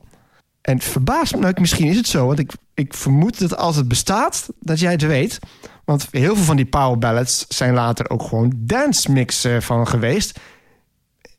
En 0.61 0.75
het 0.75 0.83
verbaast 0.83 1.35
me, 1.35 1.53
misschien 1.59 1.87
is 1.87 1.95
het 1.95 2.07
zo, 2.07 2.25
want 2.25 2.39
ik, 2.39 2.51
ik 2.73 2.93
vermoed 2.93 3.39
dat 3.39 3.57
als 3.57 3.75
het 3.75 3.87
bestaat, 3.87 4.49
dat 4.59 4.79
jij 4.79 4.91
het 4.91 5.01
weet. 5.01 5.39
Want 5.85 6.07
heel 6.11 6.35
veel 6.35 6.43
van 6.43 6.55
die 6.55 6.65
power 6.65 6.97
ballads 6.97 7.45
zijn 7.47 7.73
later 7.73 8.09
ook 8.09 8.23
gewoon 8.23 8.53
dance 8.55 9.11
mix 9.11 9.43
eh, 9.43 9.59
van 9.59 9.87
geweest. 9.87 10.39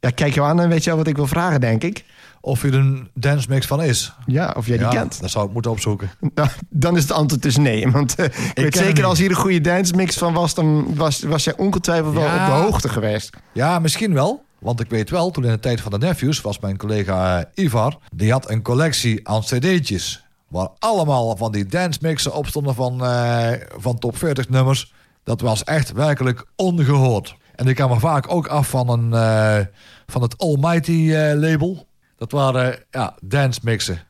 Ja, 0.00 0.10
kijk 0.10 0.34
je 0.34 0.42
aan 0.42 0.60
en 0.60 0.68
weet 0.68 0.84
je 0.84 0.90
al 0.90 0.96
wat 0.96 1.06
ik 1.06 1.16
wil 1.16 1.26
vragen, 1.26 1.60
denk 1.60 1.82
ik. 1.82 2.04
Of 2.40 2.62
er 2.62 2.74
een 2.74 3.08
dance 3.14 3.46
mix 3.48 3.66
van 3.66 3.82
is. 3.82 4.12
Ja, 4.26 4.54
of 4.56 4.66
jij 4.66 4.76
die 4.76 4.86
ja, 4.86 4.92
kent. 4.92 5.20
dat 5.20 5.30
zou 5.30 5.46
ik 5.46 5.52
moeten 5.52 5.70
opzoeken. 5.70 6.10
Nou, 6.34 6.48
dan 6.68 6.96
is 6.96 7.02
het 7.02 7.12
antwoord 7.12 7.42
dus 7.42 7.56
nee. 7.56 7.90
Want 7.90 8.14
eh, 8.14 8.24
ik, 8.24 8.32
weet 8.54 8.76
zeker 8.76 9.04
als 9.04 9.18
hier 9.18 9.30
een 9.30 9.36
goede 9.36 9.60
dance 9.60 9.94
mix 9.94 10.18
van 10.18 10.32
was, 10.32 10.54
dan 10.54 10.94
was, 10.94 11.22
was 11.22 11.44
jij 11.44 11.56
ongetwijfeld 11.56 12.14
wel 12.14 12.24
op 12.24 12.46
de 12.46 12.52
hoogte 12.52 12.88
geweest. 12.88 13.36
Ja, 13.52 13.78
misschien 13.78 14.14
wel. 14.14 14.44
Want 14.58 14.80
ik 14.80 14.90
weet 14.90 15.10
wel, 15.10 15.30
toen 15.30 15.44
in 15.44 15.50
de 15.50 15.58
tijd 15.58 15.80
van 15.80 15.90
de 15.90 15.98
nephews 15.98 16.40
was 16.40 16.58
mijn 16.58 16.76
collega 16.76 17.38
eh, 17.38 17.64
Ivar... 17.64 17.98
die 18.14 18.32
had 18.32 18.50
een 18.50 18.62
collectie 18.62 19.28
aan 19.28 19.40
cd'tjes... 19.40 20.25
waar 20.48 20.68
allemaal 20.78 21.36
van 21.36 21.52
die 21.52 21.66
dance 21.66 21.98
mixen 22.02 22.34
op 22.34 22.46
stonden 22.46 22.74
van, 22.74 23.04
eh, 23.04 23.50
van 23.76 23.98
top 23.98 24.16
40 24.16 24.48
nummers. 24.48 24.92
Dat 25.24 25.40
was 25.40 25.64
echt 25.64 25.92
werkelijk 25.92 26.46
ongehoord. 26.56 27.36
En 27.54 27.66
ik 27.66 27.74
kwam 27.74 27.90
er 27.90 28.00
vaak 28.00 28.32
ook 28.32 28.46
af 28.46 28.68
van, 28.68 28.88
een, 28.88 29.12
eh, 29.12 29.66
van 30.06 30.22
het 30.22 30.38
Almighty 30.38 31.12
eh, 31.12 31.34
label. 31.34 31.86
Dat 32.16 32.32
waren 32.32 32.78
ja, 32.90 33.16
dance 33.20 33.60
mixen. 33.62 34.00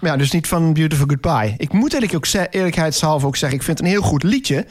Ja, 0.00 0.16
dus 0.16 0.30
niet 0.30 0.48
van 0.48 0.72
Beautiful 0.72 1.06
Goodbye. 1.06 1.54
Ik 1.56 1.72
moet 1.72 1.92
eigenlijk 1.92 2.36
ook 2.36 2.50
eerlijkheidshalve 2.50 3.26
ook 3.26 3.36
zeggen... 3.36 3.58
ik 3.58 3.64
vind 3.64 3.78
het 3.78 3.86
een 3.86 3.92
heel 3.92 4.02
goed 4.02 4.22
liedje. 4.22 4.66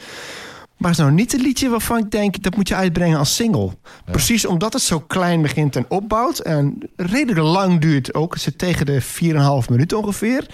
Maar 0.76 0.90
het 0.90 0.98
is 0.98 1.04
nou 1.04 1.16
niet 1.16 1.32
een 1.32 1.40
liedje 1.40 1.68
waarvan 1.68 1.98
ik 1.98 2.10
denk... 2.10 2.42
dat 2.42 2.56
moet 2.56 2.68
je 2.68 2.74
uitbrengen 2.74 3.18
als 3.18 3.34
single. 3.34 3.70
Precies 4.04 4.46
omdat 4.46 4.72
het 4.72 4.82
zo 4.82 5.00
klein 5.00 5.42
begint 5.42 5.76
en 5.76 5.84
opbouwt... 5.88 6.38
en 6.38 6.78
redelijk 6.96 7.38
lang 7.38 7.80
duurt 7.80 8.14
ook. 8.14 8.32
Het 8.32 8.42
zit 8.42 8.58
tegen 8.58 8.86
de 8.86 9.02
4,5 9.02 9.68
minuten 9.68 9.98
ongeveer. 9.98 10.46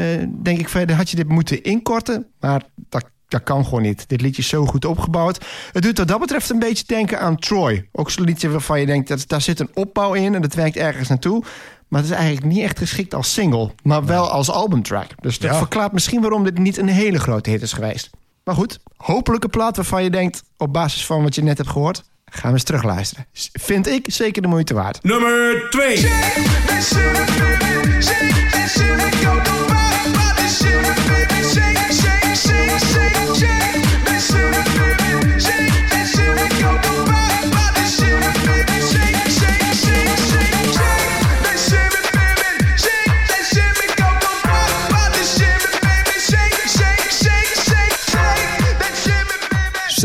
Eh, 0.00 0.26
denk 0.42 0.58
ik 0.58 0.68
verder 0.68 0.96
had 0.96 1.10
je 1.10 1.16
dit 1.16 1.28
moeten 1.28 1.62
inkorten. 1.62 2.26
Maar 2.40 2.62
dat, 2.88 3.04
dat 3.28 3.42
kan 3.42 3.64
gewoon 3.64 3.82
niet. 3.82 4.08
Dit 4.08 4.20
liedje 4.20 4.42
is 4.42 4.48
zo 4.48 4.66
goed 4.66 4.84
opgebouwd. 4.84 5.44
Het 5.72 5.82
doet 5.82 5.98
wat 5.98 6.08
dat 6.08 6.20
betreft 6.20 6.50
een 6.50 6.58
beetje 6.58 6.84
denken 6.86 7.20
aan 7.20 7.36
Troy. 7.36 7.88
Ook 7.92 8.10
zo'n 8.10 8.24
liedje 8.24 8.50
waarvan 8.50 8.80
je 8.80 8.86
denkt... 8.86 9.08
dat 9.08 9.24
daar 9.28 9.40
zit 9.40 9.60
een 9.60 9.70
opbouw 9.74 10.12
in 10.12 10.34
en 10.34 10.42
dat 10.42 10.54
werkt 10.54 10.76
ergens 10.76 11.08
naartoe... 11.08 11.42
Maar 11.88 12.00
het 12.00 12.10
is 12.10 12.16
eigenlijk 12.16 12.46
niet 12.46 12.62
echt 12.62 12.78
geschikt 12.78 13.14
als 13.14 13.32
single, 13.32 13.70
maar 13.82 14.04
wel 14.06 14.30
als 14.30 14.50
albumtrack. 14.50 15.06
Dus 15.20 15.38
dat 15.38 15.50
Ja. 15.50 15.58
verklaart 15.58 15.92
misschien 15.92 16.20
waarom 16.20 16.44
dit 16.44 16.58
niet 16.58 16.76
een 16.76 16.88
hele 16.88 17.18
grote 17.18 17.50
hit 17.50 17.62
is 17.62 17.72
geweest. 17.72 18.10
Maar 18.44 18.54
goed, 18.54 18.78
hopelijk 18.96 19.44
een 19.44 19.50
plaat 19.50 19.76
waarvan 19.76 20.02
je 20.02 20.10
denkt, 20.10 20.42
op 20.56 20.72
basis 20.72 21.06
van 21.06 21.22
wat 21.22 21.34
je 21.34 21.42
net 21.42 21.56
hebt 21.58 21.70
gehoord, 21.70 22.02
gaan 22.24 22.48
we 22.50 22.54
eens 22.56 22.64
terugluisteren. 22.64 23.26
Vind 23.52 23.86
ik 23.86 24.06
zeker 24.10 24.42
de 24.42 24.48
moeite 24.48 24.74
waard. 24.74 25.02
Nummer 25.02 25.66
2. 25.70 26.08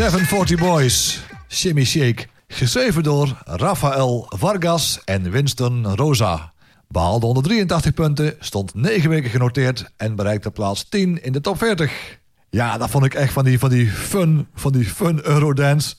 Seven 0.06 0.26
Forty 0.26 0.56
Boys, 0.56 1.20
Shimmy 1.48 1.84
Shake. 1.84 2.26
Geschreven 2.48 3.02
door 3.02 3.42
Rafael 3.44 4.26
Vargas 4.28 5.00
en 5.04 5.30
Winston 5.30 5.94
Rosa. 5.94 6.52
Behaalde 6.88 7.26
183 7.26 7.94
punten, 7.94 8.34
stond 8.38 8.74
9 8.74 9.10
weken 9.10 9.30
genoteerd 9.30 9.90
en 9.96 10.16
bereikte 10.16 10.50
plaats 10.50 10.88
10 10.88 11.22
in 11.22 11.32
de 11.32 11.40
top 11.40 11.58
40. 11.58 12.18
Ja, 12.50 12.78
dat 12.78 12.90
vond 12.90 13.04
ik 13.04 13.14
echt 13.14 13.32
van 13.32 13.44
die, 13.44 13.58
van 13.58 13.70
die 13.70 13.90
fun, 13.90 14.48
van 14.54 14.72
die 14.72 14.84
fun 14.84 15.26
Eurodance. 15.26 15.94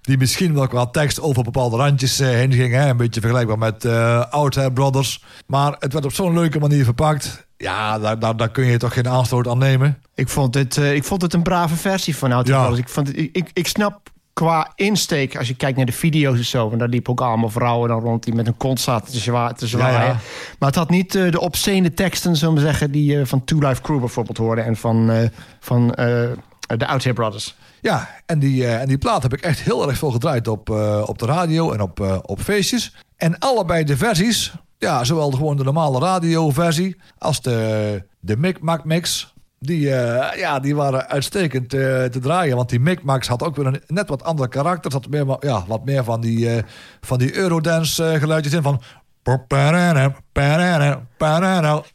Die 0.00 0.18
misschien 0.18 0.54
wel 0.54 0.68
qua 0.68 0.86
tekst 0.86 1.20
over 1.20 1.42
bepaalde 1.42 1.76
randjes 1.76 2.20
eh, 2.20 2.28
heen 2.28 2.52
ging. 2.52 2.76
Een 2.76 2.96
beetje 2.96 3.20
vergelijkbaar 3.20 3.58
met 3.58 3.84
eh 3.84 4.24
Out 4.30 4.74
Brothers. 4.74 5.24
Maar 5.46 5.76
het 5.78 5.92
werd 5.92 6.04
op 6.04 6.12
zo'n 6.12 6.34
leuke 6.34 6.58
manier 6.58 6.84
verpakt. 6.84 7.48
Ja, 7.60 7.98
daar, 7.98 8.18
daar, 8.18 8.36
daar 8.36 8.50
kun 8.50 8.64
je 8.64 8.76
toch 8.76 8.92
geen 8.92 9.08
aanstoot 9.08 9.48
aan 9.48 9.58
nemen. 9.58 10.02
Ik 10.14 10.28
vond 10.28 10.54
het, 10.54 10.76
eh, 10.76 10.94
ik 10.94 11.04
vond 11.04 11.22
het 11.22 11.32
een 11.32 11.42
brave 11.42 11.76
versie 11.76 12.16
van 12.16 12.32
Out 12.32 12.46
Ja. 12.46 12.68
Ik, 12.68 12.88
vond 12.88 13.06
het, 13.06 13.16
ik, 13.18 13.36
ik, 13.36 13.50
ik 13.52 13.66
snap 13.66 14.10
qua 14.32 14.72
insteek, 14.74 15.36
als 15.36 15.48
je 15.48 15.54
kijkt 15.54 15.76
naar 15.76 15.86
de 15.86 15.92
video's 15.92 16.38
en 16.38 16.44
zo... 16.44 16.70
en 16.70 16.78
daar 16.78 16.88
liepen 16.88 17.12
ook 17.12 17.20
allemaal 17.20 17.48
vrouwen 17.50 17.88
dan 17.88 18.00
rond 18.00 18.24
die 18.24 18.34
met 18.34 18.46
een 18.46 18.56
kont 18.56 18.80
zaten 18.80 19.12
te, 19.12 19.18
zwa 19.18 19.52
te 19.52 19.66
zwaaien. 19.66 20.00
Ja, 20.00 20.04
ja. 20.04 20.16
Maar 20.58 20.68
het 20.68 20.78
had 20.78 20.90
niet 20.90 21.14
eh, 21.14 21.30
de 21.30 21.40
obscene 21.40 21.94
teksten, 21.94 22.36
zullen 22.36 22.54
we 22.54 22.60
zeggen... 22.60 22.90
die 22.90 23.12
je 23.12 23.26
van 23.26 23.44
Two 23.44 23.58
Life 23.58 23.82
Crew 23.82 23.98
bijvoorbeeld 23.98 24.38
hoorde... 24.38 24.60
en 24.60 24.76
van, 24.76 25.10
eh, 25.10 25.28
van 25.60 25.94
eh, 25.94 26.28
de 26.76 26.86
Out 26.86 27.02
Here 27.02 27.14
Brothers. 27.14 27.56
Ja, 27.80 28.08
en 28.26 28.38
die, 28.38 28.64
eh, 28.64 28.80
en 28.80 28.88
die 28.88 28.98
plaat 28.98 29.22
heb 29.22 29.32
ik 29.32 29.40
echt 29.40 29.60
heel 29.60 29.88
erg 29.88 29.98
veel 29.98 30.10
gedraaid 30.10 30.48
op, 30.48 30.70
eh, 30.70 31.02
op 31.06 31.18
de 31.18 31.26
radio 31.26 31.72
en 31.72 31.80
op, 31.80 32.00
eh, 32.00 32.18
op 32.22 32.40
feestjes. 32.40 32.94
En 33.16 33.38
allebei 33.38 33.84
de 33.84 33.96
versies, 33.96 34.52
ja, 34.80 35.04
zowel 35.04 35.30
gewoon 35.30 35.56
de 35.56 35.64
normale 35.64 35.98
radioversie 35.98 36.96
als 37.18 37.40
de, 37.40 38.02
de 38.20 38.36
Mic 38.36 38.84
Mix. 38.84 39.34
Die, 39.62 39.94
eh, 39.94 40.38
ja, 40.38 40.60
die 40.60 40.76
waren 40.76 41.08
uitstekend 41.08 41.74
eh, 41.74 41.80
te 42.04 42.18
draaien. 42.20 42.56
Want 42.56 42.68
die 42.68 42.80
Micmacs 42.80 43.28
had 43.28 43.42
ook 43.42 43.56
weer 43.56 43.66
een 43.66 43.82
net 43.86 44.08
wat 44.08 44.24
ander 44.24 44.48
karakter. 44.48 44.92
Er 44.94 45.10
meer, 45.10 45.36
ja, 45.40 45.64
wat 45.66 45.84
meer 45.84 46.04
van 46.04 46.20
die, 46.20 46.50
eh, 46.50 46.62
van 47.00 47.18
die 47.18 47.36
Eurodance 47.36 48.16
geluidjes 48.18 48.52
in. 48.52 48.62
Van... 48.62 48.80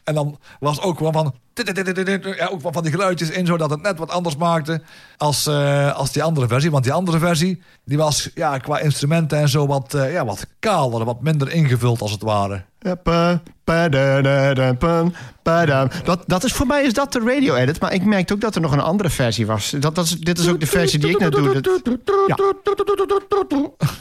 En 0.03 0.13
dan 0.13 0.37
was 0.59 0.81
ook 0.81 0.97
gewoon 0.97 1.13
van... 1.13 1.33
Ja, 2.37 2.47
ook 2.47 2.61
van 2.61 2.83
die 2.83 2.91
geluidjes 2.91 3.29
in, 3.29 3.45
zodat 3.45 3.69
het 3.69 3.81
net 3.81 3.97
wat 3.97 4.09
anders 4.09 4.35
maakte 4.35 4.81
als, 5.17 5.47
als 5.93 6.11
die 6.11 6.23
andere 6.23 6.47
versie. 6.47 6.71
Want 6.71 6.83
die 6.83 6.93
andere 6.93 7.19
versie, 7.19 7.61
die 7.85 7.97
was 7.97 8.29
ja, 8.33 8.57
qua 8.57 8.79
instrumenten 8.79 9.37
en 9.37 9.49
zo 9.49 9.67
wat, 9.67 9.91
ja, 9.91 10.25
wat 10.25 10.47
kaler, 10.59 11.05
wat 11.05 11.21
minder 11.21 11.51
ingevuld 11.51 12.01
als 12.01 12.11
het 12.11 12.21
ware. 12.21 12.63
Dat, 16.03 16.23
dat 16.25 16.43
is 16.43 16.53
voor 16.53 16.67
mij 16.67 16.83
is 16.83 16.93
dat 16.93 17.11
de 17.13 17.19
radio 17.19 17.55
edit, 17.55 17.79
maar 17.79 17.93
ik 17.93 18.03
merkte 18.05 18.33
ook 18.33 18.41
dat 18.41 18.55
er 18.55 18.61
nog 18.61 18.71
een 18.71 18.79
andere 18.79 19.09
versie 19.09 19.45
was. 19.45 19.69
Dat, 19.79 19.95
dat 19.95 20.05
is, 20.05 20.11
dit 20.19 20.37
is 20.39 20.47
ook 20.47 20.59
de 20.59 20.65
versie 20.67 20.99
die 20.99 21.09
ik 21.09 21.19
net 21.19 21.31
doe. 21.31 21.61
Dat- 21.61 21.81
ja. 22.27 22.35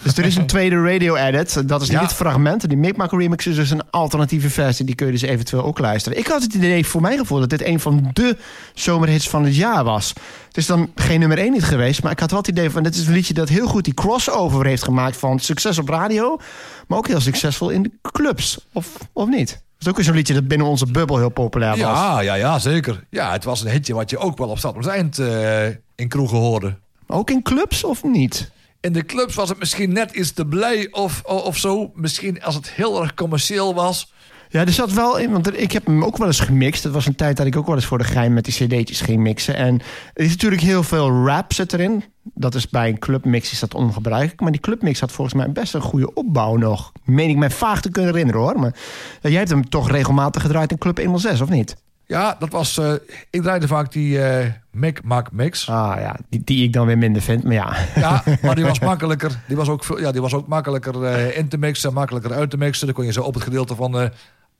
Dus 0.03 0.16
er 0.16 0.24
is 0.24 0.37
een 0.37 0.47
tweede 0.47 0.82
radio 0.82 1.14
edit. 1.16 1.68
Dat 1.68 1.82
is 1.82 1.89
niet 1.89 1.99
Ja. 1.99 2.05
het 2.05 2.12
fragment. 2.14 2.68
Die 2.68 2.78
Micmac 2.78 3.12
remix 3.12 3.47
is 3.47 3.55
dus 3.57 3.70
een 3.70 3.91
alternatieve 3.91 4.51
versie. 4.51 4.85
Die 4.85 4.95
kun 4.95 5.07
je 5.07 5.12
dus 5.12 5.22
eventueel 5.22 5.64
ook 5.64 5.78
luisteren. 5.78 6.18
Ik 6.18 6.26
had 6.26 6.43
het 6.43 6.55
idee 6.55 6.87
voor 6.87 7.01
mijn 7.01 7.18
gevoel 7.18 7.41
dat 7.41 7.51
dit 7.51 7.64
een 7.64 7.80
van 7.80 8.11
de 8.12 8.37
zomerhits 8.74 9.28
van 9.28 9.45
het 9.45 9.57
jaar 9.57 9.85
was. 9.85 10.12
Het 10.49 10.57
is 10.57 10.66
dan 10.66 10.91
geen 10.95 11.18
nummer 11.20 11.39
één 11.39 11.53
niet 11.53 11.64
geweest. 11.64 12.03
Maar 12.03 12.12
ik 12.12 12.20
had 12.20 12.30
wel 12.30 12.41
het 12.41 12.49
idee 12.49 12.70
van 12.70 12.82
dit 12.82 12.95
is 12.95 13.07
een 13.07 13.12
liedje 13.12 13.35
dat 13.35 13.49
heel 13.49 13.66
goed 13.66 13.85
die 13.85 13.95
crossover 13.95 14.66
heeft 14.66 14.82
gemaakt 14.85 15.16
van 15.16 15.39
succes 15.39 15.78
op 15.78 15.89
radio. 15.89 16.39
Maar 16.87 16.99
ook 16.99 17.09
heel 17.09 17.20
succesvol 17.20 17.70
in 17.70 17.82
de 17.82 17.91
clubs. 18.12 18.59
Of, 18.72 19.09
of 19.12 19.28
niet? 19.28 19.51
Het 19.51 19.82
is 19.82 19.89
ook 19.89 19.97
weer 19.97 20.05
zo'n 20.05 20.14
liedje 20.14 20.35
dat 20.35 20.49
binnen 20.49 20.66
onze 20.66 20.87
bubbel 20.87 21.18
heel 21.18 21.28
populair 21.28 21.70
was. 21.70 21.78
Ja, 21.78 22.20
ja, 22.20 22.35
ja, 22.35 22.59
zeker. 22.59 23.05
Ja, 23.11 23.32
het 23.32 23.45
was 23.45 23.64
een 23.64 23.70
hitje 23.70 23.95
wat 23.95 24.11
je 24.11 24.18
ook 24.18 24.39
wel 24.39 24.49
op 24.49 24.59
stad 24.59 24.76
op 24.76 24.87
eind 24.87 25.18
eh, 25.18 25.66
in 25.95 26.09
kroegen 26.09 26.39
hoorde. 26.39 26.76
Ook 27.07 27.30
in 27.30 27.43
clubs 27.43 27.85
of 27.85 28.03
niet? 28.03 28.51
In 28.80 28.93
de 28.93 29.05
clubs 29.05 29.35
was 29.35 29.49
het 29.49 29.59
misschien 29.59 29.93
net 29.93 30.11
iets 30.11 30.32
te 30.32 30.47
blij 30.47 30.89
of, 30.91 31.22
of 31.24 31.59
zo. 31.59 31.91
Misschien 31.95 32.43
als 32.43 32.55
het 32.55 32.70
heel 32.70 33.03
erg 33.03 33.14
commercieel 33.14 33.74
was. 33.74 34.12
Ja, 34.55 34.61
er 34.61 34.72
zat 34.72 34.92
wel 34.92 35.18
in, 35.18 35.30
want 35.30 35.46
er- 35.46 35.55
ik 35.59 35.72
heb 35.72 35.86
hem 35.86 36.05
ook 36.05 36.16
wel 36.16 36.26
eens 36.26 36.40
gemixt. 36.40 36.82
Dat 36.82 36.92
was 36.92 37.07
een 37.07 37.14
tijd 37.14 37.36
dat 37.36 37.46
ik 37.46 37.57
ook 37.57 37.66
wel 37.66 37.74
eens 37.74 37.84
voor 37.84 37.98
de 37.98 38.05
gein 38.05 38.32
met 38.32 38.44
die 38.44 38.55
cd'tjes 38.55 39.00
ging 39.00 39.20
mixen. 39.22 39.57
En 39.57 39.80
er 40.14 40.24
is 40.24 40.30
natuurlijk 40.30 40.62
heel 40.62 40.82
veel 40.82 41.26
rap 41.26 41.52
zit 41.52 41.72
erin. 41.72 42.05
Dat 42.22 42.55
is 42.55 42.68
bij 42.68 42.88
een 42.88 42.98
clubmix 42.98 43.52
is 43.52 43.59
dat 43.61 43.74
ongebruikelijk. 43.74 44.40
Maar 44.40 44.50
die 44.52 44.61
clubmix 44.61 45.00
had 45.00 45.12
volgens 45.12 45.36
mij 45.36 45.52
best 45.52 45.74
een 45.74 45.80
goede 45.80 46.14
opbouw 46.14 46.57
nog. 46.57 46.92
Meen 47.05 47.28
ik 47.30 47.36
mij 47.36 47.50
vaag 47.50 47.80
te 47.80 47.90
kunnen 47.90 48.11
herinneren 48.12 48.40
hoor. 48.42 48.59
Maar 48.59 48.74
ja, 49.20 49.28
jij 49.28 49.38
hebt 49.38 49.50
hem 49.50 49.68
toch 49.68 49.90
regelmatig 49.90 50.42
gedraaid 50.42 50.70
in 50.70 50.78
Club 50.78 50.98
106, 50.98 51.40
of 51.40 51.48
niet? 51.48 51.76
Ja, 52.07 52.36
dat 52.38 52.50
was... 52.50 52.78
eh, 52.78 52.92
ik 53.30 53.42
draaide 53.42 53.66
vaak 53.66 53.92
die 53.92 54.22
eh 54.22 54.46
Mick 54.70 55.02
Mac 55.05 55.28
Mix. 55.32 55.68
Ah 55.68 55.94
ja, 56.00 56.16
die, 56.28 56.42
die 56.44 56.64
ik 56.64 56.72
dan 56.72 56.86
weer 56.86 56.98
minder 56.98 57.22
vind. 57.22 57.44
Maar 57.44 57.52
ja, 57.52 57.76
Ja, 57.94 58.22
maar 58.42 58.55
die 58.55 58.64
was 58.64 58.78
makkelijker. 58.80 59.40
Die 59.48 59.57
was 59.57 59.68
ook, 59.68 59.84
ja, 59.98 60.12
die 60.12 60.20
was 60.20 60.34
ook 60.34 60.46
makkelijker 60.46 61.05
eh, 61.05 61.36
in 61.38 61.48
te 61.48 61.59
mixen, 61.59 61.92
makkelijker 61.92 62.32
uit 62.32 62.50
te 62.50 62.57
mixen. 62.57 62.86
Dan 62.86 62.94
kon 62.94 63.05
je 63.05 63.12
zo 63.12 63.22
op 63.22 63.34
het 63.34 63.42
gedeelte 63.42 63.74
van 63.74 63.98
eh 64.00 64.09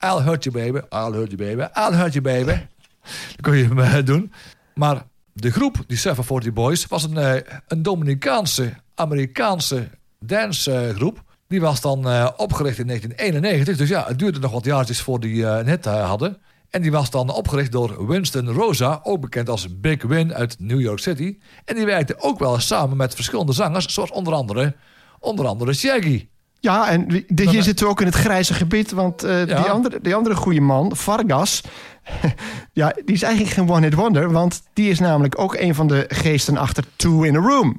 I'll 0.05 0.21
hurt 0.21 0.43
you 0.43 0.55
baby, 0.55 0.79
I'll 0.89 1.13
hurt 1.13 1.31
you 1.31 1.37
baby, 1.37 1.67
I'll 1.73 1.93
hurt 1.93 2.13
you 2.13 2.21
baby. 2.21 2.67
Dan 3.03 3.41
kon 3.41 3.55
je 3.55 3.63
hem 3.63 3.79
eh, 3.79 4.05
doen. 4.05 4.31
Maar 4.73 5.05
de 5.33 5.51
groep, 5.51 5.83
die 5.87 5.97
740 5.97 6.53
Boys, 6.53 6.85
was 6.85 7.03
een, 7.03 7.17
eh, 7.17 7.41
een 7.67 7.81
Dominicaanse, 7.81 8.73
Amerikaanse 8.95 9.87
dancegroep. 10.19 11.23
die 11.47 11.61
was 11.61 11.81
dan 11.81 12.09
eh, 12.09 12.29
opgericht 12.37 12.77
in 12.77 12.87
1991. 12.87 13.77
Dus 13.77 13.89
ja, 13.89 14.07
het 14.07 14.19
duurde 14.19 14.39
nog 14.39 14.51
wat 14.51 14.65
jaartjes 14.65 15.01
voor 15.01 15.19
die 15.19 15.45
eh, 15.45 15.85
eh, 15.85 16.07
hadden. 16.07 16.37
En 16.69 16.81
die 16.81 16.91
was 16.91 17.09
dan 17.09 17.29
opgericht 17.29 17.71
door 17.71 18.07
Winston 18.07 18.49
Rosa, 18.49 18.99
ook 19.03 19.21
bekend 19.21 19.49
als 19.49 19.79
Big 19.79 20.03
Win 20.03 20.33
uit 20.33 20.55
New 20.59 20.81
York 20.81 20.99
City. 20.99 21.37
En 21.65 21.75
die 21.75 21.85
werkte 21.85 22.15
ook 22.19 22.39
wel 22.39 22.59
samen 22.59 22.97
met 22.97 23.15
verschillende 23.15 23.53
zangers, 23.53 23.93
zoals 23.93 24.11
onder 24.11 24.33
andere, 24.33 24.75
onder 25.19 25.47
andere 25.47 25.73
Shaggy. 25.73 26.27
Ja 26.59 26.89
en 26.89 27.07
die- 27.27 27.49
hier 27.49 27.63
zitten 27.63 27.85
we 27.85 27.91
ook 27.91 27.99
in 27.99 28.05
het 28.05 28.15
grijze 28.15 28.53
gebied. 28.53 28.91
Want 28.91 29.23
eh, 29.23 29.45
Ja. 29.47 29.61
die, 29.61 29.69
andere, 29.71 29.99
die 30.01 30.15
andere 30.15 30.35
goede 30.35 30.61
man, 30.61 30.95
Vargas... 30.95 31.61
ja, 32.73 32.93
die 33.05 33.15
is 33.15 33.21
eigenlijk 33.21 33.53
geen 33.53 33.69
one-hit 33.69 33.93
wonder. 33.93 34.31
Want 34.31 34.61
die 34.73 34.89
is 34.89 34.99
namelijk 34.99 35.39
ook 35.39 35.55
een 35.55 35.75
van 35.75 35.87
de 35.87 36.05
geesten 36.07 36.57
achter 36.57 36.83
Two 36.95 37.21
in 37.21 37.35
a 37.35 37.39
Room. 37.39 37.77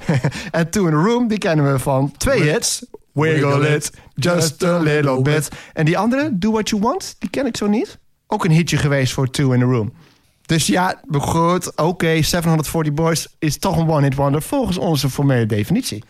en 0.50 0.70
Two 0.70 0.86
in 0.86 0.94
a 0.94 1.02
Room, 1.02 1.28
die 1.28 1.38
kennen 1.38 1.72
we 1.72 1.78
van 1.78 2.12
twee 2.16 2.42
hits. 2.42 2.84
Wiggle 3.12 3.68
it, 3.74 3.90
just 4.14 4.64
a 4.64 4.78
little 4.78 5.22
bit. 5.22 5.48
En 5.72 5.84
die 5.84 5.98
andere, 5.98 6.30
Do 6.38 6.50
What 6.50 6.68
You 6.68 6.82
Want, 6.82 7.16
die 7.18 7.30
ken 7.30 7.46
ik 7.46 7.56
zo 7.56 7.66
niet. 7.66 7.98
Ook 8.26 8.44
een 8.44 8.50
hitje 8.50 8.76
geweest 8.76 9.12
voor 9.12 9.30
Two 9.30 9.52
in 9.52 9.62
a 9.62 9.64
Room. 9.64 9.92
Dus 10.46 10.66
ja, 10.66 11.00
goed, 11.12 11.76
oké, 11.76 12.22
740 12.22 12.92
Boys 12.94 13.26
is 13.38 13.58
toch 13.58 13.76
een 13.76 13.88
one-hit 13.88 14.14
wonder... 14.14 14.42
volgens 14.42 14.78
onze 14.78 15.10
formele 15.10 15.46
definitie. 15.46 16.04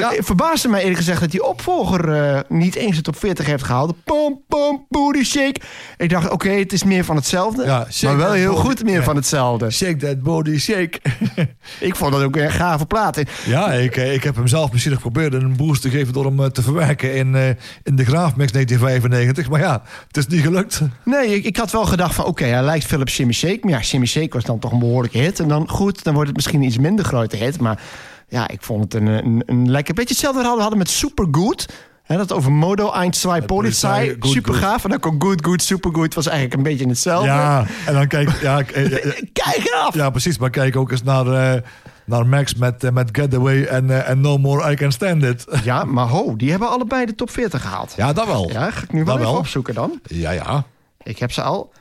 Ja. 0.10 0.16
Het 0.16 0.26
verbaasde 0.26 0.68
mij 0.68 0.80
eerlijk 0.80 0.98
gezegd 0.98 1.20
dat 1.20 1.30
die 1.30 1.44
opvolger 1.44 2.12
eh, 2.14 2.40
niet 2.48 2.74
eens 2.74 2.96
de 2.96 3.02
top 3.02 3.16
40 3.18 3.46
heeft 3.46 3.62
gehaald. 3.64 3.94
Pom, 4.04 4.40
pom, 4.48 4.86
booty 4.88 5.22
shake. 5.24 5.60
Ik 5.96 6.10
dacht, 6.10 6.30
oké, 6.30 6.50
het 6.50 6.72
is 6.72 6.84
meer 6.84 7.04
van 7.04 7.16
hetzelfde. 7.16 7.64
Ja, 7.64 7.86
maar 8.02 8.16
wel 8.16 8.32
heel 8.32 8.54
goed 8.56 8.84
meer 8.84 8.94
Ja. 8.98 9.02
van 9.02 9.16
hetzelfde. 9.16 9.70
Shake 9.70 9.96
that 9.96 10.22
body, 10.22 10.58
shake. 10.58 11.00
Ik 11.80 11.96
vond 11.96 12.12
dat 12.12 12.22
ook 12.22 12.36
een 12.36 12.50
gave 12.50 12.86
plaat. 12.86 13.22
ja, 13.46 13.72
ik, 13.72 13.96
eh, 13.96 14.14
ik 14.14 14.22
heb 14.24 14.36
hem 14.36 14.46
zelf 14.46 14.72
misschien 14.72 14.92
nog 14.92 15.02
geprobeerd 15.02 15.42
een 15.42 15.56
boost 15.56 15.82
te 15.82 15.90
geven 15.90 16.12
door 16.12 16.24
hem 16.24 16.40
eh, 16.40 16.46
te 16.46 16.62
verwerken 16.62 17.14
in, 17.14 17.34
eh, 17.34 17.48
in 17.82 17.96
de 17.96 18.04
Graafmix 18.04 18.52
1995. 18.52 19.48
Maar 19.50 19.60
ja, 19.60 19.82
het 20.06 20.16
is 20.16 20.26
niet 20.26 20.42
gelukt. 20.42 20.80
Nee, 21.04 21.34
ik, 21.34 21.44
ik 21.44 21.56
had 21.56 21.70
wel 21.72 21.84
gedacht 21.86 22.14
van, 22.14 22.24
oké, 22.24 22.44
hij 22.44 22.62
lijkt 22.62 22.84
Philip 22.84 23.08
Shimmy 23.08 23.32
Shake. 23.32 23.58
Maar 23.62 23.70
ja, 23.72 23.82
Shimmy 23.82 24.06
Shake 24.06 24.32
was 24.32 24.44
dan 24.44 24.58
toch 24.58 24.72
een 24.72 24.78
behoorlijke 24.78 25.18
hit. 25.18 25.40
En 25.40 25.48
dan 25.48 25.68
goed, 25.68 26.04
dan 26.04 26.12
wordt 26.14 26.28
het 26.28 26.36
misschien 26.36 26.60
een 26.60 26.66
iets 26.66 26.78
minder 26.78 27.04
grote 27.04 27.36
hit. 27.36 27.60
Maar 27.60 27.80
ja, 28.28 28.48
ik 28.48 28.62
vond 28.62 28.82
het 28.82 28.94
een, 28.94 29.06
een, 29.06 29.42
een 29.46 29.70
lekker 29.70 29.94
beetje 29.94 30.14
hetzelfde 30.14 30.42
wat 30.42 30.54
we 30.54 30.60
hadden 30.60 30.78
met 30.78 30.90
Supergood. 30.90 31.66
Hè, 32.02 32.16
dat 32.16 32.32
over 32.32 32.52
Modo, 32.52 32.92
Ein, 32.92 33.12
Zwei, 33.12 33.42
Polizei. 33.42 34.16
Good, 34.20 34.32
Super 34.32 34.54
gaaf. 34.54 34.84
En 34.84 34.90
dan 34.90 34.98
kon 35.00 35.22
Good, 35.22 35.44
Good, 35.44 35.62
Supergood. 35.62 36.14
was 36.14 36.26
eigenlijk 36.26 36.56
een 36.56 36.62
beetje 36.62 36.88
hetzelfde. 36.88 37.26
Ja, 37.26 37.66
en 37.86 37.94
dan 37.94 38.06
kijk... 38.06 38.30
Ja, 38.40 38.60
eh, 38.60 39.06
eh, 39.06 39.22
Kijk 39.32 39.72
af! 39.74 39.94
ja 39.94 40.10
precies. 40.10 40.38
Maar 40.38 40.50
kijk 40.50 40.76
ook 40.76 40.90
eens 40.90 41.02
naar, 41.02 41.54
eh, 41.54 41.62
naar 42.06 42.26
Max 42.26 42.54
met, 42.54 42.92
met 42.92 43.08
Getaway 43.12 43.64
en, 43.64 44.06
en 44.06 44.20
No 44.20 44.38
More 44.38 44.72
I 44.72 44.74
Can 44.74 44.92
Stand 44.92 45.22
It. 45.22 45.44
Ja, 45.64 45.84
maar 45.84 46.06
ho, 46.08 46.36
die 46.36 46.50
hebben 46.50 46.68
allebei 46.68 47.06
de 47.06 47.14
top 47.14 47.30
40 47.30 47.60
gehaald. 47.62 47.92
Ja, 47.96 48.12
dat 48.12 48.26
wel. 48.26 48.50
Ja, 48.50 48.70
ga 48.70 48.82
ik 48.82 48.92
nu 48.92 49.04
wel 49.04 49.06
Dat 49.06 49.16
even 49.16 49.30
wel. 49.30 49.40
opzoeken 49.40 49.74
dan. 49.74 50.00
Ja, 50.02 50.30
ja. 50.30 50.64
Ik 51.02 51.18
heb 51.18 51.32
ze 51.32 51.42
al. 51.42 51.72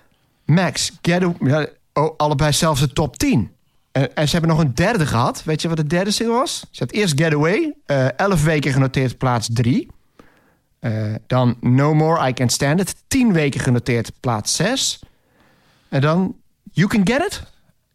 Max, 0.46 0.92
Get 1.02 1.24
ja, 1.40 1.68
oh, 1.94 2.14
allebei 2.18 2.52
zelfs 2.54 2.80
de 2.80 2.94
top 2.94 3.18
10. 3.18 3.52
En, 3.94 4.16
en 4.16 4.28
ze 4.28 4.38
hebben 4.38 4.56
nog 4.56 4.66
een 4.66 4.76
derde 4.76 5.06
gehad. 5.06 5.44
Weet 5.44 5.62
je 5.62 5.68
wat 5.68 5.78
de 5.78 5.88
derde 5.88 6.12
single 6.12 6.36
was? 6.36 6.66
Ze 6.72 6.84
had 6.84 6.92
eerst 6.92 7.22
Getaway, 7.22 7.74
eh 7.86 8.18
11 8.18 8.44
weken 8.44 8.74
genoteerd 8.74 9.18
plaats 9.18 9.50
3. 9.54 9.88
dan 11.28 11.58
No 11.62 11.94
More 11.94 12.28
I 12.28 12.34
Can 12.34 12.50
Stand 12.50 12.80
It, 12.80 12.96
10 13.08 13.34
weken 13.34 13.60
genoteerd 13.60 14.12
plaats 14.20 14.56
6. 14.56 15.00
En 15.90 16.02
dan 16.02 16.36
You 16.72 16.88
Can 16.88 17.08
Get 17.08 17.26
It? 17.26 17.44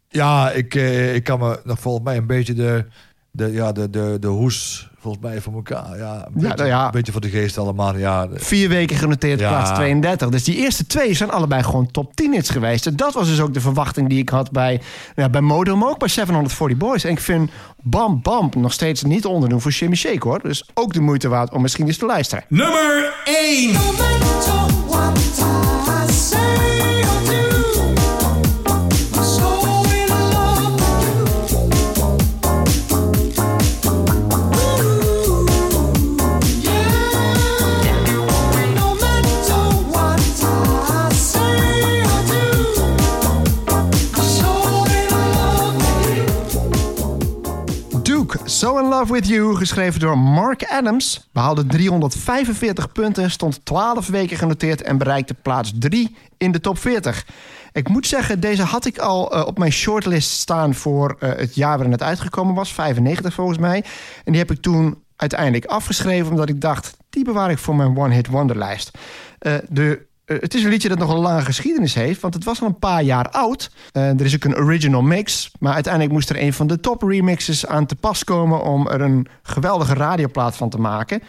Ja, 0.09 0.51
ik, 0.51 0.75
eh, 0.75 1.15
ik 1.15 1.23
kan 1.23 1.39
me 1.39 1.61
volgens 1.65 2.03
mij 2.03 2.17
een 2.17 2.27
beetje 2.27 2.53
de, 2.53 2.85
de, 3.31 3.51
ja, 3.51 3.71
de, 3.71 3.89
de, 3.89 4.17
de 4.19 4.27
hoes 4.27 4.88
volgens 5.01 5.23
mij 5.23 5.41
voor 5.41 5.53
elkaar. 5.53 5.97
Ja, 5.97 6.13
een, 6.25 6.31
beetje, 6.33 6.55
nou 6.55 6.69
ja. 6.69 6.85
een 6.85 6.91
beetje 6.91 7.11
voor 7.11 7.21
de 7.21 7.29
geest 7.29 7.57
allemaal. 7.57 7.97
Ja, 7.97 8.27
Vier 8.33 8.69
weken 8.69 8.95
genoteerd 8.97 9.39
Ja. 9.39 9.49
plaats 9.49 9.71
32. 9.71 10.29
Dus 10.29 10.43
die 10.43 10.55
eerste 10.55 10.87
twee 10.87 11.13
zijn 11.13 11.31
allebei 11.31 11.63
gewoon 11.63 11.91
top 11.91 12.15
10 12.15 12.33
hits 12.33 12.49
geweest. 12.49 12.85
En 12.87 12.95
dat 12.95 13.13
was 13.13 13.27
dus 13.27 13.39
ook 13.39 13.53
de 13.53 13.61
verwachting 13.61 14.09
die 14.09 14.19
ik 14.19 14.29
had 14.29 14.51
bij, 14.51 14.81
ja, 15.15 15.29
bij 15.29 15.41
Modo, 15.41 15.75
maar 15.75 15.89
ook 15.89 15.99
bij 15.99 16.07
740 16.07 16.77
Boys. 16.77 17.03
En 17.03 17.11
ik 17.11 17.19
vind 17.19 17.51
Bam 17.83 18.19
Bam 18.21 18.49
nog 18.57 18.73
steeds 18.73 19.03
niet 19.03 19.25
onderdoen 19.25 19.61
voor 19.61 19.71
Jimmy 19.71 19.95
Shake 19.95 20.27
hoor. 20.27 20.39
Dus 20.43 20.69
ook 20.73 20.93
de 20.93 21.01
moeite 21.01 21.27
waard 21.27 21.51
om 21.51 21.61
misschien 21.61 21.87
eens 21.87 21.97
te 21.97 22.05
luisteren. 22.05 22.43
Nummer 22.47 23.13
1. 23.23 23.71
So 48.49 48.77
in 48.77 48.87
Love 48.87 49.13
With 49.13 49.27
You, 49.27 49.55
geschreven 49.55 49.99
door 49.99 50.17
Mark 50.17 50.63
Adams, 50.63 51.29
behaalde 51.31 51.65
345 51.65 52.91
punten, 52.91 53.31
stond 53.31 53.65
12 53.65 54.07
weken 54.07 54.37
genoteerd 54.37 54.81
en 54.81 54.97
bereikte 54.97 55.33
plaats 55.33 55.71
3 55.79 56.15
in 56.37 56.51
de 56.51 56.59
top 56.59 56.77
40. 56.77 57.25
Ik 57.71 57.89
moet 57.89 58.07
zeggen, 58.07 58.39
deze 58.39 58.63
had 58.63 58.85
ik 58.85 58.97
al 58.97 59.33
eh, 59.33 59.45
op 59.45 59.57
mijn 59.57 59.71
shortlist 59.71 60.29
staan 60.29 60.73
voor 60.73 61.15
eh, 61.19 61.29
het 61.35 61.55
jaar 61.55 61.75
waarin 61.75 61.91
het 61.91 62.03
uitgekomen 62.03 62.55
was, 62.55 62.73
95 62.73 63.33
volgens 63.33 63.57
mij. 63.57 63.83
En 64.23 64.31
die 64.31 64.41
heb 64.41 64.51
ik 64.51 64.61
toen 64.61 65.03
uiteindelijk 65.15 65.65
afgeschreven, 65.65 66.29
omdat 66.29 66.49
ik 66.49 66.61
dacht, 66.61 66.97
die 67.09 67.23
bewaar 67.23 67.51
ik 67.51 67.57
voor 67.57 67.75
mijn 67.75 67.97
one-hit 67.97 68.27
wonderlijst. 68.27 68.91
Eh, 69.39 69.53
de 69.69 69.91
eh, 69.91 69.97
het 70.39 70.53
is 70.53 70.63
een 70.63 70.69
liedje 70.69 70.89
dat 70.89 70.97
nog 70.97 71.09
een 71.09 71.19
lange 71.19 71.41
geschiedenis 71.41 71.93
heeft, 71.93 72.21
want 72.21 72.33
het 72.33 72.43
was 72.43 72.61
al 72.61 72.67
een 72.67 72.79
paar 72.79 73.03
jaar 73.03 73.29
oud. 73.29 73.71
Eh, 73.91 74.09
er 74.09 74.25
is 74.25 74.35
ook 74.35 74.43
een 74.43 74.55
original 74.57 75.01
mix, 75.01 75.51
maar 75.59 75.73
uiteindelijk 75.73 76.13
moest 76.13 76.29
er 76.29 76.41
een 76.41 76.53
van 76.53 76.67
de 76.67 76.79
top 76.79 77.01
remixes 77.01 77.65
aan 77.65 77.85
te 77.85 77.95
pas 77.95 78.23
komen 78.23 78.61
om 78.63 78.87
er 78.87 79.01
een 79.01 79.27
geweldige 79.43 79.93
radioplaat 79.93 80.55
van 80.55 80.69
te 80.69 80.77
maken. 80.79 81.21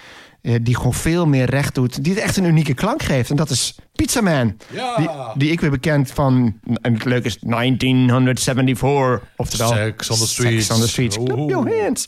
eh, 0.43 0.55
die 0.63 0.77
gewoon 0.77 0.95
veel 0.95 1.27
meer 1.27 1.51
recht 1.51 1.75
doet, 1.75 2.05
die 2.05 2.15
het 2.15 2.23
echt 2.23 2.37
een 2.37 2.45
unieke 2.45 2.75
klank 2.75 3.03
geeft. 3.03 3.31
En 3.31 3.37
dat 3.37 3.51
is 3.51 3.79
Pizza 3.95 4.21
Man. 4.21 4.57
Ja. 4.71 4.97
Die, 4.97 5.09
die 5.35 5.51
ik 5.51 5.61
weer 5.61 5.71
bekend 5.71 6.11
van, 6.11 6.55
en 6.83 6.93
het 6.95 7.05
leuke 7.05 7.27
is 7.27 7.39
1974, 7.41 9.29
oftewel 9.37 9.69
Sex 9.69 10.11
on 10.11 10.17
the 10.19 10.27
Streets. 10.27 10.67
Sex 10.67 10.79
on 10.79 10.81
the 10.85 10.89
Streets. 10.89 11.17
Clap 11.17 11.49
your 11.49 11.83
hands. 11.83 12.05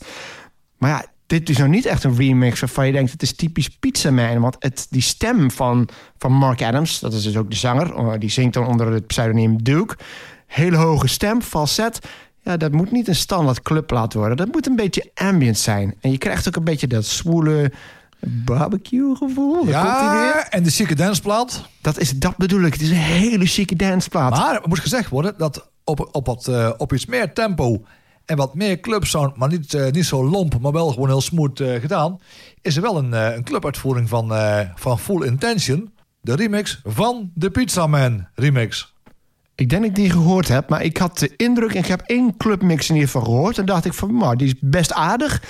Maar 0.77 0.89
ja, 0.89 1.05
dit 1.27 1.49
is 1.49 1.57
nou 1.57 1.69
niet 1.69 1.85
echt 1.85 2.03
een 2.03 2.15
remix 2.15 2.59
waarvan 2.59 2.85
je 2.85 2.91
denkt... 2.91 3.11
het 3.11 3.21
is 3.21 3.35
typisch 3.35 3.69
Pizza 3.69 4.11
Man. 4.11 4.39
Want 4.39 4.55
het, 4.59 4.87
die 4.89 5.01
stem 5.01 5.51
van, 5.51 5.89
van 6.17 6.31
Mark 6.31 6.61
Adams, 6.61 6.99
dat 6.99 7.13
is 7.13 7.23
dus 7.23 7.37
ook 7.37 7.49
de 7.49 7.55
zanger... 7.55 7.95
oh, 7.95 8.13
die 8.19 8.29
zingt 8.29 8.53
dan 8.53 8.67
onder 8.67 8.91
het 8.91 9.07
pseudoniem 9.07 9.63
Duke. 9.63 9.97
Hele 10.47 10.77
hoge 10.77 11.07
stem, 11.07 11.41
falset. 11.41 11.99
Ja, 12.41 12.57
dat 12.57 12.71
moet 12.71 12.91
niet 12.91 13.07
een 13.07 13.15
standaard 13.15 13.61
clubplaat 13.61 14.13
worden. 14.13 14.37
Dat 14.37 14.51
moet 14.51 14.67
een 14.67 14.75
beetje 14.75 15.11
ambient 15.13 15.57
zijn. 15.57 15.95
En 16.01 16.11
je 16.11 16.17
krijgt 16.17 16.47
ook 16.47 16.55
een 16.55 16.63
beetje 16.63 16.87
dat 16.87 17.05
zwoele 17.05 17.71
barbecue 18.19 19.15
gevoel. 19.15 19.67
Ja, 19.67 20.49
en 20.49 20.63
de 20.63 20.69
chique 20.69 20.95
danceplaat. 20.95 21.69
Dat, 21.81 21.99
is, 21.99 22.11
dat 22.19 22.37
bedoel 22.37 22.61
ik. 22.61 22.73
Het 22.73 22.81
is 22.81 22.89
een 22.89 22.95
hele 22.95 23.45
chique 23.45 23.75
danceplaat. 23.75 24.31
Maar 24.31 24.53
het 24.53 24.65
moet 24.65 24.79
gezegd 24.79 25.09
worden 25.09 25.33
dat 25.37 25.69
op, 25.83 26.09
op, 26.11 26.25
wat, 26.25 26.47
eh, 26.47 26.71
op 26.77 26.93
iets 26.93 27.05
meer 27.05 27.33
tempo 27.33 27.83
en 28.25 28.37
wat 28.37 28.55
meer 28.55 28.79
clubsound, 28.79 29.37
maar 29.37 29.49
niet, 29.49 29.73
eh, 29.73 29.91
niet 29.91 30.05
zo 30.05 30.29
lomp, 30.29 30.59
maar 30.59 30.71
wel 30.71 30.89
gewoon 30.89 31.07
heel 31.07 31.21
smooth 31.21 31.59
eh, 31.59 31.79
gedaan, 31.79 32.19
is 32.61 32.75
er 32.75 32.81
wel 32.81 32.97
een, 32.97 33.13
eh, 33.13 33.35
een 33.35 33.43
clubuitvoering 33.43 34.09
van, 34.09 34.31
van 34.75 34.99
Full 34.99 35.25
Intention. 35.25 35.91
De 36.21 36.35
remix 36.35 36.81
van 36.83 37.31
de 37.33 37.49
Pizza 37.49 37.87
Man 37.87 38.27
remix. 38.35 38.93
Ik 39.55 39.69
denk 39.69 39.81
dat 39.81 39.89
ik 39.89 39.95
die 39.95 40.09
gehoord 40.09 40.47
heb, 40.47 40.69
maar 40.69 40.83
ik 40.83 40.97
had 40.97 41.19
de 41.19 41.35
indruk... 41.35 41.73
en 41.73 41.79
ik 41.79 41.85
heb 41.85 42.01
één 42.01 42.37
clubmix 42.37 42.89
in 42.89 42.95
ieder 42.95 43.09
geval 43.09 43.25
gehoord... 43.25 43.57
en 43.57 43.65
dacht 43.65 43.85
ik 43.85 43.93
van, 43.93 44.13
maar 44.15 44.37
die 44.37 44.47
is 44.47 44.53
best 44.59 44.93
aardig... 44.93 45.41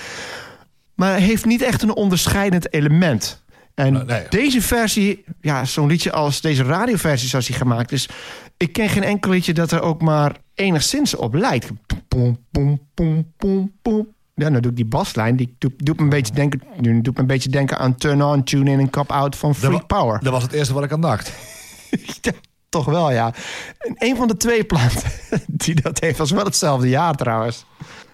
maar 0.94 1.16
heeft 1.16 1.44
niet 1.44 1.62
echt 1.62 1.82
een 1.82 1.94
onderscheidend 1.94 2.72
element. 2.72 3.42
En 3.74 4.06
nee. 4.06 4.26
deze 4.28 4.62
versie, 4.62 5.24
ja, 5.40 5.64
zo'n 5.64 5.88
liedje 5.88 6.12
als 6.12 6.40
deze 6.40 6.62
radioversie 6.62 7.28
zoals 7.28 7.46
die 7.46 7.56
gemaakt 7.56 7.92
is... 7.92 8.08
ik 8.56 8.72
ken 8.72 8.88
geen 8.88 9.04
enkel 9.04 9.30
liedje 9.30 9.54
dat 9.54 9.72
er 9.72 9.82
ook 9.82 10.02
maar 10.02 10.36
enigszins 10.54 11.14
op 11.16 11.34
lijkt. 11.34 11.70
Pom, 12.08 12.38
pom, 12.50 12.80
pom, 12.94 13.32
pom, 13.36 13.72
pom. 13.82 14.08
Ja, 14.34 14.48
nou 14.48 14.60
doet 14.62 14.76
die 14.76 14.84
baslijn, 14.84 15.36
die 15.36 15.54
doet, 15.58 15.72
doet, 15.76 15.96
me 15.96 16.02
een 16.02 16.08
beetje 16.08 16.34
denken, 16.34 16.60
doet 17.02 17.14
me 17.14 17.20
een 17.20 17.26
beetje 17.26 17.48
denken 17.48 17.78
aan 17.78 17.94
Turn 17.94 18.22
On, 18.22 18.44
Tune 18.44 18.70
In 18.70 18.78
en 18.80 18.90
Cop 18.90 19.12
Out 19.12 19.36
van 19.36 19.54
Freak 19.54 19.86
Power. 19.86 20.22
Dat 20.22 20.32
was 20.32 20.42
het 20.42 20.52
eerste 20.52 20.74
wat 20.74 20.84
ik 20.84 20.92
aan 20.92 21.00
dacht. 21.00 21.32
Ja, 22.20 22.32
toch 22.68 22.84
wel, 22.84 23.10
ja. 23.10 23.34
En 23.78 23.94
een 23.98 24.16
van 24.16 24.28
de 24.28 24.36
twee 24.36 24.64
platen 24.64 25.10
die 25.46 25.80
dat 25.80 26.00
heeft, 26.00 26.18
was 26.18 26.30
wel 26.30 26.44
hetzelfde 26.44 26.88
jaar 26.88 27.14
trouwens. 27.14 27.64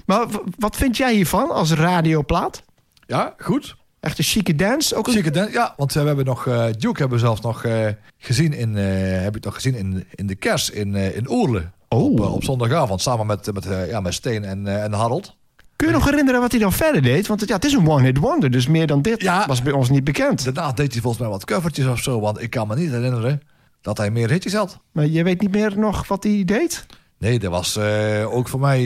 Maar 0.06 0.26
wat 0.58 0.76
vind 0.76 0.96
jij 0.96 1.14
hiervan 1.14 1.50
als 1.50 1.72
radioplaat? 1.72 2.62
Ja, 3.06 3.34
goed. 3.38 3.76
Echt 4.00 4.18
een 4.18 4.24
chique 4.24 4.54
dance? 4.54 4.94
Ook 4.96 5.06
een... 5.06 5.12
Chique 5.12 5.30
dan- 5.30 5.50
ja, 5.52 5.74
want 5.76 5.96
eh, 5.96 6.00
we 6.00 6.06
hebben 6.06 6.24
nog, 6.24 6.46
eh, 6.46 6.64
Duke 6.78 6.98
hebben 7.00 7.18
we 7.18 7.24
zelfs 7.24 7.40
nog 7.40 7.64
eh, 7.64 7.86
gezien 8.18 8.52
in, 8.52 8.76
eh, 8.76 9.22
heb 9.22 9.36
ik 9.36 9.44
nog 9.44 9.54
gezien 9.54 9.74
in, 9.74 10.06
in 10.14 10.26
de 10.26 10.34
kers 10.34 10.70
in, 10.70 10.94
in 10.94 11.30
Oerle. 11.30 11.70
Oh. 11.94 12.10
Op, 12.12 12.20
eh, 12.20 12.34
op 12.34 12.44
zondagavond, 12.44 13.00
samen 13.00 13.26
met, 13.26 13.52
met, 13.52 13.66
eh, 13.66 13.88
ja, 13.90 14.00
met 14.00 14.14
Steen 14.14 14.44
en, 14.44 14.66
eh, 14.66 14.82
en 14.84 14.92
Harold. 14.92 15.36
Kun 15.76 15.88
je 15.88 15.94
nog 15.94 16.04
herinneren 16.04 16.40
wat 16.40 16.50
hij 16.50 16.60
dan 16.60 16.72
verder 16.72 17.02
deed? 17.02 17.26
Want 17.26 17.40
het, 17.40 17.48
ja, 17.48 17.54
het 17.54 17.64
is 17.64 17.72
een 17.72 17.88
one-hit 17.88 18.18
wonder, 18.18 18.50
dus 18.50 18.66
meer 18.66 18.86
dan 18.86 19.02
dit 19.02 19.22
Ja. 19.22 19.46
was 19.46 19.62
bij 19.62 19.72
ons 19.72 19.90
niet 19.90 20.04
bekend. 20.04 20.44
Daarna 20.44 20.72
deed 20.72 20.92
hij 20.92 21.00
volgens 21.00 21.22
mij 21.22 21.30
wat 21.32 21.44
covertjes 21.44 21.86
of 21.86 21.98
zo, 22.02 22.20
want 22.20 22.42
ik 22.42 22.50
kan 22.50 22.68
me 22.68 22.76
niet 22.76 22.90
herinneren 22.90 23.42
dat 23.80 23.96
hij 23.98 24.10
meer 24.10 24.30
hitjes 24.30 24.52
had. 24.54 24.78
Maar 24.92 25.06
je 25.06 25.22
weet 25.24 25.40
niet 25.40 25.50
meer 25.50 25.78
nog 25.78 26.08
wat 26.08 26.22
hij 26.22 26.42
deed? 26.44 26.86
Nee, 27.18 27.38
dat 27.38 27.50
was 27.50 27.76
eh, 27.76 28.34
ook 28.34 28.48
voor 28.48 28.60
mij 28.60 28.80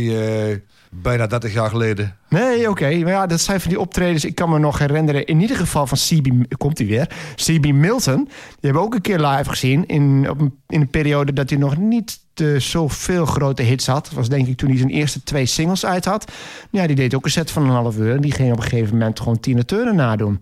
eh, 0.53 0.59
bijna 1.03 1.27
30 1.27 1.53
jaar 1.53 1.71
geleden. 1.71 2.17
Nee, 2.29 2.71
oké. 2.71 2.99
Maar 2.99 3.13
ja, 3.13 3.27
dat 3.27 3.41
zijn 3.41 3.61
van 3.61 3.71
die 3.71 3.81
optredens. 3.81 4.25
Ik 4.25 4.35
kan 4.35 4.51
me 4.51 4.59
nog 4.59 4.79
herinneren, 4.79 5.27
in 5.27 5.41
ieder 5.41 5.57
geval 5.57 5.87
van 5.87 5.99
CB... 5.99 6.57
Komt 6.57 6.79
hij 6.79 6.87
weer? 6.87 7.09
CB 7.35 7.73
Milton. 7.73 8.25
Die 8.25 8.35
hebben 8.61 8.81
we 8.81 8.87
ook 8.87 8.95
een 8.95 9.01
keer 9.01 9.21
live 9.21 9.51
gezien. 9.51 9.87
In, 9.87 10.31
op 10.31 10.41
een, 10.41 10.55
in 10.69 10.81
een 10.81 10.91
periode 10.91 11.33
dat 11.33 11.51
hij 11.51 11.59
nog 11.59 11.77
niet 11.77 12.19
uh, 12.41 12.61
zoveel 12.61 13.27
grote 13.27 13.63
hits 13.63 13.87
had. 13.87 14.05
Dat 14.05 14.15
was 14.15 14.29
denk 14.29 14.47
ik 14.47 14.57
toen 14.57 14.69
hij 14.69 14.79
zijn 14.79 14.91
eerste 14.91 15.23
twee 15.23 15.47
singles 15.47 15.87
uit 15.87 16.05
had. 16.05 16.33
Ja, 16.71 16.87
die 16.87 16.97
deed 16.97 17.15
ook 17.15 17.25
een 17.25 17.31
set 17.31 17.51
van 17.51 17.63
een 17.63 17.71
half 17.71 17.97
uur. 17.97 18.15
En 18.15 18.21
die 18.21 18.33
ging 18.33 18.53
op 18.53 18.57
een 18.57 18.63
gegeven 18.63 18.93
moment 18.93 19.19
gewoon 19.19 19.41
Tina 19.41 19.63
Turner 19.63 19.95
nadoen. 19.95 20.39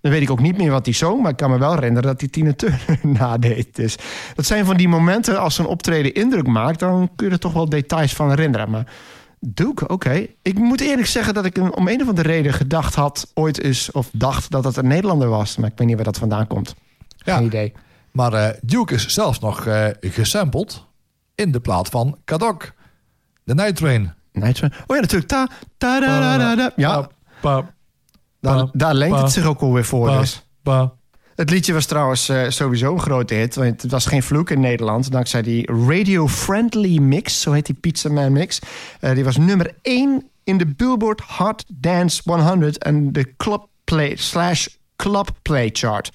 Dan 0.00 0.14
weet 0.14 0.22
ik 0.22 0.30
ook 0.30 0.40
niet 0.40 0.56
meer 0.56 0.70
wat 0.70 0.84
hij 0.84 0.94
zong, 0.94 1.22
maar 1.22 1.30
ik 1.30 1.36
kan 1.36 1.50
me 1.50 1.58
wel 1.58 1.74
herinneren 1.74 2.10
dat 2.10 2.20
hij 2.20 2.28
Tina 2.28 2.52
Turner 2.52 2.98
nadeed. 3.20 3.76
Dus 3.76 3.96
dat 4.34 4.46
zijn 4.46 4.64
van 4.64 4.76
die 4.76 4.88
momenten, 4.88 5.40
als 5.40 5.54
zo'n 5.54 5.66
optreden 5.66 6.14
indruk 6.14 6.46
maakt, 6.46 6.78
dan 6.78 7.10
kun 7.16 7.26
je 7.26 7.32
er 7.32 7.38
toch 7.38 7.52
wel 7.52 7.68
details 7.68 8.14
van 8.14 8.28
herinneren. 8.28 8.70
Maar 8.70 8.86
Duke, 9.54 9.88
oké. 9.88 10.26
Ik 10.42 10.58
moet 10.58 10.80
eerlijk 10.80 11.06
zeggen 11.06 11.34
dat 11.34 11.44
ik 11.44 11.76
om 11.76 11.88
een 11.88 12.00
of 12.02 12.08
andere 12.08 12.28
reden 12.28 12.52
gedacht 12.52 12.94
had, 12.94 13.30
ooit 13.34 13.60
is, 13.60 13.90
of 13.90 14.08
dacht 14.12 14.50
dat 14.50 14.64
het 14.64 14.76
een 14.76 14.86
Nederlander 14.86 15.28
was. 15.28 15.56
Maar 15.56 15.70
ik 15.70 15.78
weet 15.78 15.86
niet 15.86 15.96
waar 15.96 16.04
dat 16.04 16.18
vandaan 16.18 16.46
komt. 16.46 16.74
Ja. 17.16 17.36
Geen 17.36 17.46
idee. 17.46 17.72
Maar 18.10 18.32
eh, 18.32 18.58
Duke 18.62 18.94
is 18.94 19.06
zelfs 19.06 19.38
nog 19.38 19.66
eh, 19.66 19.86
gesampled 20.00 20.84
in 21.34 21.52
de 21.52 21.60
plaat 21.60 21.88
van 21.88 22.18
Kadok. 22.24 22.72
De 23.44 23.54
Night 23.54 23.76
Train. 23.76 24.14
Night 24.32 24.54
Train. 24.54 24.72
Oh 24.86 24.96
ja, 24.96 25.02
natuurlijk. 25.02 25.30
Ta, 25.30 25.48
ta, 25.78 26.00
da, 26.00 26.20
da, 26.20 26.38
da, 26.38 26.54
da. 26.56 26.72
Ja, 26.76 27.00
Pa, 27.40 27.60
pa, 27.60 27.74
daar, 28.40 28.70
pa, 28.70 28.92
daar 28.94 29.22
het 29.22 29.32
zich 29.32 29.44
ook 29.44 29.60
alweer 29.60 29.84
voor. 29.84 30.10
Dus. 30.10 30.46
Het 31.36 31.50
liedje 31.50 31.72
was 31.72 31.86
trouwens 31.86 32.28
eh, 32.28 32.48
sowieso 32.48 32.92
een 32.92 33.00
grote 33.00 33.34
hit. 33.34 33.54
Want 33.54 33.82
het 33.82 33.90
was 33.90 34.06
geen 34.06 34.22
vloek 34.22 34.50
in 34.50 34.60
Nederland. 34.60 35.10
Dankzij 35.10 35.42
die 35.42 35.72
radio-friendly 35.88 36.98
mix. 36.98 37.40
Zo 37.40 37.52
heet 37.52 37.66
die 37.66 37.74
Pizza 37.74 38.08
Man 38.08 38.32
mix. 38.32 38.58
Eh, 39.00 39.14
die 39.14 39.24
was 39.24 39.36
nummer 39.36 39.74
1 39.82 40.28
in 40.44 40.58
de 40.58 40.66
Billboard 40.66 41.20
Hot 41.20 41.64
Dance 41.68 42.22
100. 42.24 42.78
En 42.78 43.12
de 43.12 43.36
Club 43.36 43.66
Play 43.84 44.16
slash 44.16 44.66
Club 44.96 45.30
Play 45.42 45.70
chart. 45.72 46.10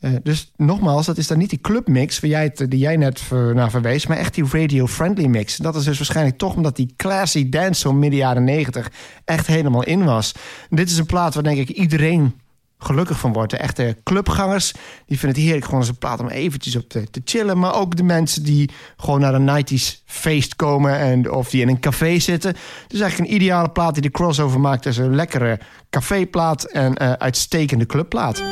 Eh, 0.00 0.10
dus 0.22 0.52
nogmaals, 0.56 1.06
dat 1.06 1.18
is 1.18 1.26
dan 1.26 1.38
niet 1.38 1.50
die 1.50 1.60
clubmix 1.60 2.20
waar 2.20 2.30
jij 2.30 2.52
die 2.68 2.78
jij 2.78 2.96
net 2.96 3.22
naar 3.30 3.70
verwees, 3.70 4.06
maar 4.06 4.16
echt 4.16 4.34
die 4.34 4.44
radio-friendly 4.50 5.26
mix. 5.26 5.56
Dat 5.56 5.76
is 5.76 5.84
dus 5.84 5.96
waarschijnlijk 5.96 6.38
toch 6.38 6.54
omdat 6.54 6.76
die 6.76 6.94
classy 6.96 7.48
dance 7.48 7.80
zo 7.80 7.92
midden 7.92 8.18
jaren 8.18 8.44
90 8.44 8.90
echt 9.24 9.46
helemaal 9.46 9.84
in 9.84 10.04
was. 10.04 10.34
Dit 10.70 10.90
is 10.90 10.98
een 10.98 11.06
plaat 11.06 11.34
waar 11.34 11.42
denk 11.42 11.58
ik 11.58 11.68
iedereen 11.68 12.34
gelukkig 12.78 13.18
van 13.18 13.32
wordt. 13.32 13.50
De 13.50 13.56
echte 13.56 13.96
clubgangers, 14.04 14.72
die 15.06 15.18
vinden 15.18 15.28
het 15.28 15.38
heerlijk 15.38 15.64
gewoon 15.64 15.80
als 15.80 15.88
een 15.88 15.98
plaat 15.98 16.20
om 16.20 16.28
eventjes 16.28 16.76
op 16.76 16.88
te, 16.88 17.06
chillen. 17.24 17.58
Maar 17.58 17.74
ook 17.74 17.96
de 17.96 18.02
mensen 18.02 18.42
die 18.42 18.70
gewoon 18.96 19.20
naar 19.20 19.34
een 19.34 19.64
90s 19.64 20.02
feest 20.04 20.56
komen 20.56 20.98
en 20.98 21.30
of 21.30 21.50
die 21.50 21.60
in 21.60 21.68
een 21.68 21.80
café 21.80 22.18
zitten. 22.18 22.52
Dus 22.88 23.00
eigenlijk 23.00 23.30
een 23.30 23.36
ideale 23.36 23.70
plaat 23.70 23.92
die 23.94 24.02
de 24.02 24.10
crossover 24.10 24.60
maakt 24.60 24.82
tussen 24.82 25.04
een 25.04 25.14
lekkere 25.14 25.60
caféplaat 25.90 26.64
en 26.64 26.94
eh, 26.94 27.12
uitstekende 27.12 27.86
clubplaat. 27.86 28.42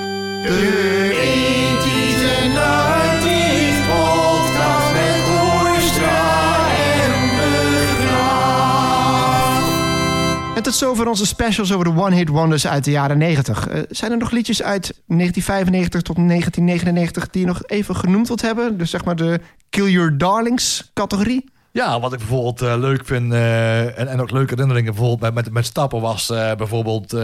Tot 10.67 10.75
zover 10.75 11.09
onze 11.09 11.27
specials 11.27 11.73
over 11.73 11.85
de 11.85 12.01
one-hit 12.01 12.29
wonders 12.29 12.67
uit 12.67 12.85
de 12.85 12.91
jaren 12.91 13.19
90. 13.19 13.69
Eh, 13.69 13.83
zijn 13.89 14.11
er 14.11 14.19
nog 14.19 14.31
liedjes 14.31 14.63
uit 14.63 15.03
1995 15.07 16.03
tot 16.03 16.17
1999 16.17 17.31
die 17.31 17.41
je 17.41 17.47
nog 17.47 17.63
even 17.67 17.97
genoemd 17.97 18.27
wilt 18.27 18.43
hebben? 18.43 18.79
Dus 18.79 18.91
zeg 18.91 19.05
maar 19.05 19.17
de 19.17 19.41
Kill 19.71 19.91
Your 19.91 20.19
Darlings 20.19 20.91
categorie? 20.95 21.51
Ja, 21.73 22.01
wat 22.01 22.13
ik 22.13 22.19
bijvoorbeeld 22.19 22.63
eh, 22.63 22.77
leuk 22.79 23.05
vind 23.05 23.33
eh, 23.33 23.99
en, 23.99 24.09
en 24.09 24.21
ook 24.21 24.31
leuke 24.31 24.51
herinneringen 24.51 24.95
bijvoorbeeld 24.95 25.35
met, 25.35 25.45
met, 25.45 25.53
met 25.53 25.67
stappen 25.67 26.01
was 26.01 26.27
bijvoorbeeld 26.57 27.17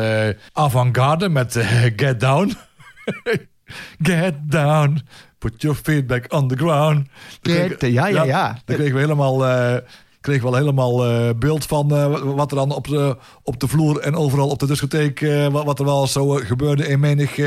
Avant-Garde 0.52 1.28
met 1.28 1.58
Get 1.96 2.20
Down. 2.20 2.52
Get 4.02 4.34
down, 4.42 5.00
put 5.38 5.62
your 5.62 5.76
feet 5.76 6.06
back 6.06 6.32
on 6.32 6.48
the 6.48 6.56
ground. 6.56 7.08
Get- 7.42 7.80
ja, 7.80 8.06
ja, 8.06 8.22
ja. 8.22 8.58
Daar 8.64 8.76
kregen 8.76 8.94
we 8.94 9.00
helemaal, 9.00 9.44
eh 10.22 10.30
kregen 10.30 10.42
we 10.42 10.48
al 10.48 10.54
helemaal 10.54 11.06
eh, 11.06 11.28
beeld 11.38 11.64
van 11.66 11.96
eh, 11.96 12.16
wat- 12.34 12.50
er 12.50 12.56
dan 12.56 12.70
op 12.74 12.88
de, 12.88 13.16
op 13.42 13.60
de 13.60 13.68
vloer 13.68 13.98
en 14.00 14.14
overal 14.16 14.48
op 14.48 14.58
de 14.58 14.66
discotheek, 14.66 15.20
eh, 15.20 15.46
wat, 15.46 15.64
wat 15.64 15.78
er 15.78 15.84
wel 15.84 16.06
zo 16.06 16.28
gebeurde 16.28 16.88
in 16.88 17.00
menig, 17.00 17.38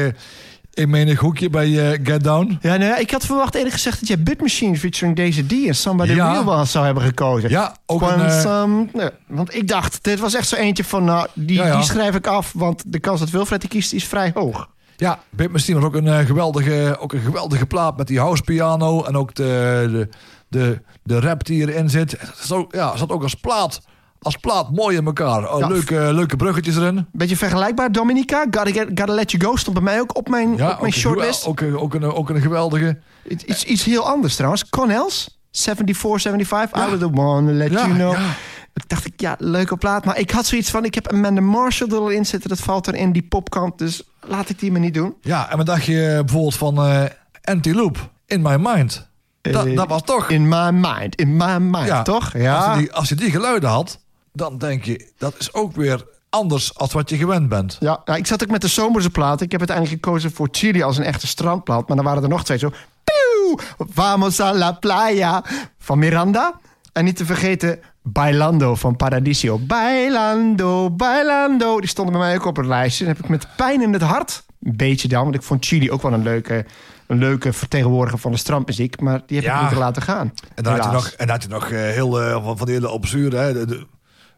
in 0.73 0.89
menig 0.89 1.19
hoekje 1.19 1.49
bij 1.49 1.99
Get 2.03 2.23
Down. 2.23 2.57
Ja, 2.61 2.69
nou 2.77 2.83
ja, 2.83 2.97
ik 2.97 3.11
had 3.11 3.25
verwacht 3.25 3.55
eerlijk 3.55 3.73
gezegd 3.73 3.99
dat 3.99 4.07
jij 4.07 4.23
Bit 4.23 4.41
Machine 4.41 4.77
featuring 4.77 5.15
Daisy 5.17 5.45
D 5.47 5.51
en 5.67 5.75
Somebody 5.75 6.13
Ja. 6.13 6.31
Real 6.31 6.43
was 6.43 6.71
zou 6.71 6.85
hebben 6.85 7.03
gekozen. 7.03 7.49
Ja, 7.49 7.75
ook 7.85 8.03
Gewoon 8.03 8.19
een, 8.19 8.89
nee, 8.93 9.09
want 9.27 9.55
ik 9.55 9.67
dacht, 9.67 10.03
dit 10.03 10.19
was 10.19 10.33
echt 10.33 10.47
zo 10.47 10.55
eentje 10.55 10.83
van, 10.83 11.03
nou, 11.03 11.27
die, 11.33 11.57
Ja, 11.57 11.65
ja. 11.67 11.75
die 11.75 11.85
schrijf 11.85 12.15
ik 12.15 12.27
af, 12.27 12.51
want 12.55 12.83
de 12.87 12.99
kans 12.99 13.19
dat 13.19 13.29
Wilfred 13.29 13.61
die 13.61 13.69
kiest 13.69 13.93
is 13.93 14.05
vrij 14.05 14.31
hoog. 14.33 14.67
Ja, 14.97 15.19
Bit 15.29 15.51
Machine 15.51 15.79
was 15.79 15.87
ook 15.87 15.95
een, 15.95 16.25
geweldige, 16.25 16.97
ook 16.99 17.13
een 17.13 17.19
geweldige 17.21 17.65
plaat 17.65 17.97
met 17.97 18.07
die 18.07 18.19
house 18.19 18.43
piano 18.43 19.03
en 19.03 19.15
ook 19.17 19.33
de, 19.35 19.87
de, 19.91 20.09
de, 20.55 20.81
de 21.03 21.19
rap 21.19 21.45
die 21.45 21.61
erin 21.67 21.89
zit. 21.89 22.17
Ook, 22.51 22.73
ja, 22.73 22.97
zat 22.97 23.09
ook 23.09 23.21
als 23.23 23.33
plaat, 23.35 23.81
als 24.21 24.35
plaat 24.37 24.71
mooi 24.71 24.97
in 24.97 25.05
elkaar. 25.05 25.51
Oh, 25.53 25.59
Ja. 25.59 25.67
leuke, 25.67 26.09
leuke 26.13 26.35
bruggetjes 26.35 26.75
erin. 26.75 27.05
Beetje 27.11 27.37
vergelijkbaar, 27.37 27.91
Dominica. 27.91 28.39
Gotta, 28.41 28.71
get, 28.71 28.87
Gotta 28.87 29.13
Let 29.13 29.31
You 29.31 29.43
Go 29.43 29.55
stond 29.55 29.75
bij 29.75 29.83
mij 29.85 29.99
ook 29.99 30.17
op 30.17 30.29
mijn, 30.29 30.55
Ja, 30.55 30.71
op 30.71 30.81
mijn 30.81 30.93
shortlist. 30.93 31.45
ook, 31.45 31.59
een- 31.59 31.77
ook, 31.77 31.93
een, 31.93 32.03
ook 32.03 32.29
een 32.29 32.41
geweldige. 32.41 32.97
Iets, 33.27 33.63
iets 33.63 33.83
heel 33.83 34.07
anders 34.07 34.35
trouwens. 34.35 34.69
Connells, 34.69 35.39
74, 35.51 36.21
75. 36.21 36.87
I 36.87 36.89
was 36.89 36.99
the 36.99 37.19
one 37.21 37.47
to 37.51 37.53
let 37.57 37.71
Ja, 37.71 37.79
you 37.85 37.93
know. 37.93 38.11
ja. 38.13 38.29
Ik 38.73 38.89
dacht, 38.89 39.05
ik, 39.05 39.13
ja, 39.21 39.35
leuke 39.39 39.77
plaat. 39.77 40.05
Maar 40.05 40.19
ik 40.19 40.31
had 40.31 40.45
zoiets 40.45 40.69
van, 40.69 40.85
ik 40.85 40.95
heb 40.95 41.07
Amanda 41.11 41.41
Marshall 41.41 41.89
er 41.89 41.97
al 41.97 42.09
in 42.09 42.25
zitten. 42.25 42.49
Dat 42.49 42.59
valt 42.59 42.87
er 42.87 42.95
in 42.95 43.11
die 43.11 43.23
popkant. 43.23 43.77
Dus 43.77 44.03
laat 44.27 44.49
ik 44.49 44.59
die 44.59 44.71
maar 44.71 44.79
niet 44.81 44.93
doen. 44.93 45.15
Ja, 45.21 45.51
en 45.51 45.57
wat 45.57 45.65
dacht 45.65 45.85
je 45.85 46.21
bijvoorbeeld 46.25 46.55
van 46.55 46.77
eh 46.77 47.03
Anti-Loop, 47.43 48.09
In 48.25 48.41
My 48.41 48.55
Mind? 48.59 49.07
Dat, 49.51 49.65
Eh, 49.65 49.75
dat 49.75 49.87
was 49.87 50.01
toch... 50.01 50.29
In 50.29 50.47
my 50.47 50.69
mind, 50.71 51.15
in 51.15 51.35
my 51.35 51.57
mind, 51.59 51.87
ja, 51.87 52.01
toch? 52.01 52.23
Als 52.33 52.43
Ja. 52.43 52.73
je, 52.73 52.79
die, 52.79 52.93
als 52.93 53.09
je 53.09 53.15
die 53.15 53.31
geluiden 53.31 53.69
had, 53.69 53.99
dan 54.33 54.57
denk 54.57 54.83
je, 54.83 55.11
dat 55.17 55.35
is 55.37 55.53
ook 55.53 55.75
weer 55.75 56.05
anders 56.29 56.77
als 56.77 56.93
wat 56.93 57.09
je 57.09 57.17
gewend 57.17 57.49
bent. 57.49 57.77
Ja, 57.79 58.01
nou, 58.05 58.19
ik 58.19 58.27
zat 58.27 58.43
ook 58.43 58.49
met 58.51 58.61
de 58.61 58.67
zomerse 58.67 59.09
plaat. 59.09 59.41
Ik 59.41 59.51
heb 59.51 59.59
uiteindelijk 59.59 60.03
gekozen 60.03 60.31
voor 60.31 60.47
Chili 60.51 60.83
als 60.83 60.97
een 60.97 61.03
echte 61.03 61.27
strandplaat. 61.27 61.87
Maar 61.87 61.95
dan 61.97 62.05
waren 62.05 62.23
er 62.23 62.29
nog 62.29 62.43
twee 62.43 62.57
zo. 62.57 62.69
Pieuw! 63.03 63.57
Vamos 63.77 64.39
a 64.39 64.53
la 64.53 64.71
playa 64.71 65.43
van 65.79 65.99
Miranda. 65.99 66.53
En 66.93 67.03
niet 67.05 67.15
te 67.15 67.25
vergeten 67.25 67.79
Bailando 68.03 68.75
van 68.75 68.95
Paradiso. 68.95 69.57
Bailando, 69.59 70.89
bailando. 70.89 71.79
Die 71.79 71.89
stonden 71.89 72.13
bij 72.13 72.23
mij 72.23 72.35
ook 72.35 72.45
op 72.45 72.55
het 72.55 72.65
lijstje. 72.65 73.05
Dan 73.05 73.13
heb 73.15 73.23
ik 73.23 73.29
met 73.29 73.47
pijn 73.55 73.81
in 73.81 73.93
het 73.93 74.01
hart, 74.01 74.43
een 74.63 74.77
beetje 74.77 75.07
dan... 75.07 75.23
want 75.23 75.35
ik 75.35 75.43
vond 75.43 75.65
Chili 75.65 75.91
ook 75.91 76.01
wel 76.01 76.13
een 76.13 76.23
leuke, 76.23 76.65
een 77.07 77.17
leuke 77.17 77.53
vertegenwoordiger 77.53 78.19
van 78.19 78.31
de 78.31 78.37
strandmuziek... 78.37 78.99
maar 78.99 79.21
die 79.25 79.37
heb 79.37 79.45
Ja. 79.45 79.55
ik 79.55 79.59
moeten 79.61 79.77
laten 79.79 80.01
gaan. 80.01 80.33
En 80.55 80.63
dan 80.63 80.73
had 80.73 80.83
je 80.83 80.91
nog, 80.91 81.07
en 81.07 81.29
had 81.29 81.43
je 81.43 81.49
nog 81.49 81.69
eh, 81.69 81.79
heel 81.79 82.21
eh, 82.21 82.45
van, 82.55 82.65
die 82.65 82.75
hele 82.75 82.89
obscure... 82.89 83.37
Hè, 83.37 83.53
de- 83.53 83.65
de- 83.65 83.85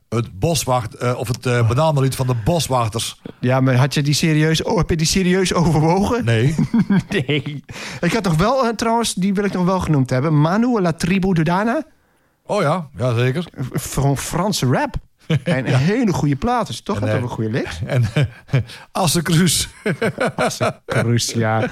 het 0.09 0.39
boswacht, 0.39 0.93
eh, 0.95 1.17
of 1.17 1.27
het 1.27 1.45
uh, 1.45 1.67
bananenlied 1.67 2.15
van 2.15 2.27
de 2.27 2.35
boswachters. 2.43 3.21
Ja, 3.39 3.59
maar 3.61 3.75
had 3.75 3.93
je 3.93 4.01
die 4.01 4.13
serieus, 4.13 4.63
oh, 4.63 4.77
heb 4.77 4.89
je 4.89 4.95
die 4.97 5.07
serieus 5.07 5.53
overwogen? 5.53 6.25
Nee. 6.25 6.55
Nee. 7.09 7.63
Ik 8.01 8.13
had 8.13 8.23
nog 8.23 8.35
wel, 8.35 8.75
trouwens, 8.75 9.13
die 9.13 9.33
wil 9.33 9.43
ik 9.43 9.53
nog 9.53 9.65
wel 9.65 9.79
genoemd 9.79 10.09
hebben. 10.09 10.41
Manu 10.41 10.81
La 10.81 10.93
Tribu 10.93 11.33
de 11.33 11.43
Dana. 11.43 11.83
Oh 12.45 12.61
ja, 12.61 12.87
ja 12.97 13.13
zeker. 13.13 13.47
Gewoon 13.73 14.17
Franse 14.17 14.65
rap. 14.65 14.95
En 15.43 15.67
een 15.67 15.75
hele 15.75 16.13
goede 16.13 16.35
plaat. 16.35 16.67
Dus 16.67 16.81
toch 16.81 16.99
En, 17.01 17.07
had 17.07 17.17
ook 17.17 17.23
een 17.23 17.29
goede 17.29 17.49
licht. 17.51 17.79
En 17.85 18.03
Asse 18.91 19.21
Kruis. 19.21 19.67
Cruz, 20.85 21.33
ja. 21.33 21.69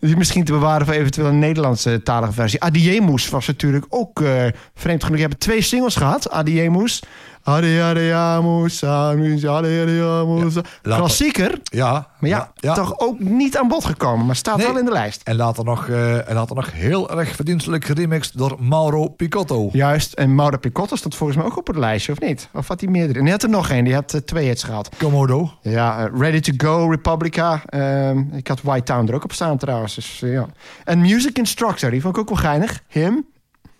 Misschien 0.00 0.44
te 0.44 0.52
bewaren 0.52 0.86
voor 0.86 0.94
eventueel 0.94 1.26
een 1.26 1.38
Nederlandse 1.38 2.02
talige 2.02 2.32
versie. 2.32 2.62
Adiemus 2.62 3.28
was 3.28 3.46
natuurlijk 3.46 3.86
ook 3.88 4.20
eh, 4.20 4.44
vreemd 4.74 5.04
genoeg. 5.04 5.18
Je 5.18 5.26
hebt 5.26 5.40
twee 5.40 5.60
singles 5.60 5.96
gehad. 5.96 6.30
Adiemus. 6.30 7.02
Ade, 7.46 7.82
Adiemus, 7.82 8.84
Amus, 8.84 9.46
Ade, 9.46 9.80
Adiemus. 9.82 10.54
later. 10.54 10.64
Klassieker. 10.82 11.58
Ja. 11.62 12.08
Maar 12.20 12.30
ja, 12.30 12.74
toch 12.74 12.98
ook 12.98 13.18
niet 13.18 13.56
aan 13.58 13.68
bod 13.68 13.84
gekomen. 13.84 14.26
Maar 14.26 14.36
staat 14.36 14.56
Nee. 14.56 14.66
wel 14.66 14.78
in 14.78 14.84
de 14.84 14.90
lijst. 14.92 15.20
En 15.24 15.36
later 15.36 15.64
nog, 15.64 15.88
eh, 15.88 16.28
en 16.28 16.34
later 16.34 16.56
nog 16.56 16.72
heel 16.72 17.10
erg 17.18 17.34
verdienstelijk 17.36 17.84
geremixed 17.84 18.38
door 18.38 18.56
Mauro 18.60 19.08
Picotto. 19.08 19.68
Juist. 19.72 20.12
En 20.12 20.34
Mauro 20.34 20.56
Picotto 20.56 20.96
stond 20.96 21.14
volgens 21.14 21.38
mij 21.38 21.46
ook 21.46 21.56
op 21.56 21.66
het 21.66 21.76
lijstje, 21.76 22.12
of 22.12 22.20
niet? 22.20 22.48
Of 22.52 22.68
had 22.68 22.80
hij 22.80 22.90
meerdere? 22.90 23.14
En 23.18 23.22
hij 23.24 23.32
had 23.32 23.42
er 23.42 23.48
nog 23.48 23.70
één. 23.70 23.84
Die 23.84 23.94
had 23.94 24.14
eh, 24.14 24.20
twee 24.20 24.46
hits 24.46 24.62
gehad. 24.62 24.88
Komodo. 24.98 25.50
Ja, 25.62 25.98
eh, 26.06 26.12
Ready 26.20 26.40
to 26.40 26.52
Go, 26.68 26.88
Republica. 26.90 27.62
Ehm, 27.66 28.18
ik 28.32 28.48
had 28.48 28.62
White 28.62 28.82
Town 28.92 29.08
er 29.08 29.14
ook 29.14 29.24
op 29.24 29.32
staan 29.32 29.58
trouwens. 29.58 29.94
Dus, 29.94 30.18
ja. 30.24 30.46
En 30.84 31.00
Music 31.00 31.38
Instructor, 31.38 31.90
die 31.90 32.00
vond 32.00 32.14
ik 32.14 32.20
ook 32.20 32.28
wel 32.28 32.38
geinig. 32.38 32.82
Him. 32.88 33.26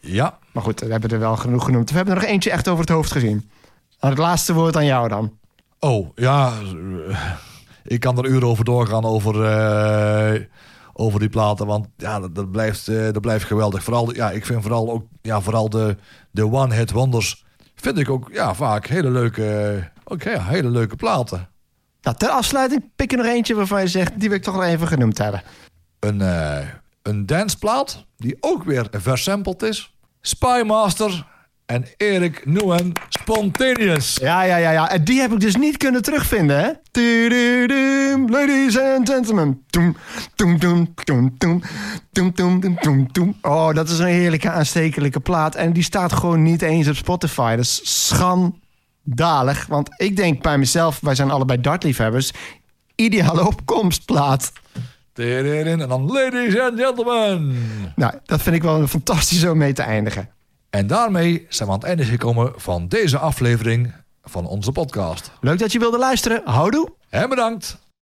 Ja. 0.00 0.38
Maar 0.52 0.62
goed, 0.62 0.80
we 0.80 0.90
hebben 0.90 1.10
er 1.10 1.18
wel 1.18 1.36
genoeg 1.36 1.64
genoemd. 1.64 1.90
We 1.90 1.96
hebben 1.96 2.14
er 2.14 2.20
nog 2.20 2.30
eentje 2.30 2.50
echt 2.50 2.68
over 2.68 2.80
het 2.80 2.92
hoofd 2.92 3.12
gezien. 3.12 3.50
Nou, 4.06 4.18
het 4.18 4.26
laatste 4.26 4.52
woord 4.52 4.76
aan 4.76 4.84
jou 4.84 5.08
dan. 5.08 5.38
Oh, 5.80 6.08
ja. 6.14 6.52
eh, 7.08 7.30
Ik 7.82 8.00
kan 8.00 8.18
er 8.18 8.26
uren 8.26 8.48
over 8.48 8.64
doorgaan 8.64 9.04
over, 9.04 9.44
eh, 9.44 10.42
over 10.92 11.20
die 11.20 11.28
platen. 11.28 11.66
Want 11.66 11.86
ja, 11.96 12.20
dat, 12.20 12.34
dat 12.34 12.50
blijft, 12.50 12.88
eh, 12.88 13.12
dat 13.12 13.20
blijft 13.20 13.44
geweldig. 13.44 13.84
Vooral, 13.84 14.14
ja, 14.14 14.30
ik 14.30 14.46
vind 14.46 14.62
vooral 14.62 14.90
ook 14.90 15.06
ja, 15.22 15.40
vooral 15.40 15.70
de, 15.70 15.96
de 16.30 16.50
one-hit 16.50 16.90
wonders... 16.90 17.44
vind 17.74 17.98
ik 17.98 18.10
ook 18.10 18.28
ja, 18.32 18.54
vaak 18.54 18.86
hele 18.86 19.10
leuke, 19.10 19.90
ook, 20.04 20.22
ja, 20.22 20.42
hele 20.42 20.70
leuke 20.70 20.96
platen. 20.96 21.48
Nou, 22.02 22.16
ter 22.16 22.28
afsluiting 22.28 22.90
pik 22.96 23.12
er 23.12 23.18
nog 23.18 23.26
eentje 23.26 23.54
waarvan 23.54 23.80
je 23.80 23.88
zegt... 23.88 24.20
die 24.20 24.28
wil 24.28 24.38
ik 24.38 24.44
toch 24.44 24.54
nog 24.54 24.64
even 24.64 24.86
genoemd 24.88 25.18
hebben. 25.18 25.42
Een, 25.98 26.20
eh 26.20 26.66
een 27.02 27.26
danceplaat 27.26 28.04
die 28.16 28.36
ook 28.40 28.64
weer 28.64 28.88
versampled 28.90 29.62
is. 29.62 29.94
Spymaster 30.20 31.26
en 31.66 31.84
Erik 31.96 32.46
Noem 32.46 32.92
Spontaneous. 33.08 34.16
Ja, 34.20 34.42
ja, 34.42 34.56
ja, 34.56 34.70
ja. 34.70 34.90
En 34.90 35.04
die 35.04 35.20
heb 35.20 35.32
ik 35.32 35.40
dus 35.40 35.56
niet 35.56 35.76
kunnen 35.76 36.02
terugvinden, 36.02 36.58
hè? 36.58 36.70
Ladies 38.26 38.78
and 38.78 39.08
gentlemen. 39.08 39.64
Oh, 43.42 43.74
dat 43.74 43.88
is 43.88 43.98
een 43.98 44.06
heerlijke 44.06 44.50
aanstekelijke 44.50 45.20
plaat. 45.20 45.54
En 45.54 45.72
die 45.72 45.82
staat 45.82 46.12
gewoon 46.12 46.42
niet 46.42 46.62
eens 46.62 46.88
op 46.88 46.96
Spotify. 46.96 47.56
Dat 47.56 47.64
is 47.64 48.06
schandalig. 48.06 49.66
Want 49.66 49.88
ik 49.96 50.16
denk 50.16 50.42
bij 50.42 50.58
mezelf, 50.58 51.00
wij 51.00 51.14
zijn 51.14 51.30
allebei 51.30 51.60
dartliefhebbers. 51.60 52.32
Ideale 52.94 53.46
opkomstplaat. 53.46 54.52
En 55.14 55.78
dan 55.78 56.12
ladies 56.12 56.58
and 56.58 56.80
gentlemen. 56.80 57.56
Nou, 57.96 58.14
dat 58.24 58.42
vind 58.42 58.56
ik 58.56 58.62
wel 58.62 58.80
een 58.80 58.88
fantastisch 58.88 59.44
om 59.44 59.58
mee 59.58 59.72
te 59.72 59.82
eindigen. 59.82 60.35
En 60.76 60.86
daarmee 60.86 61.46
zijn 61.48 61.68
we 61.68 61.74
aan 61.74 61.80
het 61.80 61.88
einde 61.88 62.04
gekomen 62.04 62.52
van 62.56 62.88
deze 62.88 63.18
aflevering 63.18 63.92
van 64.24 64.46
onze 64.46 64.72
podcast. 64.72 65.30
Leuk 65.40 65.58
dat 65.58 65.72
je 65.72 65.78
wilde 65.78 65.98
luisteren. 65.98 66.42
Houdoe. 66.44 66.88
En 67.08 67.28
bedankt. 67.28 67.78